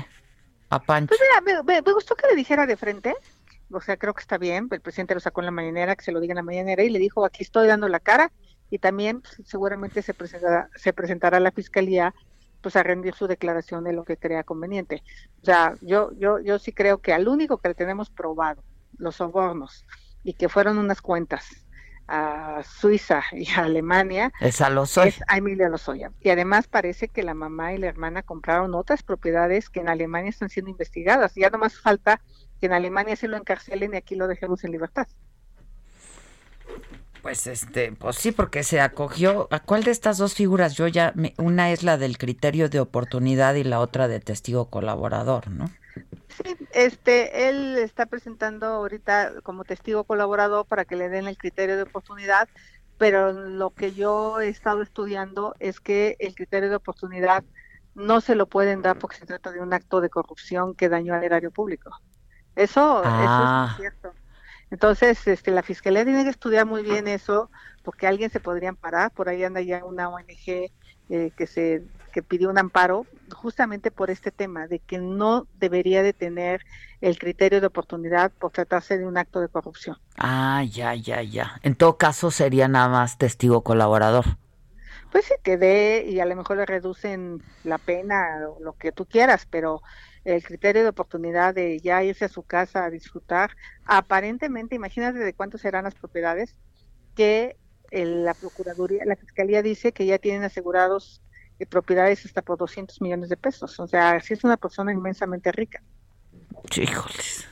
[0.70, 1.10] a Pancho?
[1.10, 3.16] Pues mira, me, gustó que le dijera de frente,
[3.72, 6.12] o sea, creo que está bien, el presidente lo sacó en la mañanera, que se
[6.12, 8.32] lo diga en la mañanera y le dijo aquí estoy dando la cara
[8.72, 12.16] y también pues, seguramente se presentará, se presentará a la fiscalía
[12.62, 15.04] pues a rendir su declaración de lo que crea conveniente.
[15.44, 18.64] O sea, yo, yo, yo sí creo que al único que le tenemos probado
[18.98, 19.86] los sobornos
[20.24, 21.67] y que fueron unas cuentas
[22.08, 25.08] a Suiza y a Alemania es a Lozoya.
[25.08, 26.12] Es a Lozoya.
[26.22, 30.30] Y además parece que la mamá y la hermana compraron otras propiedades que en Alemania
[30.30, 31.36] están siendo investigadas.
[31.36, 32.22] Ya no más falta
[32.60, 35.08] que en Alemania se lo encarcelen y aquí lo dejemos en libertad.
[37.22, 39.48] Pues este, pues sí, porque se acogió.
[39.52, 40.76] ¿A cuál de estas dos figuras?
[40.76, 45.50] Yo ya, una es la del criterio de oportunidad y la otra de testigo colaborador,
[45.50, 45.70] ¿no?
[46.28, 51.76] Sí, este, él está presentando ahorita como testigo colaborador para que le den el criterio
[51.76, 52.48] de oportunidad,
[52.98, 57.44] pero lo que yo he estado estudiando es que el criterio de oportunidad
[57.96, 61.14] no se lo pueden dar porque se trata de un acto de corrupción que dañó
[61.14, 61.92] al erario público.
[62.56, 63.76] Eso, eso es ah.
[63.78, 64.14] cierto.
[64.70, 67.50] Entonces, este, la fiscalía tiene que estudiar muy bien eso,
[67.84, 69.12] porque alguien se podría amparar.
[69.12, 70.72] Por ahí anda ya una ONG
[71.10, 76.04] eh, que se que pidió un amparo justamente por este tema de que no debería
[76.04, 76.62] de tener
[77.02, 79.98] el criterio de oportunidad por tratarse de un acto de corrupción.
[80.18, 81.60] Ah, ya, ya, ya.
[81.64, 84.26] En todo caso sería nada más testigo colaborador.
[85.10, 88.92] pues sí, que dé y a lo mejor le reducen la pena o lo que
[88.92, 89.82] tú quieras, pero
[90.24, 93.52] el criterio de oportunidad de ya irse a su casa a disfrutar,
[93.86, 96.58] aparentemente, imagínate de cuántos serán las propiedades
[97.16, 97.60] que
[97.92, 101.24] el- la Procuraduría, la Fiscalía dice que ya tienen asegurados
[101.60, 103.80] eh, propiedades hasta por 200 millones de pesos.
[103.80, 105.82] O sea, sí es una persona inmensamente rica.
[106.76, 107.48] Híjoles.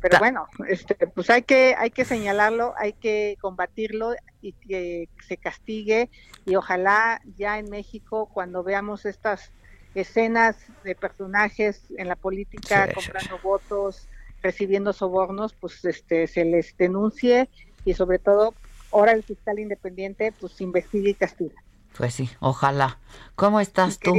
[0.00, 5.36] Pero, bueno, este, pues hay que hay que señalarlo, hay que combatirlo y que se
[5.36, 6.10] castigue
[6.44, 9.52] y ojalá ya en México cuando veamos estas
[9.94, 14.08] escenas de personajes en la política Sí, sí, comprando votos,
[14.42, 17.48] recibiendo sobornos, pues este se les denuncie
[17.84, 18.54] y sobre todo
[18.90, 21.54] ahora el fiscal independiente pues investigue y castigue.
[21.96, 22.98] Pues sí, ojalá.
[23.34, 24.14] ¿Cómo estás tú?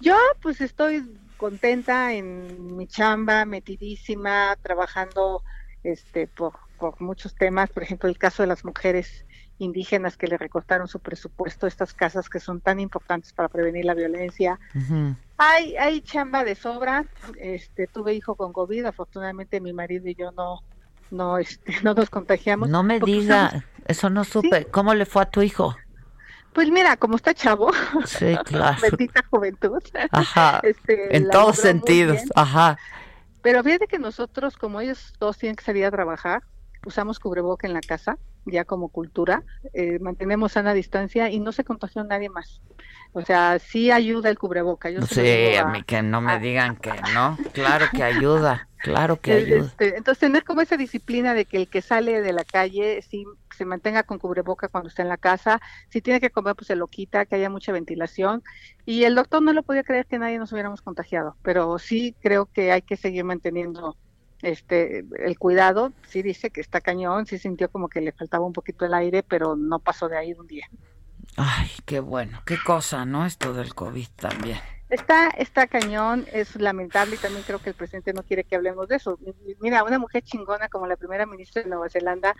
[0.00, 1.04] Yo pues estoy
[1.36, 5.42] contenta en mi chamba, metidísima, trabajando
[5.82, 9.24] este por, por muchos temas, por ejemplo el caso de las mujeres
[9.58, 13.94] indígenas que le recortaron su presupuesto, estas casas que son tan importantes para prevenir la
[13.94, 14.60] violencia.
[14.74, 15.16] Ujú.
[15.36, 17.04] Hay, hay chamba de sobra,
[17.40, 20.60] este tuve hijo con COVID, afortunadamente mi marido y yo no
[21.10, 22.68] no este, no nos contagiamos.
[22.68, 24.66] No me diga, usamos- eso no supe.
[24.66, 25.76] ¿Cómo le fue a tu hijo?
[26.52, 27.70] Pues mira, como está chavo,
[28.04, 28.76] Sí, claro.
[28.82, 29.82] bendita juventud.
[30.10, 30.60] Ajá.
[30.62, 32.20] este, en todos sentidos.
[32.34, 32.78] Ajá.
[33.42, 36.42] Pero fíjate que nosotros, como ellos dos tienen que salir a trabajar,
[36.84, 39.42] usamos cubreboca en la casa, ya como cultura,
[39.74, 42.60] eh, mantenemos sana distancia y no se contagió nadie más.
[43.18, 44.90] O sea, sí ayuda el cubreboca.
[44.90, 47.40] Yo Sí, digo a mí que no me digan que no.
[47.52, 49.76] Claro que ayuda, claro que ayuda.
[49.76, 53.24] este, entonces, tener como esa disciplina de que el que sale de la calle sí
[53.50, 56.76] se mantenga con cubreboca cuando está en la casa, si tiene que comer, pues se
[56.76, 58.42] lo quita, que haya mucha ventilación.
[58.84, 62.46] Y el doctor no lo podía creer que nadie nos hubiéramos contagiado, pero sí creo
[62.46, 63.98] que hay que seguir manteniendo
[64.42, 65.92] este el cuidado.
[66.08, 69.22] Sí dice que está cañón, sí sintió como que le faltaba un poquito el aire,
[69.24, 70.66] pero no pasó de ahí un día.
[71.36, 73.24] Ay, qué bueno, qué cosa, ¿no?
[73.24, 74.58] Esto del COVID también.
[74.90, 78.88] Está, está cañón, es lamentable y también creo que el presidente no quiere que hablemos
[78.88, 79.18] de eso.
[79.60, 82.34] Mira, una mujer chingona como la primera ministra de Nueva Zelanda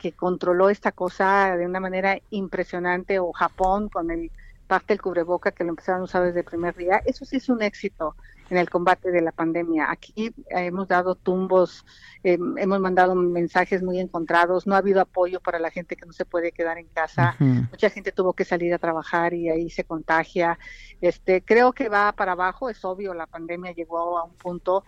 [0.00, 4.32] que controló esta cosa de una manera impresionante, o Japón con el
[4.66, 7.48] parte del cubreboca que lo empezaron a usar desde el primer día, eso sí es
[7.48, 8.16] un éxito
[8.52, 9.90] en el combate de la pandemia.
[9.90, 11.86] Aquí eh, hemos dado tumbos,
[12.22, 16.12] eh, hemos mandado mensajes muy encontrados, no ha habido apoyo para la gente que no
[16.12, 19.84] se puede quedar en casa mucha gente tuvo que salir a trabajar y ahí se
[19.84, 20.58] contagia.
[21.00, 24.84] Este, creo que va para abajo, es obvio, la pandemia llegó a un punto,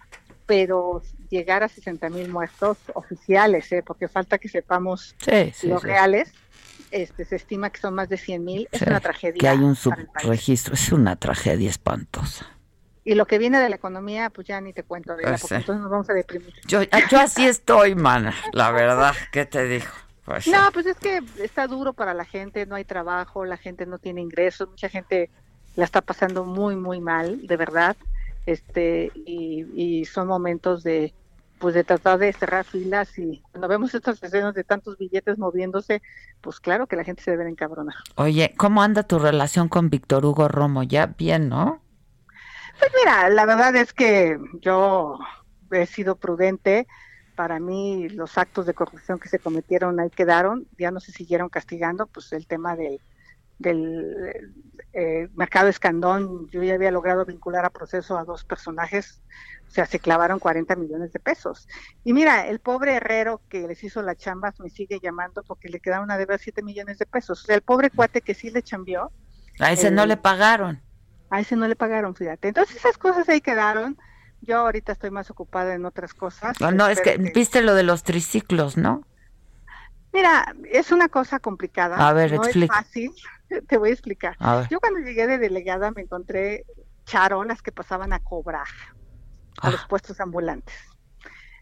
[0.46, 3.82] pero llegar a 60 mil muertos oficiales, ¿eh?
[3.84, 5.88] porque falta que sepamos Sí, sí, los sí.
[5.88, 6.32] reales,
[6.90, 9.40] este, se estima que son más de 100 mil, es una tragedia.
[9.40, 12.46] Que hay un subregistro, es una tragedia espantosa.
[13.04, 15.54] Y lo que viene de la economía, pues ya ni te cuento, Pues porque sí.
[15.56, 16.52] entonces nos vamos a deprimir.
[16.66, 19.86] Yo, yo así estoy, mana, la verdad, ¿qué te digo?
[20.24, 23.84] Pues, No, pues es que está duro para la gente, no hay trabajo, la gente
[23.84, 25.28] no tiene ingresos, mucha gente
[25.76, 27.96] la está pasando muy, muy mal, de verdad.
[28.46, 31.12] Este, y, y son momentos de,
[31.58, 36.02] pues de tratar de cerrar filas y cuando vemos estas escenas de tantos billetes moviéndose,
[36.40, 37.94] pues claro que la gente se debe de encabronar.
[38.16, 40.82] Oye, ¿cómo anda tu relación con Víctor Hugo Romo?
[40.82, 41.80] Ya bien, ¿no?
[42.78, 45.18] Pues mira, la verdad es que yo
[45.70, 46.86] he sido prudente.
[47.36, 51.48] Para mí los actos de corrupción que se cometieron ahí quedaron, ya no se siguieron
[51.48, 53.00] castigando, pues el tema del,
[53.58, 54.52] del
[54.92, 59.20] eh, mercado escandón, yo ya había logrado vincular a proceso a dos personajes,
[59.66, 61.66] o sea, se clavaron 40 millones de pesos.
[62.04, 65.80] Y mira, el pobre herrero que les hizo la chamba me sigue llamando porque le
[65.80, 67.42] quedaron a deber 7 millones de pesos.
[67.42, 69.10] O sea, el pobre cuate que sí le chambió,
[69.58, 70.80] A ese no le pagaron.
[71.36, 72.48] A ese no le pagaron, fíjate.
[72.48, 73.96] Entonces esas cosas ahí quedaron.
[74.40, 76.60] Yo ahorita estoy más ocupada en otras cosas.
[76.60, 79.02] No, no, es que viste lo de los triciclos, ¿no?
[80.12, 81.96] Mira, es una cosa complicada.
[81.96, 82.74] A ver, no explica.
[82.78, 83.12] es fácil.
[83.68, 84.36] Te voy a explicar.
[84.38, 84.68] A ver.
[84.68, 86.64] Yo cuando llegué de delegada me encontré
[87.04, 88.66] charolas que pasaban a cobrar
[89.60, 89.70] a Ah.
[89.70, 90.74] los puestos ambulantes.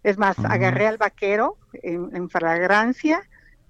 [0.03, 0.47] Es más, Mm.
[0.47, 3.23] agarré al vaquero en, en flagrancia,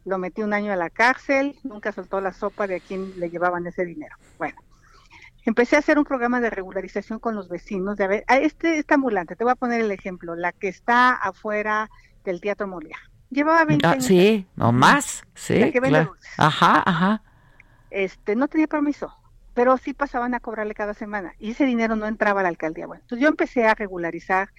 [0.05, 3.29] lo metí un año a la cárcel, nunca soltó la sopa de a quién le
[3.31, 4.17] llevaban ese dinero.
[4.39, 4.57] Bueno,
[5.45, 7.97] empecé a hacer un programa de regularización con los vecinos.
[7.97, 10.69] De a ver, a este, esta ambulante, te voy a poner el ejemplo, la que
[10.69, 11.91] está afuera
[12.25, 12.97] del Teatro Molia.
[13.31, 16.17] Llevaba 20 Ah, años sí, o más, sí, La que vende claro.
[16.37, 17.23] Ajá, ajá.
[17.91, 19.15] este, no tenía permiso,
[19.55, 22.87] pero sí pasaban a cobrarle cada semana y ese dinero no entraba a la alcaldía.
[22.87, 24.51] Bueno, entonces yo empecé a regularizar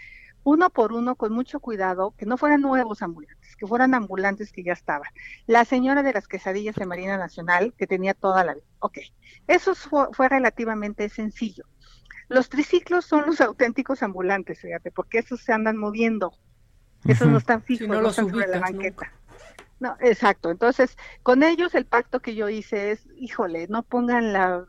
[0.43, 4.63] uno por uno con mucho cuidado, que no fueran nuevos ambulantes, que fueran ambulantes que
[4.63, 5.09] ya estaban.
[5.47, 8.65] La señora de las quesadillas de Marina Nacional, que tenía toda la vida.
[8.79, 8.99] Ok,
[9.47, 11.65] eso fue, fue relativamente sencillo.
[12.27, 16.33] Los triciclos son los auténticos ambulantes, fíjate, porque esos se andan moviendo.
[17.05, 19.11] Esos no están fijos, Sí, no no, los están sobre la banqueta.
[19.79, 20.49] No, exacto.
[20.49, 24.65] Entonces, con ellos el pacto que yo hice es, híjole, no pongan la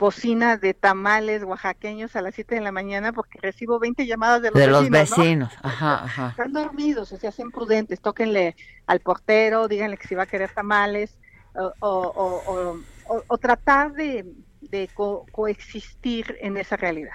[0.00, 4.50] bocina de tamales oaxaqueños a las 7 de la mañana porque recibo 20 llamadas de
[4.50, 5.10] los de vecinos.
[5.10, 5.52] los vecinos.
[5.62, 6.28] Ajá, ajá.
[6.30, 8.56] Están dormidos, o sea, sean prudentes, tóquenle
[8.86, 11.18] al portero, díganle que si va a querer tamales,
[11.54, 12.78] o, o- o-
[13.08, 14.24] o- o tratar de,
[14.62, 17.12] de co- coexistir en esa realidad.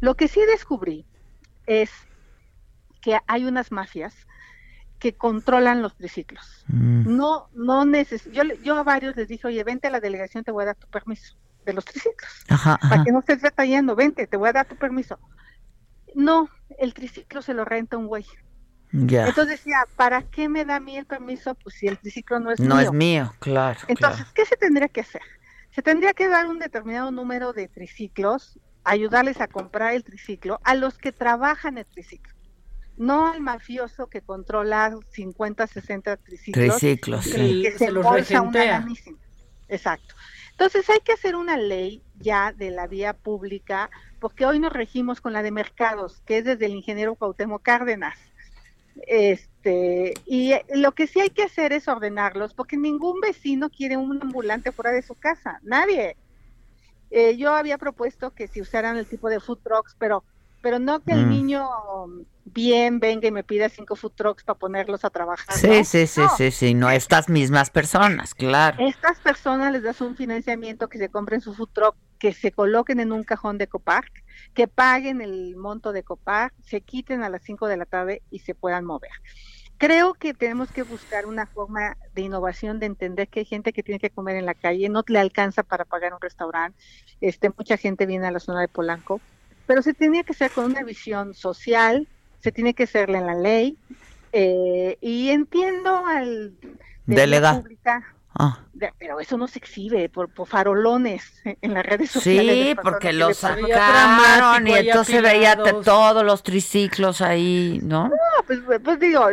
[0.00, 1.06] Lo que sí descubrí
[1.66, 1.90] es
[3.02, 4.14] que hay unas mafias
[4.98, 6.64] que controlan los triciclos.
[6.68, 7.14] Mm.
[7.16, 10.44] No, no neces yo, le- yo a varios les dije, oye, vente a la delegación,
[10.44, 13.04] te voy a dar tu permiso de los triciclos Ajá, para ajá.
[13.04, 15.18] que no estés batallando, vente, te voy a dar tu permiso.
[16.14, 16.48] No,
[16.78, 18.26] el triciclo se lo renta un güey.
[18.92, 19.26] Ya.
[19.26, 21.54] Entonces decía, ¿para qué me da a mí el permiso?
[21.54, 22.84] Pues si el triciclo no es no mío.
[22.84, 23.80] es mío, claro.
[23.88, 25.22] Entonces, ¿qué se tendría que hacer?
[25.70, 30.74] Se tendría que dar un determinado número de triciclos, ayudarles a comprar el triciclo a
[30.74, 32.34] los que trabajan el triciclo.
[32.98, 36.76] No al mafioso que controla 50, 60 triciclos.
[36.76, 37.62] Triciclos, y sí.
[37.62, 38.84] que Se se los regentea.
[39.68, 40.14] Exacto.
[40.52, 45.20] Entonces hay que hacer una ley ya de la vía pública, porque hoy nos regimos
[45.20, 48.16] con la de mercados, que es desde el ingeniero Cuauhtémoc Cárdenas.
[49.06, 54.20] Este, y lo que sí hay que hacer es ordenarlos, porque ningún vecino quiere un
[54.22, 56.16] ambulante fuera de su casa, nadie.
[57.10, 60.24] Eh, yo había propuesto que si usaran el tipo de food trucks, pero,
[60.60, 61.30] pero no que el Mm.
[61.30, 61.68] niño
[62.44, 65.56] bien venga y me pida cinco food trucks para ponerlos a trabajar.
[65.56, 65.84] Sí, ¿no?
[65.84, 66.28] sí, sí, No.
[66.36, 68.76] sí, sí, no estas mismas personas, claro.
[68.80, 73.00] Estas personas les das un financiamiento que se compren su food truck, que se coloquen
[73.00, 74.12] en un cajón de Copark,
[74.54, 78.40] que paguen el monto de Copark, se quiten a las 5 de la tarde y
[78.40, 79.10] se puedan mover.
[79.78, 83.82] Creo que tenemos que buscar una forma de innovación, de entender que hay gente que
[83.82, 86.78] tiene que comer en la calle, no le alcanza para pagar un restaurante,
[87.20, 89.20] este, mucha gente viene a la zona de Polanco,
[89.66, 92.06] pero se tenía que hacer con una visión social,
[92.42, 93.76] se tiene que hacerle en la ley,
[94.32, 96.68] eh, y entiendo al de
[97.06, 97.60] vía Delegado.
[97.62, 98.02] pública,
[98.34, 98.60] Ah.
[98.98, 102.68] pero eso no se exhibe por, por farolones en- las redes sociales.
[102.68, 103.60] Sí, porque que lo le pasan.
[103.60, 105.54] sacaron y entonces veía
[105.84, 108.08] todos los triciclos ahí, ¿no?
[108.08, 108.14] No,
[108.46, 109.26] pues, pues digo,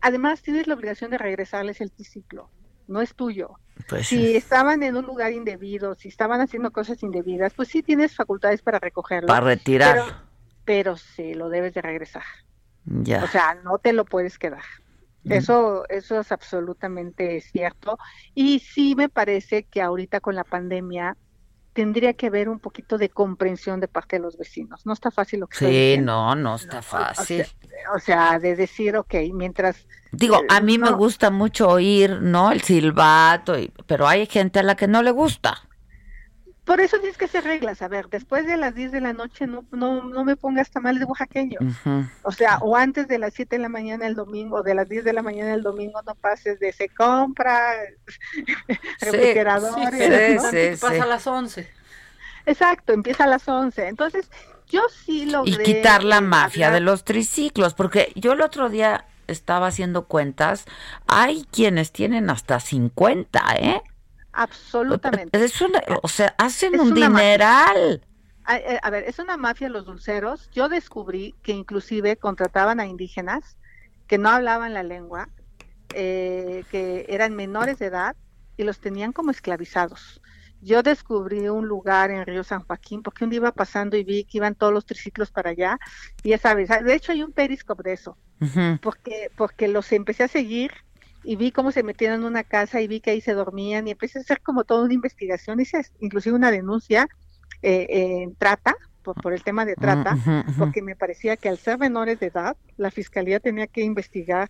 [0.00, 2.50] además tienes la obligación de regresarles el triciclo,
[2.88, 3.50] no es tuyo.
[3.88, 4.36] Pues si sí.
[4.36, 8.78] estaban en un lugar indebido, si estaban haciendo cosas indebidas, pues sí tienes facultades para
[8.80, 9.28] recogerlo.
[9.28, 10.04] Para retirarlo.
[10.04, 10.16] Pero,
[10.64, 12.24] pero sí lo debes de regresar.
[12.84, 13.22] Ya.
[13.24, 14.62] O sea, no te lo puedes quedar.
[15.24, 15.32] Mm.
[15.32, 17.98] Eso, eso es absolutamente cierto.
[18.34, 21.16] Y sí me parece que ahorita con la pandemia
[21.72, 24.84] tendría que haber un poquito de comprensión de parte de los vecinos.
[24.84, 26.12] No está fácil lo que Sí, diciendo.
[26.12, 27.46] no, no está fácil.
[27.94, 29.86] O sea, de decir, ok, mientras...
[30.10, 32.52] Digo, eh, a mí me gusta mucho oír, ¿no?
[32.52, 35.62] El silbato, y- pero hay gente a la que no le gusta.
[36.64, 37.82] Por eso tienes que hacer reglas.
[37.82, 41.04] A ver, después de las 10 de la noche no, no, no me pongas tamales
[41.04, 41.60] oaxaqueños.
[41.60, 42.06] Ujú.
[42.22, 44.88] O sea, o antes de las 7 de la mañana el domingo, o de las
[44.88, 47.74] 10 de la mañana el domingo, no pases de se compra,
[49.00, 49.90] refrigeradores.
[50.00, 50.50] Sí, ¿no?
[50.50, 51.68] sí, pasa a las 11.
[52.46, 53.88] Exacto, empieza a las 11.
[53.88, 54.30] Entonces,
[54.68, 55.64] yo sí Y logré...
[55.64, 60.64] quitar la mafia de los triciclos, porque yo el otro día estaba haciendo cuentas,
[61.06, 63.82] hay quienes tienen hasta 50, ¿eh?
[64.32, 65.44] Absolutamente.
[65.44, 68.04] Es una, o sea, hacen Es un dineral.
[68.44, 70.50] A, eh, a ver, es una mafia los dulceros.
[70.52, 73.56] Yo descubrí que inclusive contrataban a indígenas
[74.06, 75.28] que no hablaban la lengua,
[75.94, 78.16] eh, que eran menores de edad
[78.56, 80.20] y los tenían como esclavizados.
[80.60, 84.24] Yo descubrí un lugar en Río San Joaquín porque un día iba pasando y vi
[84.24, 85.78] que iban todos los triciclos para allá
[86.22, 88.16] y ya sabes, de hecho hay un periscope de eso,
[88.80, 90.72] porque porque los empecé a seguir
[91.24, 93.92] y vi cómo se metían en una casa y vi que ahí se dormían y
[93.92, 97.08] empecé a hacer como toda una investigación, hice inclusive una denuncia
[97.62, 97.86] eh,
[98.22, 100.16] en trata, por, por el tema de trata,
[100.58, 104.48] porque me parecía que al ser menores de edad, la fiscalía tenía que investigar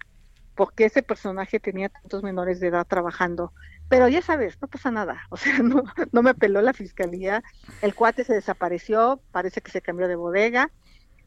[0.55, 3.53] por qué ese personaje tenía tantos menores de edad trabajando.
[3.89, 5.82] Pero ya sabes, no pasa nada, o sea, no,
[6.12, 7.43] no me peló la fiscalía,
[7.82, 10.70] el cuate se desapareció, parece que se cambió de bodega,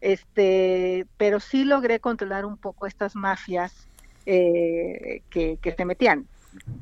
[0.01, 3.87] este, pero sí logré controlar un poco estas mafias
[4.25, 6.29] eh, que, que se metían.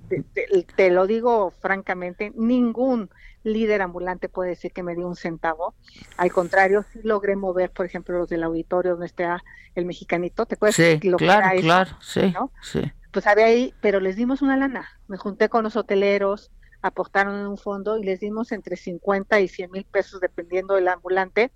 [0.07, 3.09] Te, te- te lo digo francamente, ningún
[3.43, 5.75] líder ambulante puede decir que me dio un centavo.
[6.17, 9.43] Al contrario, sí logré mover, por ejemplo, los del auditorio donde está
[9.75, 10.45] el mexicanito.
[10.45, 11.61] ¿Te acuerdas Sí, lo que claro, eso?
[11.61, 12.51] claro, sí, ¿no?
[12.61, 12.81] sí.
[13.11, 14.89] Pues había ahí, pero les dimos una lana.
[15.07, 16.51] Me junté con los hoteleros,
[16.81, 20.87] aportaron en un fondo y les dimos entre 50 y 100 mil pesos, dependiendo del
[20.87, 21.51] ambulante,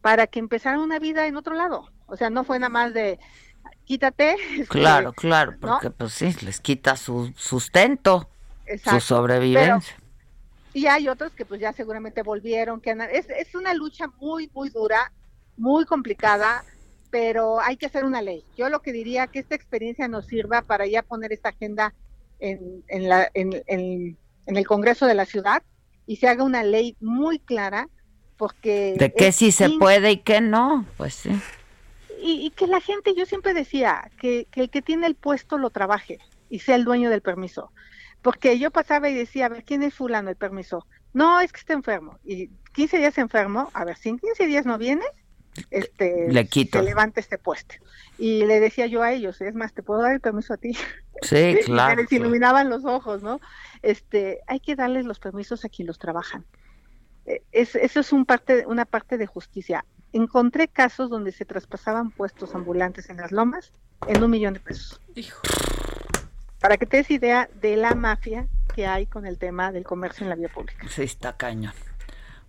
[0.00, 1.88] para que empezaran una vida en otro lado.
[2.06, 3.18] O sea, no fue nada más de
[3.88, 4.36] quítate.
[4.52, 5.58] este, Claro, claro, ¿no?
[5.58, 8.28] porque pues sí, les quita su sustento,
[8.66, 9.00] Exacto.
[9.00, 9.96] su sobrevivencia.
[10.74, 14.68] Y hay otros que pues ya seguramente volvieron, que es, es una lucha muy, muy
[14.68, 15.10] dura,
[15.56, 16.62] muy complicada,
[17.10, 18.44] pero hay que hacer una ley.
[18.56, 21.94] Yo lo que diría que esta experiencia nos sirva para ya poner esta agenda
[22.38, 24.16] en, en, la, en, en,
[24.46, 25.62] el Congreso de la ciudad
[26.06, 27.88] y se haga una ley muy clara
[28.36, 28.94] porque...
[28.98, 31.30] De qué sí se puede y qué no, pues sí.
[32.20, 35.58] Y, y, que la gente, yo siempre decía, que, que el que tiene el puesto
[35.58, 36.18] lo trabaje
[36.50, 37.72] y sea el dueño del permiso.
[38.22, 40.86] Porque yo pasaba y decía, a ver, ¿quién es fulano el permiso?
[41.12, 42.18] No, es que está enfermo.
[42.24, 45.08] Y 15 días enfermo, a ver, si en 15 días no vienes,
[45.70, 46.78] este, le quito.
[46.78, 47.74] se levanta este puesto.
[48.18, 50.76] Y le decía yo a ellos, es más, te puedo dar el permiso a ti.
[51.22, 52.02] Sí, claro.
[52.02, 53.40] les iluminaban los ojos, ¿no?
[53.82, 56.44] Este, hay que darles los permisos a quien los trabajan.
[57.26, 59.84] Eh, Es, eso es un parte, una parte de justicia.
[60.12, 63.72] Encontré casos donde se traspasaban puestos ambulantes en las lomas
[64.06, 65.00] en un millón de pesos.
[65.14, 65.40] Hijo.
[66.60, 70.24] Para que te des idea de la mafia que hay con el tema del comercio
[70.24, 70.86] en la vía pública.
[70.88, 71.72] Sí, está cañón.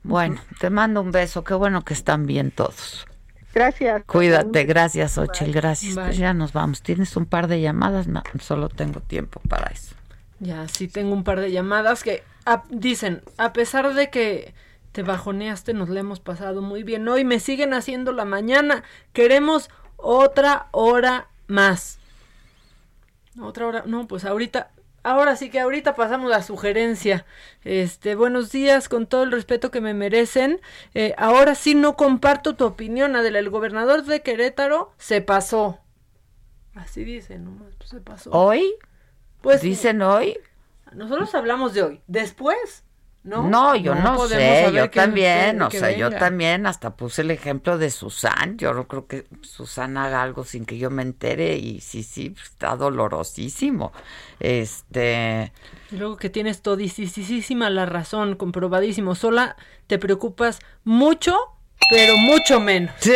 [0.03, 1.43] Bueno, te mando un beso.
[1.43, 3.05] Qué bueno que están bien todos.
[3.53, 4.03] Gracias.
[4.05, 5.95] Cuídate, gracias, Ochil, gracias.
[5.95, 6.81] Pues ya nos vamos.
[6.81, 8.07] ¿Tienes un par de llamadas?
[8.07, 9.95] No, solo tengo tiempo para eso.
[10.39, 14.53] Ya, sí tengo un par de llamadas que a, dicen, a pesar de que
[14.91, 17.07] te bajoneaste, nos la hemos pasado muy bien.
[17.07, 18.83] Hoy me siguen haciendo la mañana.
[19.13, 21.99] Queremos otra hora más.
[23.39, 24.71] Otra hora, no, pues ahorita,
[25.03, 27.25] ahora sí que ahorita pasamos la sugerencia.
[27.63, 30.59] Este, buenos días, con todo el respeto que me merecen.
[30.93, 33.39] Eh, ahora sí no comparto tu opinión, Adela.
[33.39, 35.79] El gobernador de Querétaro se pasó.
[36.75, 38.31] Así dice, nomás, pues se pasó.
[38.31, 38.75] ¿Hoy?
[39.41, 40.37] Pues ¿Dicen hoy?
[40.93, 42.01] Nosotros hablamos de hoy.
[42.07, 42.83] Después,
[43.23, 43.49] ¿no?
[43.49, 47.21] No, yo no, sé, yo que- también, que- o que sea, yo también hasta puse
[47.21, 51.01] el ejemplo de Susan, yo no creo que Susan haga algo sin que yo me
[51.03, 53.91] entere y sí, sí, está dolorosísimo.
[54.39, 55.51] Este,
[55.91, 59.15] Y luego que tienes todisísima la razón, comprobadísimo.
[59.15, 59.55] Sola
[59.87, 61.35] te preocupas mucho,
[61.89, 62.93] pero mucho menos.
[62.99, 63.11] Sí,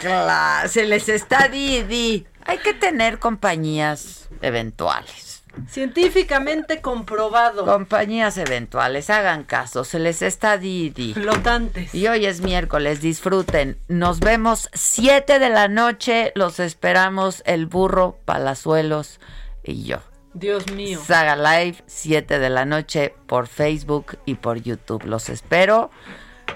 [0.00, 2.26] claro, se les está di, di.
[2.44, 5.27] Hay que tener compañías eventuales.
[5.66, 7.64] Científicamente comprobado.
[7.64, 11.14] Compañías eventuales, hagan caso, se les está di, di.
[11.14, 11.94] Flotantes.
[11.94, 13.78] Y hoy es miércoles, disfruten.
[13.88, 19.20] Nos vemos 7 de la noche, los esperamos el burro, Palazuelos
[19.62, 19.98] y yo.
[20.34, 21.00] Dios mío.
[21.04, 25.04] Saga Live, 7 de la noche por Facebook y por YouTube.
[25.04, 25.90] Los espero.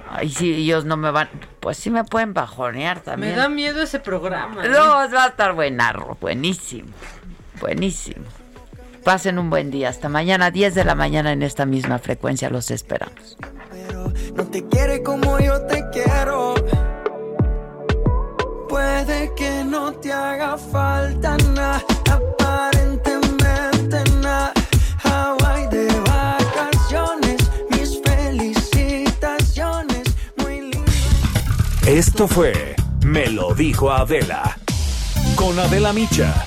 [0.09, 1.29] Ay, si ellos no me van,
[1.61, 3.33] pues sí me pueden bajonear también.
[3.33, 4.65] Me da miedo ese programa.
[4.65, 4.69] ¿eh?
[4.69, 6.91] No, va a estar buenarro, buenísimo,
[7.61, 8.25] buenísimo.
[9.05, 9.89] Pasen un buen día.
[9.89, 12.49] Hasta mañana, 10 de la mañana en esta misma frecuencia.
[12.51, 13.37] Los esperamos.
[14.37, 16.55] No te quiere como yo te quiero.
[18.69, 24.53] Puede que no te haga falta nada, aparentemente nada.
[25.03, 30.93] Hawaii de vacaciones, mis felicitaciones, muy lindo.
[31.87, 34.57] Esto fue Me lo dijo Adela.
[35.37, 36.47] Con Adela Micha.